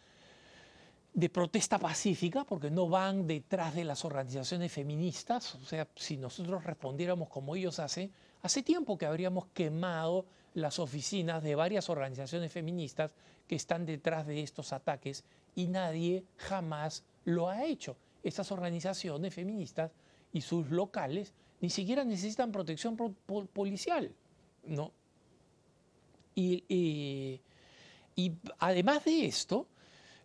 de 1.14 1.28
protesta 1.28 1.78
pacífica, 1.78 2.44
porque 2.44 2.70
no 2.70 2.88
van 2.88 3.26
detrás 3.26 3.74
de 3.74 3.84
las 3.84 4.04
organizaciones 4.04 4.72
feministas. 4.72 5.54
O 5.56 5.64
sea, 5.64 5.86
si 5.94 6.16
nosotros 6.16 6.64
respondiéramos 6.64 7.28
como 7.28 7.54
ellos 7.54 7.78
hacen, 7.78 8.10
hace 8.42 8.62
tiempo 8.62 8.96
que 8.96 9.06
habríamos 9.06 9.46
quemado 9.54 10.26
las 10.54 10.78
oficinas 10.78 11.42
de 11.42 11.54
varias 11.54 11.88
organizaciones 11.88 12.52
feministas 12.52 13.14
que 13.46 13.56
están 13.56 13.86
detrás 13.86 14.26
de 14.26 14.42
estos 14.42 14.72
ataques 14.72 15.24
y 15.54 15.66
nadie 15.66 16.24
jamás 16.36 17.04
lo 17.24 17.48
ha 17.48 17.64
hecho. 17.64 17.96
Estas 18.22 18.52
organizaciones 18.52 19.34
feministas 19.34 19.92
y 20.32 20.40
sus 20.40 20.70
locales 20.70 21.34
ni 21.60 21.70
siquiera 21.70 22.04
necesitan 22.04 22.50
protección 22.50 22.96
policial, 23.52 24.12
¿no? 24.64 24.92
Y, 26.34 26.64
y, 26.68 27.40
además 28.58 29.04
de 29.04 29.26
esto, 29.26 29.66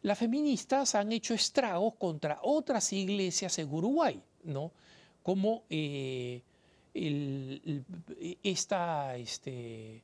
las 0.02 0.18
feministas 0.18 0.96
han 0.96 1.12
hecho 1.12 1.34
estragos 1.34 1.96
contra 1.96 2.40
otras 2.44 2.94
iglesias 2.94 3.58
en 3.60 3.74
Uruguay, 3.74 4.22
¿no? 4.44 4.72
Como 5.24 5.64
eh, 5.70 6.42
esta, 8.44 9.18
este, 9.18 10.02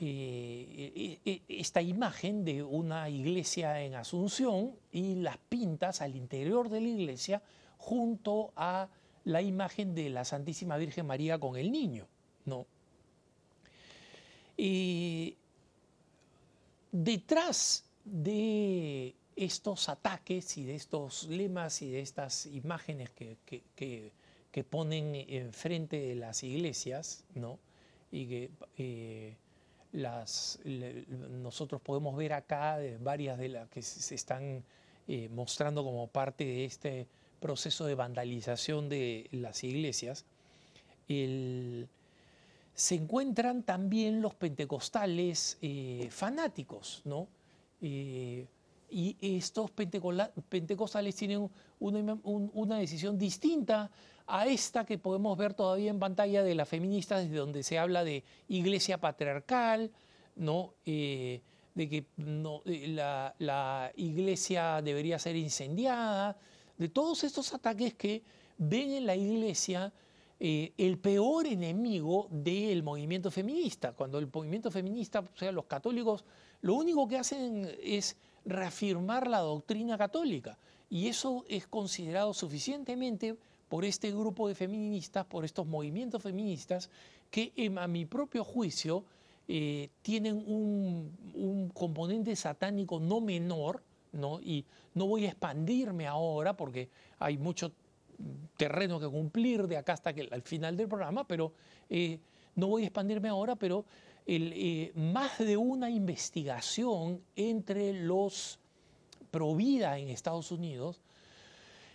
eh, 0.00 1.18
e, 1.24 1.40
esta 1.48 1.80
imagen 1.80 2.44
de 2.44 2.62
una 2.62 3.08
iglesia 3.08 3.80
en 3.80 3.94
Asunción 3.94 4.72
y 4.92 5.14
las 5.16 5.38
pintas 5.38 6.02
al 6.02 6.14
interior 6.14 6.68
de 6.68 6.80
la 6.80 6.88
iglesia 6.88 7.42
junto 7.78 8.52
a 8.56 8.88
la 9.24 9.42
imagen 9.42 9.94
de 9.94 10.10
la 10.10 10.24
Santísima 10.24 10.76
Virgen 10.76 11.06
María 11.06 11.38
con 11.38 11.56
el 11.56 11.72
niño, 11.72 12.06
¿no? 12.44 12.66
Detrás 17.04 17.84
de 18.04 19.14
estos 19.34 19.88
ataques 19.88 20.56
y 20.56 20.64
de 20.64 20.74
estos 20.76 21.24
lemas 21.24 21.82
y 21.82 21.90
de 21.90 22.00
estas 22.00 22.46
imágenes 22.46 23.10
que, 23.10 23.36
que, 23.74 24.12
ponen 24.70 25.14
enfrente 25.14 26.00
de 26.00 26.14
las 26.14 26.42
iglesias, 26.42 27.24
¿no? 27.34 27.58
Y 28.10 28.26
que 28.26 28.50
eh, 28.78 29.36
las, 29.92 30.58
nosotros 30.64 31.82
podemos 31.82 32.16
ver 32.16 32.32
acá 32.32 32.78
varias 33.00 33.36
de 33.36 33.50
las 33.50 33.68
que 33.68 33.82
se 33.82 34.14
están 34.14 34.64
eh, 35.08 35.28
mostrando 35.28 35.84
como 35.84 36.06
parte 36.06 36.44
de 36.44 36.64
este 36.64 37.06
proceso 37.38 37.84
de 37.84 37.94
vandalización 37.94 38.88
de 38.88 39.28
las 39.30 39.62
iglesias. 39.62 40.24
Se 42.76 42.94
encuentran 42.94 43.62
también 43.62 44.20
los 44.20 44.34
pentecostales 44.34 45.56
eh, 45.62 46.08
fanáticos, 46.10 47.00
¿no? 47.06 47.26
Eh, 47.80 48.46
y 48.90 49.16
estos 49.20 49.70
pentecostales 49.72 51.16
tienen 51.16 51.50
una, 51.80 52.78
decisión 52.78 53.18
distinta 53.18 53.90
a 54.26 54.46
esta 54.46 54.84
que 54.84 54.98
podemos 54.98 55.36
ver 55.36 55.54
todavía 55.54 55.90
en 55.90 55.98
pantalla 55.98 56.42
de 56.42 56.54
la 56.54 56.66
feminista, 56.66 57.18
desde 57.18 57.36
donde 57.36 57.62
se 57.62 57.78
habla 57.78 58.04
de 58.04 58.22
iglesia 58.48 58.98
patriarcal, 58.98 59.90
¿no? 60.36 60.74
Eh, 60.84 61.40
de 61.74 61.88
que 61.88 62.06
la, 62.18 63.92
iglesia 63.96 64.82
debería 64.82 65.18
ser 65.18 65.36
incendiada, 65.36 66.36
de 66.76 66.88
todos 66.88 67.24
estos 67.24 67.54
ataques 67.54 67.94
que 67.94 68.22
ven 68.58 68.92
en 68.92 69.06
la 69.06 69.16
iglesia 69.16 69.92
el 70.38 70.98
peor 70.98 71.46
enemigo 71.46 72.28
del 72.30 72.82
movimiento 72.82 73.30
feminista. 73.30 73.92
Cuando 73.92 74.18
el 74.18 74.28
movimiento 74.32 74.70
feminista, 74.70 75.20
o 75.20 75.36
sea, 75.38 75.50
los 75.52 75.64
católicos 75.64 76.24
lo 76.62 76.74
único 76.74 77.06
que 77.06 77.18
hacen 77.18 77.68
es 77.82 78.16
reafirmar 78.44 79.26
la 79.28 79.38
doctrina 79.38 79.98
católica 79.98 80.58
y 80.88 81.08
eso 81.08 81.44
es 81.48 81.66
considerado 81.66 82.32
suficientemente 82.32 83.36
por 83.68 83.84
este 83.84 84.10
grupo 84.12 84.48
de 84.48 84.54
feministas, 84.54 85.26
por 85.26 85.44
estos 85.44 85.66
movimientos 85.66 86.22
feministas, 86.22 86.90
que 87.30 87.52
a 87.76 87.88
mi 87.88 88.04
propio 88.04 88.44
juicio 88.44 89.04
eh, 89.48 89.90
tienen 90.02 90.36
un, 90.36 91.70
componente 91.74 92.34
satánico 92.36 93.00
no 93.00 93.20
menor, 93.20 93.82
¿no? 94.12 94.40
y 94.40 94.64
no 94.94 95.06
voy 95.06 95.26
a 95.26 95.28
expandirme 95.28 96.06
ahora 96.06 96.56
porque 96.56 96.88
hay 97.18 97.36
mucho 97.36 97.72
terreno 98.56 98.98
que 98.98 99.08
cumplir 99.08 99.66
de 99.66 99.76
acá 99.76 99.92
hasta 99.94 100.14
que, 100.14 100.28
al 100.30 100.42
final 100.42 100.76
del 100.76 100.88
programa, 100.88 101.26
pero 101.26 101.52
eh, 101.88 102.18
no 102.54 102.68
voy 102.68 102.82
a 102.82 102.86
expandirme 102.86 103.28
ahora, 103.28 103.56
pero 103.56 103.84
eh, 104.26 104.92
más 104.94 105.38
de 105.38 105.56
una 105.56 105.90
investigación 105.90 107.22
entre 107.36 107.92
los 107.92 108.58
Provida 109.30 109.98
en 109.98 110.08
Estados 110.08 110.50
Unidos 110.50 111.02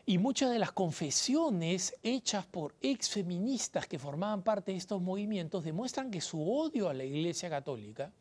y 0.05 0.19
muchas 0.19 0.51
de 0.51 0.59
las 0.59 0.71
confesiones 0.71 1.95
hechas 2.03 2.45
por 2.45 2.75
exfeministas 2.81 3.87
que 3.87 3.97
formaban 3.97 4.43
parte 4.43 4.73
de 4.73 4.77
estos 4.77 5.01
movimientos 5.01 5.63
demuestran 5.63 6.11
que 6.11 6.21
su 6.21 6.41
odio 6.41 6.89
a 6.89 6.93
la 6.93 7.03
Iglesia 7.03 7.49
Católica 7.49 8.11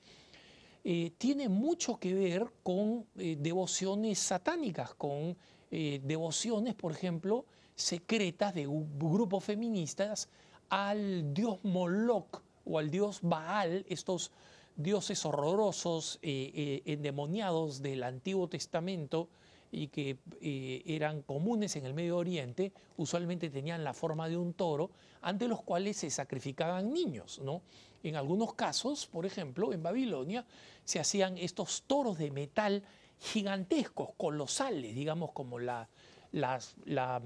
eh, 0.85 1.13
tiene 1.19 1.51
mucho 1.51 1.99
que 1.99 2.15
ver 2.15 2.47
con 2.63 3.05
devociones 3.15 4.19
satánicas, 4.19 4.95
con 4.95 5.37
devociones, 5.71 6.75
por 6.75 6.93
ejemplo, 6.93 7.45
secretas 7.83 8.55
de 8.55 8.67
grupos 8.67 9.45
feministas 9.45 10.29
al 10.69 11.35
dios 11.35 11.65
Moloch 11.65 12.43
o 12.65 12.79
al 12.79 12.91
dios 12.91 13.21
Baal, 13.23 13.85
estos 13.89 14.31
dioses 14.77 15.25
horrorosos, 15.25 16.19
eh, 16.23 16.53
eh, 16.55 16.83
endemoniados 16.87 17.83
del 17.83 18.03
Antiguo 18.03 18.49
Testamento 18.49 19.29
y 19.73 19.89
que 19.89 20.19
eh, 20.41 20.83
eran 20.87 21.23
comunes 21.23 21.77
en 21.77 21.87
el 21.87 21.95
Medio 21.95 22.17
Oriente, 22.17 22.73
usualmente 22.97 23.51
tenían 23.51 23.85
la 23.85 23.95
forma 23.95 24.29
de 24.29 24.37
un 24.37 24.55
toro, 24.55 24.91
ante 25.23 25.47
los 25.47 25.63
cuales 25.63 25.97
se 25.97 26.11
sacrificaban 26.11 26.93
niños. 26.93 27.41
¿no? 27.43 27.63
En 28.03 28.17
algunos 28.17 28.55
casos, 28.55 29.07
por 29.07 29.27
ejemplo, 29.27 29.73
en 29.73 29.83
Babilonia, 29.83 30.45
se 30.85 30.99
hacían 30.99 31.39
estos 31.39 31.83
toros 31.87 32.19
de 32.19 32.31
metal 32.31 32.83
gigantescos, 33.21 34.11
colosales, 34.17 34.95
digamos 34.95 35.33
como 35.33 35.59
la, 35.59 35.89
la 36.33 37.23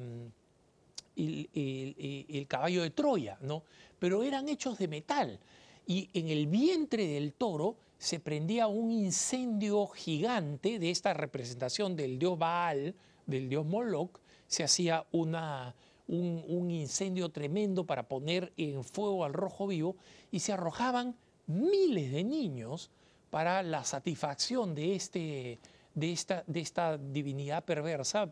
mm, 1.16 1.44
el, 1.54 2.46
caballo 2.48 2.82
de 2.82 2.90
Troya, 2.90 3.38
¿no? 3.40 3.62
pero 3.98 4.22
eran 4.22 4.48
hechos 4.48 4.78
de 4.78 4.88
metal. 4.88 5.38
Y 5.86 6.08
en 6.14 6.28
el 6.28 6.46
vientre 6.46 7.06
del 7.06 7.34
toro 7.34 7.76
se 7.98 8.20
prendía 8.20 8.66
un 8.66 8.90
incendio 8.90 9.86
gigante 9.88 10.78
de 10.78 10.90
esta 10.90 11.14
representación 11.14 11.96
del 11.96 12.18
dios 12.18 12.38
Baal, 12.38 12.94
del 13.26 13.48
dios 13.48 13.64
Moloch, 13.64 14.18
se 14.46 14.64
hacía 14.64 15.06
una, 15.12 15.74
un, 16.06 16.44
un, 16.46 16.70
incendio 16.70 17.30
tremendo 17.30 17.84
para 17.84 18.06
poner 18.08 18.52
en 18.56 18.84
fuego 18.84 19.24
al 19.24 19.32
rojo 19.32 19.66
vivo 19.66 19.96
y 20.30 20.40
se 20.40 20.52
arrojaban 20.52 21.16
miles 21.46 22.12
de 22.12 22.24
niños 22.24 22.90
para 23.30 23.62
la 23.62 23.84
satisfacción 23.84 24.74
de, 24.74 24.94
este, 24.94 25.58
de, 25.94 26.12
esta, 26.12 26.44
de 26.46 26.60
esta 26.60 26.98
divinidad 26.98 27.64
perversa, 27.64 28.30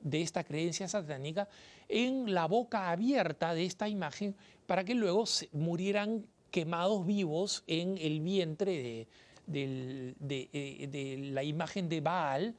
de 0.00 0.22
esta 0.22 0.44
creencia 0.44 0.88
satánica 0.88 1.48
en 1.88 2.32
la 2.32 2.46
boca 2.46 2.90
abierta 2.90 3.54
de 3.54 3.64
esta 3.64 3.88
imagen 3.88 4.34
para 4.66 4.84
que 4.84 4.94
luego 4.94 5.24
murieran 5.52 6.26
quemados 6.50 7.06
vivos 7.06 7.64
en 7.66 7.98
el 7.98 8.20
vientre 8.20 9.08
de, 9.46 10.16
eh, 10.20 11.30
la 11.32 11.42
imagen 11.42 11.88
de 11.88 12.00
Baal 12.00 12.54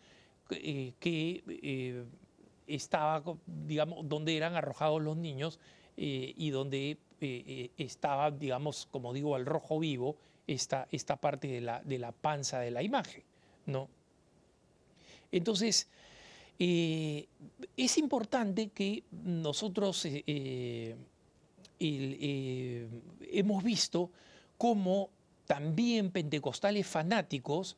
eh, 0.49 0.93
que 0.99 1.43
eh, 1.47 2.03
estaba, 2.67 3.23
digamos, 3.45 4.07
donde 4.07 4.35
eran 4.35 4.55
arrojados 4.55 5.01
los 5.01 5.15
niños 5.15 5.59
y 5.95 6.49
donde 6.49 6.97
estaba, 7.77 8.31
digamos, 8.31 8.87
como 8.89 9.13
digo, 9.13 9.35
al 9.35 9.45
rojo 9.45 9.79
vivo 9.79 10.17
esta, 10.47 10.87
esta 10.91 11.17
parte 11.17 11.47
de 11.47 11.61
la, 11.61 11.81
de 11.83 11.99
la 11.99 12.11
panza 12.11 12.59
de 12.59 12.71
la 12.71 12.81
imagen, 12.81 13.23
¿no? 13.67 13.89
Entonces, 15.31 15.87
eh, 16.59 17.27
es 17.75 17.97
importante 17.97 18.69
que 18.69 19.03
nosotros 19.11 20.05
eh, 20.05 20.95
eh, 21.79 22.87
hemos 23.31 23.63
visto 23.63 24.11
cómo 24.57 25.09
también 25.45 26.11
pentecostales 26.11 26.87
fanáticos 26.87 27.75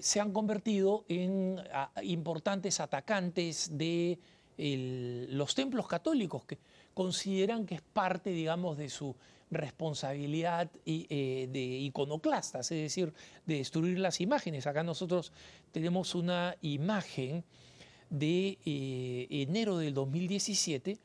se 0.00 0.20
han 0.20 0.32
convertido 0.32 1.04
en 1.08 1.60
importantes 2.02 2.78
atacantes 2.80 3.76
de 3.76 4.18
los 4.56 5.54
templos 5.56 5.88
católicos, 5.88 6.44
que 6.44 6.58
consideran 6.94 7.66
que 7.66 7.76
es 7.76 7.82
parte, 7.82 8.30
digamos, 8.30 8.76
de 8.76 8.88
su 8.88 9.16
responsabilidad 9.50 10.70
de 10.84 11.78
iconoclastas, 11.80 12.70
es 12.70 12.82
decir, 12.82 13.12
de 13.44 13.56
destruir 13.56 13.98
las 13.98 14.20
imágenes. 14.20 14.68
Acá 14.68 14.84
nosotros 14.84 15.32
tenemos 15.72 16.14
una 16.14 16.56
imagen 16.60 17.44
de 18.12 18.58
eh, 18.66 19.26
enero 19.30 19.78
del 19.78 19.94
2017, 19.94 20.98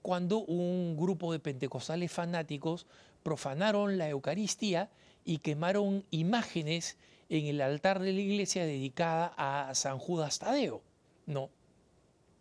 cuando 0.00 0.38
un 0.38 0.96
grupo 0.96 1.30
de 1.30 1.38
pentecostales 1.38 2.10
fanáticos 2.10 2.86
profanaron 3.22 3.98
la 3.98 4.08
Eucaristía 4.08 4.90
y 5.24 5.38
quemaron 5.38 6.04
imágenes 6.10 6.96
en 7.28 7.46
el 7.46 7.60
altar 7.60 8.00
de 8.00 8.12
la 8.12 8.20
iglesia 8.20 8.64
dedicada 8.64 9.34
a 9.36 9.74
San 9.74 9.98
Judas 9.98 10.38
Tadeo. 10.38 10.82
¿no? 11.26 11.50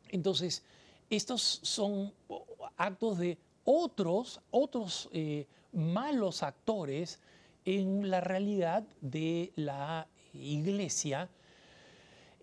Entonces, 0.09 0.63
estos 1.09 1.59
son 1.61 2.13
actos 2.77 3.17
de 3.17 3.37
otros, 3.65 4.39
otros 4.51 5.09
eh, 5.11 5.47
malos 5.73 6.43
actores 6.43 7.19
en 7.65 8.09
la 8.09 8.21
realidad 8.21 8.83
de 9.01 9.51
la 9.55 10.07
iglesia 10.33 11.29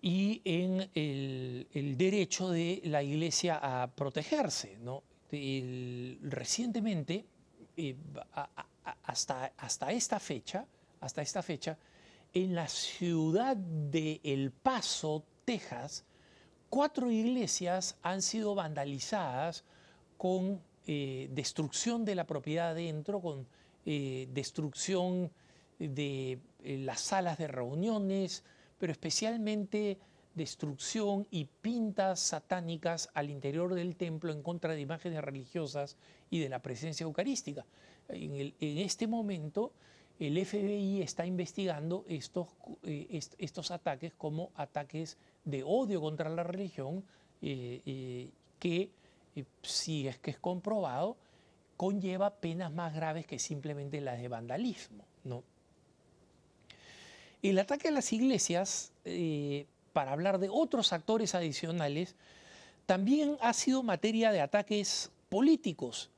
y 0.01 0.41
en 0.43 0.89
el, 0.95 1.95
derecho 1.97 2.49
de 2.49 2.81
la 2.85 3.03
Iglesia 3.03 3.59
a 3.61 3.87
protegerse. 3.91 4.77
¿no? 4.79 5.03
recientemente, 5.31 7.25
eh, 7.77 7.95
hasta, 9.03 9.53
hasta 9.57 9.91
esta 9.91 10.19
fecha, 10.19 10.65
hasta 10.99 11.21
esta 11.21 11.41
fecha 11.41 11.77
en 12.33 12.55
la 12.55 12.67
ciudad 12.67 13.55
de 13.55 14.19
El 14.23 14.51
Paso, 14.51 15.23
Texas, 15.45 16.05
cuatro 16.69 17.11
iglesias 17.11 17.97
han 18.01 18.21
sido 18.21 18.55
vandalizadas 18.55 19.63
con 20.17 20.61
eh, 20.87 21.29
destrucción 21.31 22.05
de 22.05 22.15
la 22.15 22.25
propiedad 22.25 22.71
adentro, 22.71 23.21
con 23.21 23.47
eh, 23.85 24.27
destrucción 24.33 25.31
de 25.79 26.39
las 26.63 27.01
salas 27.01 27.37
de 27.37 27.47
reuniones, 27.47 28.43
pero 28.81 28.93
especialmente 28.93 29.99
destrucción 30.33 31.27
y 31.29 31.45
pintas 31.45 32.19
satánicas 32.19 33.11
al 33.13 33.29
interior 33.29 33.75
del 33.75 33.95
templo 33.95 34.33
en 34.33 34.41
contra 34.41 34.73
de 34.73 34.81
imágenes 34.81 35.23
religiosas 35.23 35.97
y 36.31 36.39
de 36.39 36.49
la 36.49 36.63
presencia 36.63 37.03
eucarística. 37.03 37.63
En, 38.09 38.55
este 38.59 39.05
momento, 39.05 39.71
el 40.19 40.43
FBI 40.43 41.03
está 41.03 41.27
investigando 41.27 42.05
estos, 42.07 42.47
estos 42.81 43.69
ataques 43.69 44.13
como 44.17 44.49
ataques 44.55 45.19
de 45.45 45.61
odio 45.61 46.01
contra 46.01 46.27
la 46.31 46.41
religión 46.41 47.03
eh, 47.43 47.83
eh, 47.85 48.31
que, 48.57 48.89
eh, 49.35 49.45
si 49.61 50.07
es 50.07 50.17
que 50.17 50.31
es 50.31 50.39
comprobado, 50.39 51.17
conlleva 51.77 52.33
penas 52.33 52.73
más 52.73 52.95
graves 52.95 53.27
que 53.27 53.37
simplemente 53.37 54.01
las 54.01 54.19
de 54.19 54.27
vandalismo. 54.27 55.05
¿no? 55.23 55.43
El 57.41 57.59
ataque 57.59 57.87
a 57.87 57.91
las 57.91 58.13
iglesias, 58.13 58.91
para 59.93 60.11
hablar 60.11 60.39
de 60.39 60.49
otros 60.49 60.93
actores 60.93 61.35
adicionales, 61.35 62.15
también 62.85 63.37
ha 63.41 63.53
sido 63.53 63.83
materia 63.83 64.31
de 64.31 64.41
ataques 64.41 65.11
políticos, 65.29 66.09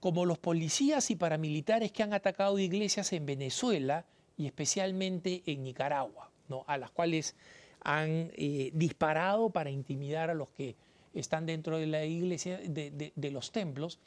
como 0.00 0.24
los 0.24 0.38
policías 0.38 1.10
y 1.10 1.16
paramilitares 1.16 1.92
que 1.92 2.02
han 2.02 2.12
atacado 2.12 2.58
iglesias 2.58 3.12
en 3.12 3.26
Venezuela 3.26 4.04
y 4.36 4.46
especialmente 4.46 5.42
en 5.46 5.62
Nicaragua, 5.62 6.30
¿no? 6.48 6.64
a 6.66 6.78
las 6.78 6.90
cuales 6.90 7.34
han 7.82 8.30
eh, 8.34 8.70
disparado 8.74 9.50
para 9.50 9.70
intimidar 9.70 10.30
a 10.30 10.34
los 10.34 10.48
que 10.50 10.76
están 11.14 11.46
dentro 11.46 11.78
de 11.78 11.86
la 11.86 12.04
iglesia, 12.04 12.58
de, 12.58 13.30
los 13.30 13.52
templos, 13.52 13.98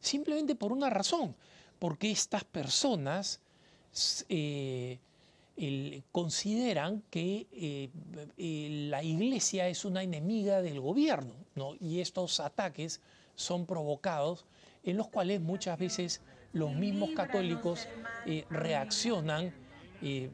simplemente 0.00 0.54
por 0.54 0.72
una 0.72 0.90
razón, 0.90 1.34
porque 1.78 2.10
estas 2.10 2.44
personas 2.44 3.40
eh, 4.28 4.98
consideran 6.12 7.02
que 7.10 7.46
eh, 7.52 8.88
la 8.90 9.02
iglesia 9.02 9.68
es 9.68 9.84
una 9.84 10.02
enemiga 10.02 10.60
del 10.60 10.80
gobierno, 10.80 11.34
y 11.80 12.00
estos 12.00 12.40
ataques 12.40 13.00
son 13.34 13.66
provocados 13.66 14.44
en 14.84 14.96
los 14.96 15.08
cuales 15.08 15.40
muchas 15.40 15.78
veces 15.78 16.20
los 16.52 16.74
mismos 16.74 17.10
católicos 17.10 17.88
reaccionan 18.50 19.54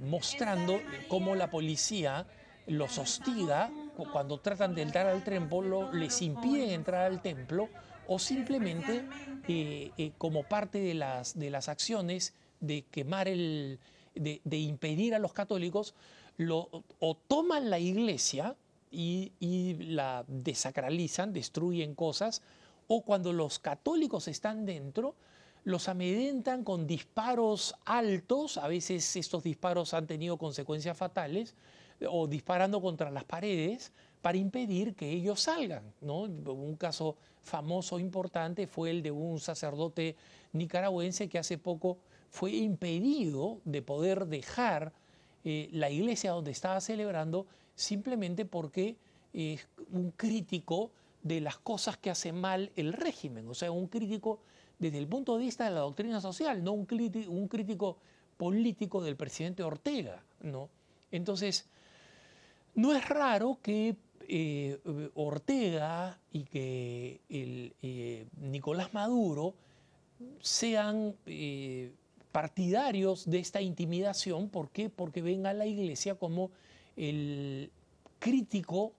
mostrando 0.00 0.80
cómo 1.08 1.34
la 1.34 1.50
policía 1.50 2.26
los 2.66 2.98
hostiga 2.98 3.70
cuando 4.12 4.40
tratan 4.40 4.74
de 4.74 4.82
entrar 4.82 5.06
al 5.06 5.22
templo, 5.22 5.92
les 5.92 6.22
impiden 6.22 6.70
entrar 6.70 7.02
al 7.02 7.20
templo 7.20 7.68
o 8.06 8.18
simplemente 8.18 9.04
eh, 9.48 9.90
eh, 9.96 10.12
como 10.18 10.44
parte 10.44 10.78
de 10.78 10.94
las, 10.94 11.38
de 11.38 11.50
las 11.50 11.68
acciones 11.68 12.34
de 12.60 12.84
quemar 12.90 13.28
el, 13.28 13.78
de, 14.14 14.58
impedir 14.58 15.14
a 15.14 15.18
los 15.18 15.32
católicos, 15.32 15.94
lo, 16.36 16.68
o 16.98 17.16
toman 17.28 17.70
la 17.70 17.78
iglesia 17.78 18.56
y, 18.90 19.74
la 19.80 20.24
desacralizan, 20.28 21.32
destruyen 21.32 21.94
cosas, 21.94 22.42
o 22.88 23.02
cuando 23.02 23.32
los 23.32 23.58
católicos 23.58 24.28
están 24.28 24.66
dentro, 24.66 25.14
los 25.64 25.88
amedrentan 25.88 26.64
con 26.64 26.86
disparos 26.86 27.74
altos, 27.84 28.58
a 28.58 28.68
veces 28.68 29.16
estos 29.16 29.42
disparos 29.44 29.94
han 29.94 30.06
tenido 30.06 30.36
consecuencias 30.36 30.96
fatales, 30.96 31.54
o 32.10 32.26
disparando 32.26 32.80
contra 32.80 33.10
las 33.10 33.24
paredes 33.24 33.92
para 34.20 34.38
impedir 34.38 34.94
que 34.94 35.10
ellos 35.10 35.40
salgan. 35.40 35.92
¿no? 36.00 36.22
Un 36.22 36.76
caso 36.76 37.16
famoso, 37.42 37.98
importante, 37.98 38.66
fue 38.66 38.90
el 38.90 39.02
de 39.02 39.10
un 39.10 39.40
sacerdote 39.40 40.16
nicaragüense 40.52 41.28
que 41.28 41.38
hace 41.38 41.58
poco 41.58 41.98
fue 42.32 42.52
impedido 42.52 43.60
de 43.66 43.82
poder 43.82 44.26
dejar 44.26 44.94
eh, 45.44 45.68
la 45.70 45.90
iglesia 45.90 46.30
donde 46.30 46.50
estaba 46.50 46.80
celebrando 46.80 47.46
simplemente 47.74 48.46
porque 48.46 48.96
es 49.34 49.68
un 49.92 50.12
crítico 50.12 50.92
de 51.22 51.42
las 51.42 51.58
cosas 51.58 51.98
que 51.98 52.08
hace 52.08 52.32
mal 52.32 52.72
el 52.74 52.94
régimen, 52.94 53.46
o 53.48 53.54
sea, 53.54 53.70
un 53.70 53.86
crítico 53.86 54.40
desde 54.78 54.96
el 54.96 55.06
punto 55.06 55.36
de 55.36 55.44
vista 55.44 55.64
de 55.64 55.72
la 55.72 55.80
doctrina 55.80 56.22
social, 56.22 56.64
no 56.64 56.72
un 56.72 56.86
crítico, 56.86 57.98
político 58.38 59.02
del 59.02 59.14
presidente 59.14 59.62
Ortega. 59.62 60.24
¿no? 60.40 60.70
Entonces, 61.10 61.66
no 62.74 62.94
es 62.94 63.06
raro 63.10 63.58
que 63.62 63.94
eh, 64.26 64.80
Ortega 65.14 66.18
y 66.32 66.44
que 66.44 67.20
eh, 67.28 68.26
Nicolás 68.40 68.94
Maduro 68.94 69.54
sean 70.40 71.14
eh, 71.26 71.92
partidarios 72.32 73.28
de 73.28 73.38
esta 73.38 73.60
intimidación. 73.60 74.48
¿Por 74.48 74.70
qué? 74.70 74.88
Porque 74.88 75.22
ven 75.22 75.46
a 75.46 75.52
la 75.52 75.66
iglesia 75.66 76.14
como 76.14 76.50
el 76.96 77.70
crítico 78.18 78.92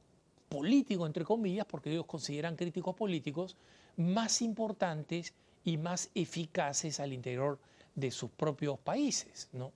político, 0.49 1.05
entre 1.05 1.25
comillas, 1.25 1.65
porque 1.65 1.91
ellos 1.91 2.05
consideran 2.05 2.55
críticos 2.55 2.95
políticos, 2.95 3.57
más 3.97 4.41
importantes 4.41 5.33
y 5.63 5.77
más 5.77 6.09
eficaces 6.13 6.99
al 6.99 7.11
interior 7.13 7.59
de 7.95 8.11
sus 8.11 8.29
propios 8.29 8.77
países. 8.79 9.49
¿no? 9.51 9.71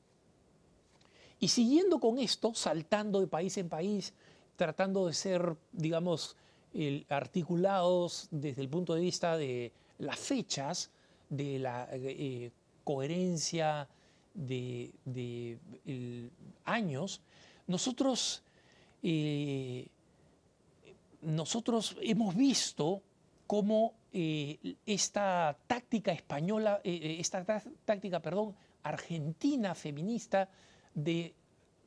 Y 1.39 1.47
siguiendo 1.47 1.99
con 1.99 2.19
esto, 2.19 2.53
saltando 2.53 3.19
de 3.19 3.27
país 3.27 3.57
en 3.57 3.69
país, 3.69 4.13
tratando 4.55 5.07
de 5.07 5.13
ser, 5.13 5.55
digamos, 5.71 6.35
articulados 7.09 8.27
desde 8.31 8.61
el 8.61 8.69
punto 8.69 8.93
de 8.93 9.01
vista 9.01 9.37
de 9.37 9.71
las 9.97 10.19
fechas, 10.19 10.91
de 11.29 11.59
la 11.59 11.87
eh, 11.91 12.51
coherencia 12.87 13.85
de, 14.33 15.59
años, 16.63 17.19
nosotros, 17.67 18.43
eh, 19.03 19.89
nosotros 21.21 21.97
hemos 22.01 22.33
visto 22.33 23.01
cómo 23.45 23.93
eh, 24.13 24.77
esta 24.85 25.57
táctica 25.67 26.13
española, 26.13 26.79
esta 26.85 27.43
táctica, 27.83 28.21
perdón, 28.21 28.55
argentina 28.83 29.75
feminista, 29.75 30.47
de 30.93 31.33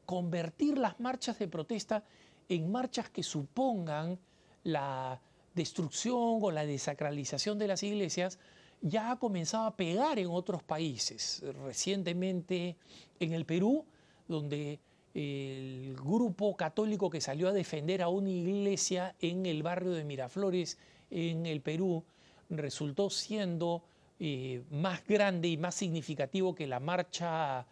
convertir 0.05 0.77
las 0.77 1.01
marchas 1.01 1.39
de 1.39 1.49
protesta 1.49 2.05
en 2.51 2.71
marchas 2.71 3.09
que 3.09 3.23
supongan 3.23 4.19
la 4.65 5.19
destrucción 5.55 6.41
o 6.43 6.51
la 6.51 6.67
desacralización 6.67 7.59
de 7.59 7.69
las 7.69 7.83
iglesias, 7.85 8.39
ya 8.81 9.11
ha 9.11 9.19
comenzado 9.19 9.65
a 9.65 9.77
pegar 9.77 10.19
en 10.19 10.29
otros 10.29 10.63
países. 10.63 11.43
Recientemente 11.65 12.77
en 13.19 13.33
el 13.33 13.45
Perú, 13.45 13.85
donde 14.29 14.79
el 15.15 15.97
grupo 15.97 16.57
católico 16.57 17.11
que 17.11 17.21
salió 17.21 17.49
a 17.49 17.53
defender 17.53 18.03
a 18.03 18.09
una 18.09 18.31
iglesia 18.31 19.15
en 19.21 19.47
el 19.47 19.63
barrio 19.63 19.93
de 19.93 20.05
Miraflores, 20.05 20.79
en 21.11 21.47
el 21.47 21.61
Perú, 21.61 22.05
resultó 22.49 23.11
siendo 23.11 23.83
eh, 24.19 24.63
más 24.71 25.05
grande 25.07 25.49
y 25.49 25.57
más 25.57 25.75
significativo 25.75 26.55
que 26.55 26.67
la 26.67 26.81
marcha 26.81 27.67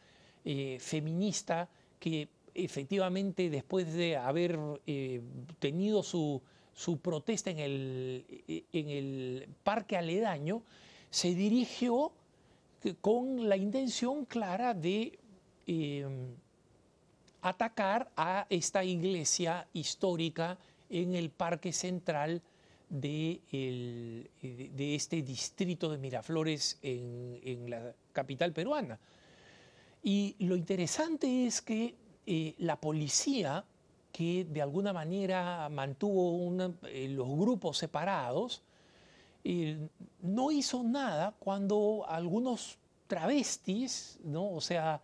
eh, 0.45 0.79
feminista 0.81 1.69
que 2.01 2.29
efectivamente 2.55 3.51
después 3.51 3.93
de 3.93 4.17
haber 4.17 4.59
eh, 4.87 5.21
tenido 5.59 6.03
su, 6.03 6.43
protesta 7.03 7.51
en 7.51 7.59
el, 7.59 8.25
en 8.73 8.89
el 8.89 9.49
parque 9.63 9.97
aledaño, 9.97 10.63
se 11.11 11.35
dirigió 11.35 12.13
con 13.01 13.49
la 13.49 13.57
intención 13.57 14.25
clara 14.25 14.75
de 14.75 15.19
em, 15.67 16.35
atacar 17.41 18.11
a 18.17 18.47
esta 18.51 18.85
iglesia 18.85 19.67
histórica 19.73 20.59
en 20.89 21.15
el 21.15 21.31
parque 21.31 21.73
central 21.73 22.43
de, 22.89 23.41
de 24.41 24.95
este 24.95 25.23
distrito 25.23 25.91
de 25.91 25.99
Miraflores 25.99 26.79
en 26.83 27.69
la 27.69 27.95
capital 28.13 28.53
peruana. 28.53 28.99
Y 30.03 30.37
lo 30.39 30.57
interesante 30.57 31.47
es 31.47 31.61
que 31.61 31.95
eh, 32.27 32.55
la 32.59 32.81
policía, 32.81 33.65
que 34.13 34.45
de 34.45 34.63
alguna 34.63 34.93
manera 34.93 35.69
mantuvo 35.71 36.53
eh, 36.87 37.09
los 37.09 37.29
grupos 37.29 37.79
separados, 37.79 38.63
eh, 39.45 39.89
no 40.23 40.51
hizo 40.51 40.83
nada 40.83 41.35
cuando 41.39 42.05
algunos 42.09 42.79
travestis, 43.07 44.19
¿no? 44.25 44.51
o 44.51 44.61
sea, 44.61 45.03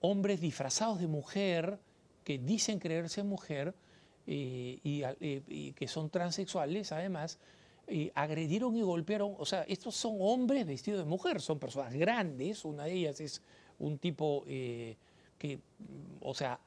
hombres 0.00 0.40
disfrazados 0.40 0.98
de 0.98 1.06
mujer, 1.06 1.78
que 2.24 2.38
dicen 2.38 2.80
creerse 2.80 3.22
mujer 3.22 3.74
y, 4.26 4.80
y, 4.82 5.72
que 5.74 5.86
son 5.86 6.10
transexuales, 6.10 6.90
además, 6.90 7.38
agredieron 8.14 8.76
y 8.76 8.82
golpearon, 8.82 9.36
o 9.38 9.46
sea, 9.46 9.62
estos 9.68 9.94
son 9.94 10.16
hombres 10.18 10.66
vestidos 10.66 10.98
de 10.98 11.04
mujer, 11.04 11.40
son 11.40 11.60
personas 11.60 11.94
grandes, 11.94 12.64
una 12.64 12.86
de 12.86 12.92
ellas 12.94 13.20
es 13.20 13.40
un 13.78 13.98
tipo 13.98 14.44
eh, 14.46 14.96
que, 15.38 15.60
o 16.20 16.34
sea, 16.34 16.60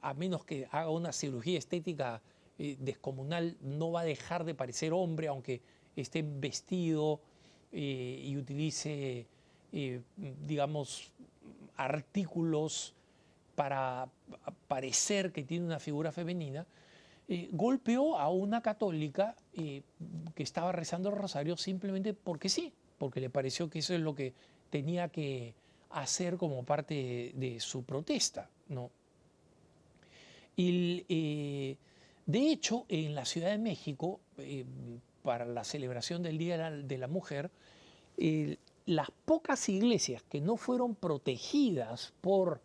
a 0.00 0.14
menos 0.14 0.44
que 0.44 0.66
haga 0.70 0.90
una 0.90 1.12
cirugía 1.12 1.58
estética 1.58 2.22
eh, 2.58 2.76
descomunal, 2.78 3.56
no 3.60 3.92
va 3.92 4.00
a 4.00 4.04
dejar 4.04 4.44
de 4.44 4.54
parecer 4.54 4.92
hombre, 4.92 5.28
aunque 5.28 5.60
esté 5.96 6.22
vestido 6.22 7.20
eh, 7.72 8.20
y 8.24 8.36
utilice, 8.36 9.26
eh, 9.72 10.00
digamos, 10.46 11.12
artículos 11.76 12.94
para 13.54 14.08
parecer 14.68 15.32
que 15.32 15.44
tiene 15.44 15.66
una 15.66 15.78
figura 15.78 16.12
femenina, 16.12 16.66
golpeó 17.52 18.18
a 18.18 18.28
una 18.28 18.60
católica 18.60 19.34
que 19.54 20.42
estaba 20.42 20.72
rezando 20.72 21.08
el 21.08 21.16
rosario 21.16 21.56
simplemente 21.56 22.12
porque 22.12 22.48
sí, 22.48 22.72
porque 22.98 23.20
le 23.20 23.30
pareció 23.30 23.70
que 23.70 23.78
eso 23.78 23.94
es 23.94 24.00
lo 24.00 24.14
que 24.14 24.34
tenía 24.70 25.08
que 25.08 25.54
hacer 25.90 26.36
como 26.36 26.64
parte 26.64 27.32
de, 27.34 27.60
su 27.60 27.84
protesta. 27.84 28.50
¿no? 28.68 28.90
Y, 30.56 31.04
eh, 31.08 31.76
de 32.26 32.50
hecho, 32.50 32.84
en 32.88 33.14
la 33.14 33.24
Ciudad 33.24 33.50
de 33.50 33.58
México, 33.58 34.20
eh, 34.38 34.64
para 35.24 35.44
la 35.44 35.64
celebración 35.64 36.22
del 36.22 36.38
Día 36.38 36.70
de 36.70 36.98
la 36.98 37.08
Mujer, 37.08 37.50
las 38.86 39.10
pocas 39.24 39.68
iglesias 39.68 40.22
que 40.22 40.40
no 40.40 40.56
fueron 40.56 40.94
protegidas 40.94 42.12
por 42.20 42.60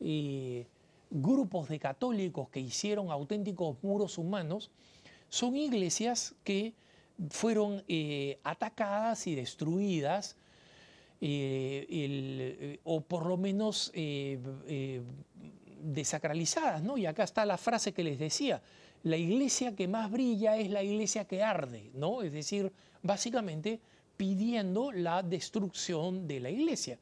eh, 0.00 0.66
grupos 1.10 1.68
de 1.68 1.78
católicos 1.78 2.48
que 2.48 2.60
hicieron 2.60 3.10
auténticos 3.10 3.76
muros 3.82 4.16
humanos, 4.16 4.70
son 5.28 5.56
iglesias 5.56 6.34
que 6.44 6.72
fueron 7.28 7.84
atacadas 8.44 9.26
y 9.26 9.34
destruidas 9.34 10.36
eh, 11.26 11.86
eh, 11.88 12.80
o 12.84 13.00
por 13.00 13.24
lo 13.24 13.38
menos 13.38 13.90
eh, 13.94 14.38
desacralizadas, 15.82 16.82
¿no? 16.82 16.98
Y 16.98 17.06
acá 17.06 17.24
está 17.24 17.46
la 17.46 17.56
frase 17.56 17.94
que 17.94 18.04
les 18.04 18.18
decía, 18.18 18.60
la 19.04 19.16
iglesia 19.16 19.76
que 19.76 19.86
más 19.86 20.10
brilla 20.10 20.56
es 20.56 20.70
la 20.70 20.82
iglesia 20.82 21.26
que 21.26 21.42
arde, 21.42 21.90
¿no? 21.94 22.22
Es 22.22 22.32
decir, 22.32 22.72
básicamente 23.02 23.80
pidiendo 24.16 24.92
la 24.92 25.22
destrucción 25.22 26.26
de 26.26 26.40
la 26.40 26.50
iglesia. 26.50 26.98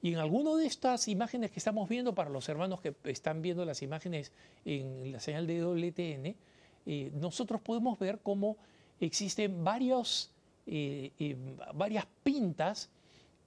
Y 0.00 0.12
en 0.12 0.18
alguna 0.18 0.56
de 0.56 0.66
estas 0.66 1.06
imágenes 1.06 1.50
que 1.52 1.60
estamos 1.60 1.88
viendo, 1.88 2.14
para 2.14 2.30
los 2.30 2.48
hermanos 2.48 2.80
que 2.80 2.94
están 3.04 3.40
viendo 3.40 3.64
las 3.64 3.82
imágenes 3.82 4.32
en 4.64 5.12
la 5.12 5.20
señal 5.20 5.46
de 5.46 5.62
WTN, 5.62 6.36
nosotros 7.20 7.60
podemos 7.60 7.98
ver 7.98 8.18
cómo 8.20 8.56
existen 8.98 9.62
varios, 9.62 10.32
varias 11.74 12.06
pintas 12.24 12.90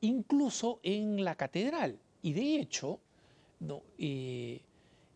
incluso 0.01 0.79
en 0.83 1.23
la 1.23 1.35
catedral. 1.35 1.97
Y 2.21 2.33
de 2.33 2.59
hecho, 2.59 2.99
eh, 3.97 4.61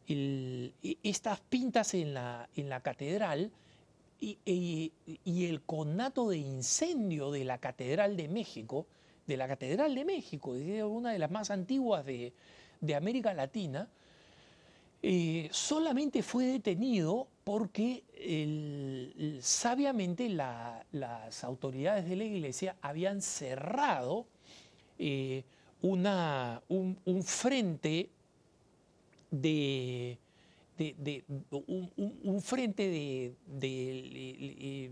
e, 0.09 0.97
estas 1.03 1.39
pintas 1.39 1.93
en 1.93 2.13
la, 2.13 2.49
en 2.55 2.69
la 2.69 2.81
catedral 2.81 3.51
y, 4.19 4.91
el 5.25 5.61
conato 5.61 6.29
de 6.29 6.37
incendio 6.37 7.31
de 7.31 7.45
la 7.45 7.59
Catedral 7.59 8.17
de 8.17 8.27
México, 8.27 8.85
de 9.27 9.37
la 9.37 9.47
Catedral 9.47 9.95
de 9.95 10.03
México, 10.03 10.51
una 10.51 11.11
de 11.11 11.19
las 11.19 11.31
más 11.31 11.51
antiguas 11.51 12.05
de, 12.05 12.33
América 12.95 13.33
Latina, 13.33 13.87
eh, 15.01 15.47
solamente 15.51 16.21
fue 16.23 16.45
detenido 16.45 17.27
porque 17.45 18.03
sabiamente 19.41 20.27
las 20.29 21.43
autoridades 21.43 22.09
de 22.09 22.15
la 22.17 22.23
iglesia 22.25 22.75
habían 22.81 23.21
cerrado 23.21 24.25
eh, 24.97 25.43
una, 25.81 26.61
un, 26.67 27.23
frente 27.23 28.09
de, 29.31 30.19
un, 31.51 32.41
frente 32.41 32.87
de, 32.87 33.35
eh, 33.61 34.91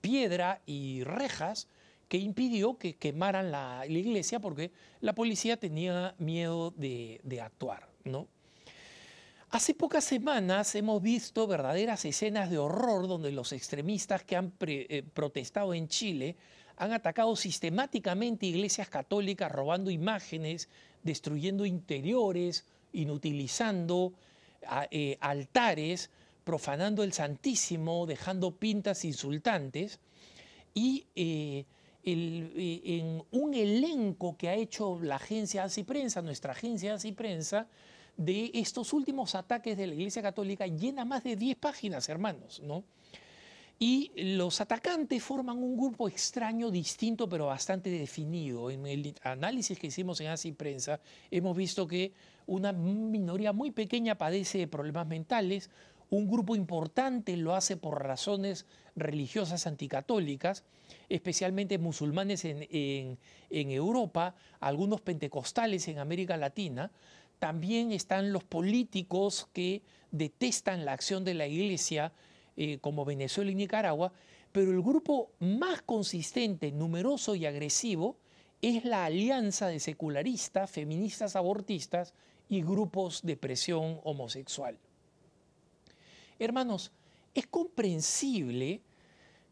piedra 0.00 0.62
y 0.66 1.04
rejas 1.04 1.68
que 2.08 2.18
impidió 2.18 2.78
que 2.78 2.94
quemaran 2.94 3.50
la, 3.50 3.84
iglesia 3.86 4.40
porque 4.40 4.70
la 5.00 5.14
policía 5.14 5.56
tenía 5.56 6.14
miedo 6.18 6.72
de, 6.76 7.40
actuar. 7.42 7.88
¿no? 8.04 8.28
Hace 9.50 9.74
pocas 9.74 10.04
semanas 10.04 10.74
hemos 10.74 11.02
visto 11.02 11.46
verdaderas 11.46 12.04
escenas 12.04 12.50
de 12.50 12.58
horror 12.58 13.08
donde 13.08 13.32
los 13.32 13.52
extremistas 13.52 14.22
que 14.24 14.36
han 14.36 14.52
eh, 14.60 15.02
protestado 15.14 15.74
en 15.74 15.88
Chile 15.88 16.36
han 16.76 16.92
atacado 16.92 17.34
sistemáticamente 17.36 18.46
iglesias 18.46 18.88
católicas, 18.88 19.50
robando 19.50 19.90
imágenes, 19.90 20.68
destruyendo 21.02 21.64
interiores, 21.64 22.66
inutilizando 22.92 24.14
eh, 24.90 25.16
altares, 25.20 26.10
profanando 26.44 27.02
el 27.02 27.12
Santísimo, 27.12 28.06
dejando 28.06 28.56
pintas 28.56 29.04
insultantes. 29.04 30.00
Y 30.74 31.06
eh, 31.14 31.64
eh, 32.04 32.80
en 32.84 33.22
un 33.32 33.54
elenco 33.54 34.36
que 34.36 34.48
ha 34.48 34.54
hecho 34.54 35.00
la 35.02 35.16
agencia 35.16 35.64
ASI 35.64 35.82
Prensa, 35.82 36.22
nuestra 36.22 36.52
agencia 36.52 36.94
ASI 36.94 37.12
Prensa, 37.12 37.66
de 38.16 38.50
estos 38.54 38.92
últimos 38.92 39.34
ataques 39.34 39.76
de 39.76 39.86
la 39.88 39.94
Iglesia 39.94 40.22
Católica 40.22 40.66
llena 40.66 41.04
más 41.04 41.24
de 41.24 41.36
10 41.36 41.56
páginas, 41.56 42.08
hermanos, 42.08 42.60
¿no? 42.62 42.84
Y 43.78 44.10
los 44.16 44.62
atacantes 44.62 45.22
forman 45.22 45.58
un 45.58 45.76
grupo 45.76 46.08
extraño, 46.08 46.70
distinto, 46.70 47.28
pero 47.28 47.46
bastante 47.46 47.90
definido. 47.90 48.70
En 48.70 48.86
el 48.86 49.14
análisis 49.22 49.78
que 49.78 49.88
hicimos 49.88 50.18
en 50.20 50.28
ASI 50.28 50.52
Prensa, 50.52 50.98
hemos 51.30 51.54
visto 51.54 51.86
que 51.86 52.12
una 52.46 52.72
minoría 52.72 53.52
muy 53.52 53.72
pequeña 53.72 54.16
padece 54.16 54.58
de 54.58 54.66
problemas 54.66 55.06
mentales, 55.06 55.68
un 56.08 56.28
grupo 56.28 56.54
importante 56.54 57.36
lo 57.36 57.54
hace 57.54 57.76
por 57.76 58.02
razones 58.02 58.64
religiosas 58.94 59.66
anticatólicas, 59.66 60.64
especialmente 61.08 61.78
musulmanes 61.78 62.44
en, 62.44 62.66
en, 62.70 63.70
Europa, 63.70 64.36
algunos 64.60 65.00
pentecostales 65.00 65.88
en 65.88 65.98
América 65.98 66.36
Latina. 66.36 66.92
También 67.40 67.92
están 67.92 68.32
los 68.32 68.44
políticos 68.44 69.48
que 69.52 69.82
detestan 70.12 70.84
la 70.84 70.92
acción 70.92 71.24
de 71.24 71.34
la 71.34 71.46
Iglesia 71.46 72.12
eh, 72.56 72.78
como 72.80 73.04
Venezuela 73.04 73.50
y 73.50 73.54
Nicaragua, 73.54 74.12
pero 74.52 74.70
el 74.70 74.82
grupo 74.82 75.30
más 75.38 75.82
consistente, 75.82 76.72
numeroso 76.72 77.34
y 77.34 77.46
agresivo 77.46 78.16
es 78.62 78.84
la 78.84 79.04
alianza 79.04 79.68
de 79.68 79.80
secularistas, 79.80 80.70
feministas 80.70 81.36
abortistas 81.36 82.14
y 82.48 82.62
grupos 82.62 83.22
de 83.22 83.36
presión 83.36 84.00
homosexual. 84.04 84.78
Hermanos, 86.38 86.92
es 87.34 87.46
comprensible 87.46 88.80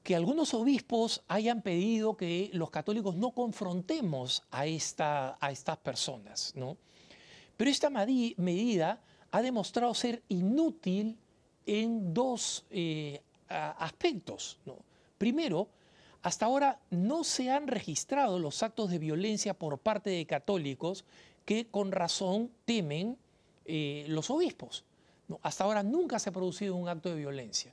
que 0.02 0.14
algunos 0.14 0.52
obispos 0.54 1.22
hayan 1.28 1.62
pedido 1.62 2.16
que 2.16 2.50
los 2.52 2.70
católicos 2.70 3.16
no 3.16 3.32
confrontemos 3.32 4.42
a, 4.50 4.66
esta, 4.66 5.38
a 5.40 5.50
estas 5.50 5.78
personas, 5.78 6.52
¿no? 6.54 6.76
Pero 7.56 7.70
esta 7.70 7.88
medida 7.90 9.02
ha 9.30 9.42
demostrado 9.42 9.94
ser 9.94 10.22
inútil 10.28 11.18
en 11.66 12.14
dos 12.14 12.64
eh, 12.70 13.20
aspectos. 13.48 14.58
Primero, 15.18 15.68
hasta 16.22 16.46
ahora 16.46 16.80
no 16.90 17.24
se 17.24 17.50
han 17.50 17.66
registrado 17.66 18.38
los 18.38 18.62
actos 18.62 18.90
de 18.90 18.98
violencia 18.98 19.54
por 19.54 19.78
parte 19.78 20.10
de 20.10 20.26
católicos 20.26 21.04
que 21.44 21.66
con 21.66 21.92
razón 21.92 22.50
temen 22.64 23.16
eh, 23.66 24.04
los 24.08 24.30
obispos. 24.30 24.84
Hasta 25.42 25.64
ahora 25.64 25.82
nunca 25.82 26.18
se 26.18 26.30
ha 26.30 26.32
producido 26.32 26.76
un 26.76 26.88
acto 26.88 27.10
de 27.10 27.16
violencia. 27.16 27.72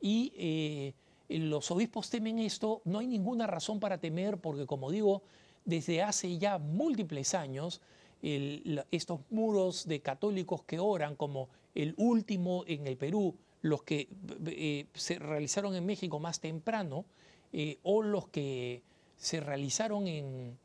Y 0.00 0.32
eh, 0.36 0.94
los 1.28 1.70
obispos 1.70 2.10
temen 2.10 2.38
esto, 2.38 2.80
no 2.84 2.98
hay 2.98 3.06
ninguna 3.06 3.46
razón 3.46 3.80
para 3.80 3.98
temer 3.98 4.38
porque, 4.38 4.66
como 4.66 4.90
digo, 4.90 5.22
desde 5.64 6.02
hace 6.02 6.38
ya 6.38 6.58
múltiples 6.58 7.34
años, 7.34 7.80
estos 8.22 9.20
muros 9.30 9.86
de 9.86 10.00
católicos 10.00 10.62
que 10.64 10.78
oran 10.78 11.16
como 11.16 11.48
el 11.74 11.94
último 11.96 12.64
en 12.66 12.86
el 12.86 12.96
Perú, 12.96 13.36
los 13.62 13.82
que 13.82 14.08
eh, 14.46 14.86
se 14.94 15.18
realizaron 15.18 15.74
en 15.74 15.86
México 15.86 16.18
más 16.18 16.40
temprano, 16.40 17.04
eh, 17.52 17.78
o 17.82 18.02
los 18.02 18.28
que 18.28 18.82
se 19.16 19.40
realizaron 19.40 20.06
en, 20.06 20.58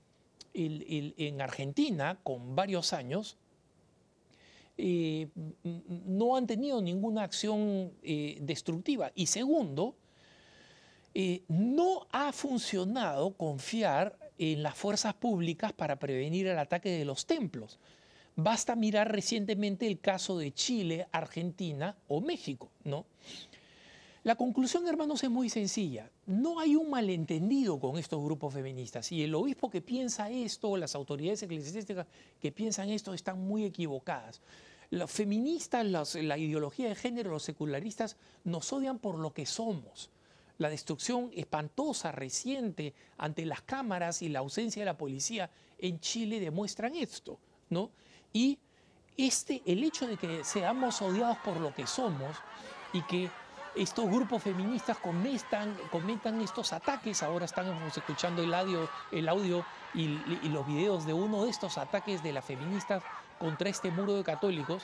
en 0.54 1.42
Argentina 1.42 2.20
con 2.24 2.56
varios 2.56 2.94
años, 2.94 3.38
eh, 4.78 5.28
no 5.64 6.36
han 6.36 6.48
tenido 6.48 6.82
ninguna 6.82 7.24
acción 7.24 7.92
destructiva. 8.02 9.12
Y 9.16 9.28
segundo, 9.28 9.96
no 11.48 12.08
ha 12.12 12.32
funcionado 12.32 13.34
confiar 13.34 14.18
en 14.38 14.64
las 14.64 14.76
fuerzas 14.76 15.14
públicas 15.14 15.74
para 15.74 15.98
prevenir 15.98 16.48
el 16.48 16.60
ataque 16.60 16.90
de 16.90 17.06
los 17.06 17.26
templos. 17.26 17.80
Basta 18.36 18.76
mirar 18.76 19.12
recientemente 19.12 19.88
el 19.88 20.00
caso 20.00 20.38
de 20.38 20.54
Chile, 20.54 21.08
Argentina 21.12 21.96
o 22.08 22.20
México, 22.20 22.70
¿no? 22.84 23.06
La 24.26 24.36
conclusión, 24.36 24.88
hermanos, 24.88 25.24
es 25.24 25.30
muy 25.30 25.50
sencilla. 25.50 26.10
No 26.26 26.60
hay 26.60 26.76
un 26.76 26.90
malentendido 26.90 27.80
con 27.80 28.00
estos 28.00 28.24
grupos 28.24 28.56
feministas. 28.56 29.12
Y 29.12 29.24
el 29.24 29.36
obispo 29.36 29.70
que 29.70 29.82
piensa 29.82 30.32
esto, 30.32 30.76
las 30.78 30.96
autoridades 30.96 31.44
eclesiásticas 31.44 32.08
que 32.42 32.52
piensan 32.52 32.90
esto, 32.90 33.14
están 33.14 33.40
muy 33.40 33.66
equivocadas. 33.66 34.42
Los 34.90 35.12
feministas, 35.12 36.16
la 36.16 36.38
ideología 36.40 36.90
de 36.90 36.96
género, 36.96 37.30
los 37.30 37.44
secularistas, 37.44 38.18
nos 38.44 38.74
odian 38.74 38.98
por 38.98 39.20
lo 39.20 39.32
que 39.32 39.46
somos. 39.46 40.10
La 40.58 40.70
destrucción 40.70 41.30
espantosa, 41.36 42.12
reciente, 42.12 42.96
ante 43.18 43.46
las 43.46 43.62
cámaras 43.62 44.24
y 44.24 44.30
la 44.30 44.40
ausencia 44.40 44.82
de 44.82 44.88
la 44.88 44.98
policía 44.98 45.52
en 45.78 46.00
Chile 46.00 46.40
demuestran 46.40 46.96
esto, 46.96 47.38
¿no? 47.70 47.92
Y 48.36 48.60
este, 49.16 49.62
el 49.66 49.82
hecho 49.82 50.06
de 50.08 50.18
que 50.18 50.44
seamos 50.44 51.02
odiados 51.02 51.38
por 51.38 51.56
lo 51.56 51.74
que 51.74 51.88
somos 51.88 52.36
y 52.92 53.02
que 53.04 53.32
estos 53.78 54.10
grupos 54.10 54.44
feministas 54.44 54.98
comentan 54.98 56.42
estos 56.42 56.74
ataques, 56.74 57.24
ahora 57.24 57.46
estamos 57.46 57.96
escuchando 57.96 58.44
el 58.44 58.54
audio, 58.54 58.90
el 59.14 59.30
audio 59.30 59.66
y, 59.94 60.20
y 60.44 60.50
los 60.50 60.68
videos 60.68 61.06
de 61.06 61.14
uno 61.14 61.46
de 61.46 61.50
estos 61.50 61.78
ataques 61.78 62.22
de 62.24 62.34
las 62.34 62.44
feministas 62.44 63.04
contra 63.40 63.70
este 63.70 63.90
muro 63.90 64.16
de 64.16 64.24
católicos, 64.26 64.84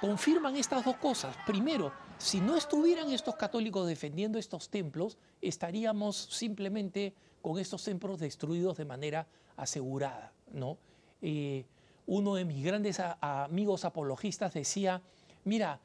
confirman 0.00 0.56
estas 0.56 0.82
dos 0.82 0.96
cosas. 0.96 1.36
Primero, 1.44 1.92
si 2.16 2.40
no 2.40 2.56
estuvieran 2.56 3.12
estos 3.12 3.34
católicos 3.34 3.86
defendiendo 3.86 4.38
estos 4.38 4.70
templos, 4.70 5.18
estaríamos 5.42 6.16
simplemente 6.16 7.12
con 7.42 7.58
estos 7.58 7.84
templos 7.84 8.18
destruidos 8.18 8.78
de 8.78 8.86
manera 8.86 9.26
asegurada. 9.54 10.32
¿no? 10.50 10.78
Eh, 11.20 11.66
uno 12.06 12.34
de 12.34 12.44
mis 12.44 12.64
grandes 12.64 13.00
amigos 13.20 13.84
apologistas 13.84 14.54
decía, 14.54 15.02
mira, 15.44 15.80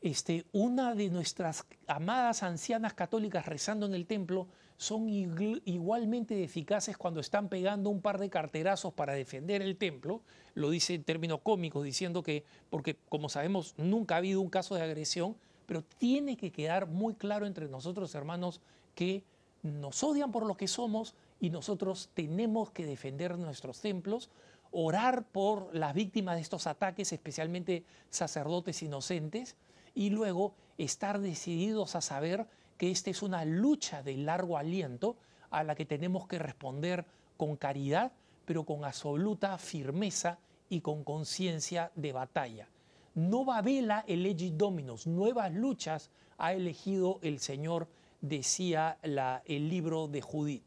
este, 0.00 0.44
una 0.52 0.94
de 0.94 1.08
nuestras 1.10 1.64
amadas 1.86 2.42
ancianas 2.42 2.94
católicas 2.94 3.46
rezando 3.46 3.86
en 3.86 3.94
el 3.94 4.06
templo 4.06 4.46
son 4.76 5.08
igualmente 5.08 6.44
eficaces 6.44 6.98
cuando 6.98 7.20
están 7.20 7.48
pegando 7.48 7.88
un 7.88 8.02
par 8.02 8.18
de 8.18 8.28
carterazos 8.28 8.92
para 8.92 9.14
defender 9.14 9.62
el 9.62 9.76
templo, 9.76 10.20
lo 10.54 10.68
dice 10.68 10.94
en 10.94 11.02
términos 11.02 11.40
cómicos, 11.42 11.82
diciendo 11.82 12.22
que, 12.22 12.44
porque 12.68 12.96
como 13.08 13.28
sabemos 13.28 13.74
nunca 13.78 14.14
ha 14.14 14.18
habido 14.18 14.42
un 14.42 14.50
caso 14.50 14.74
de 14.74 14.82
agresión, 14.82 15.34
pero 15.64 15.82
tiene 15.82 16.36
que 16.36 16.52
quedar 16.52 16.86
muy 16.86 17.14
claro 17.14 17.46
entre 17.46 17.68
nosotros, 17.68 18.14
hermanos, 18.14 18.60
que 18.94 19.24
nos 19.62 20.02
odian 20.04 20.30
por 20.30 20.44
lo 20.44 20.56
que 20.56 20.68
somos 20.68 21.14
y 21.40 21.50
nosotros 21.50 22.10
tenemos 22.14 22.70
que 22.70 22.86
defender 22.86 23.36
nuestros 23.38 23.80
templos, 23.80 24.30
orar 24.78 25.24
por 25.24 25.74
las 25.74 25.94
víctimas 25.94 26.34
de 26.34 26.42
estos 26.42 26.66
ataques, 26.66 27.10
especialmente 27.10 27.86
sacerdotes 28.10 28.82
inocentes, 28.82 29.56
y 29.94 30.10
luego 30.10 30.54
estar 30.76 31.18
decididos 31.18 31.96
a 31.96 32.02
saber 32.02 32.46
que 32.76 32.90
esta 32.90 33.08
es 33.08 33.22
una 33.22 33.46
lucha 33.46 34.02
de 34.02 34.18
largo 34.18 34.58
aliento 34.58 35.16
a 35.48 35.64
la 35.64 35.74
que 35.74 35.86
tenemos 35.86 36.26
que 36.26 36.38
responder 36.38 37.06
con 37.38 37.56
caridad, 37.56 38.12
pero 38.44 38.64
con 38.64 38.84
absoluta 38.84 39.56
firmeza 39.56 40.38
y 40.68 40.82
con 40.82 41.04
conciencia 41.04 41.90
de 41.94 42.12
batalla. 42.12 42.68
No 43.14 43.46
vela 43.62 44.04
el 44.06 44.24
legit 44.24 44.56
dominus, 44.56 45.06
nuevas 45.06 45.54
luchas 45.54 46.10
ha 46.36 46.52
elegido 46.52 47.18
el 47.22 47.38
Señor, 47.38 47.88
decía 48.20 48.98
el 49.02 49.70
libro 49.70 50.06
de 50.06 50.20
Judith. 50.20 50.64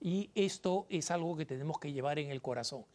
Y 0.00 0.30
esto 0.34 0.86
es 0.88 1.10
algo 1.10 1.36
que 1.36 1.44
tenemos 1.44 1.78
que 1.78 1.92
llevar 1.92 2.18
en 2.18 2.30
el 2.30 2.40
corazón. 2.40 2.86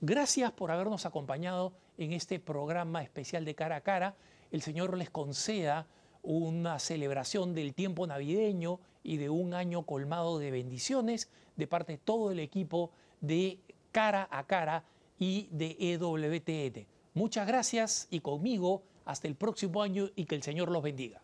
Gracias 0.00 0.52
por 0.52 0.70
habernos 0.70 1.06
acompañado 1.06 1.72
en 1.98 2.12
este 2.12 2.38
programa 2.38 3.02
especial 3.02 3.44
de 3.44 3.54
cara 3.54 3.76
a 3.76 3.80
cara. 3.80 4.16
El 4.50 4.60
Señor 4.62 4.96
les 4.96 5.10
conceda 5.10 5.86
una 6.22 6.78
celebración 6.78 7.54
del 7.54 7.74
tiempo 7.74 8.06
navideño 8.06 8.80
y 9.02 9.18
de 9.18 9.30
un 9.30 9.54
año 9.54 9.84
colmado 9.84 10.38
de 10.38 10.50
bendiciones 10.50 11.30
de 11.56 11.66
parte 11.66 11.92
de 11.92 11.98
todo 11.98 12.32
el 12.32 12.40
equipo 12.40 12.90
de 13.20 13.60
cara 13.92 14.28
a 14.30 14.46
cara 14.46 14.84
y 15.18 15.48
de 15.52 15.76
EWTN. 15.78 16.86
Muchas 17.14 17.46
gracias 17.46 18.08
y 18.10 18.20
conmigo 18.20 18.82
hasta 19.04 19.28
el 19.28 19.36
próximo 19.36 19.82
año 19.82 20.10
y 20.16 20.24
que 20.24 20.34
el 20.34 20.42
Señor 20.42 20.70
los 20.70 20.82
bendiga. 20.82 21.23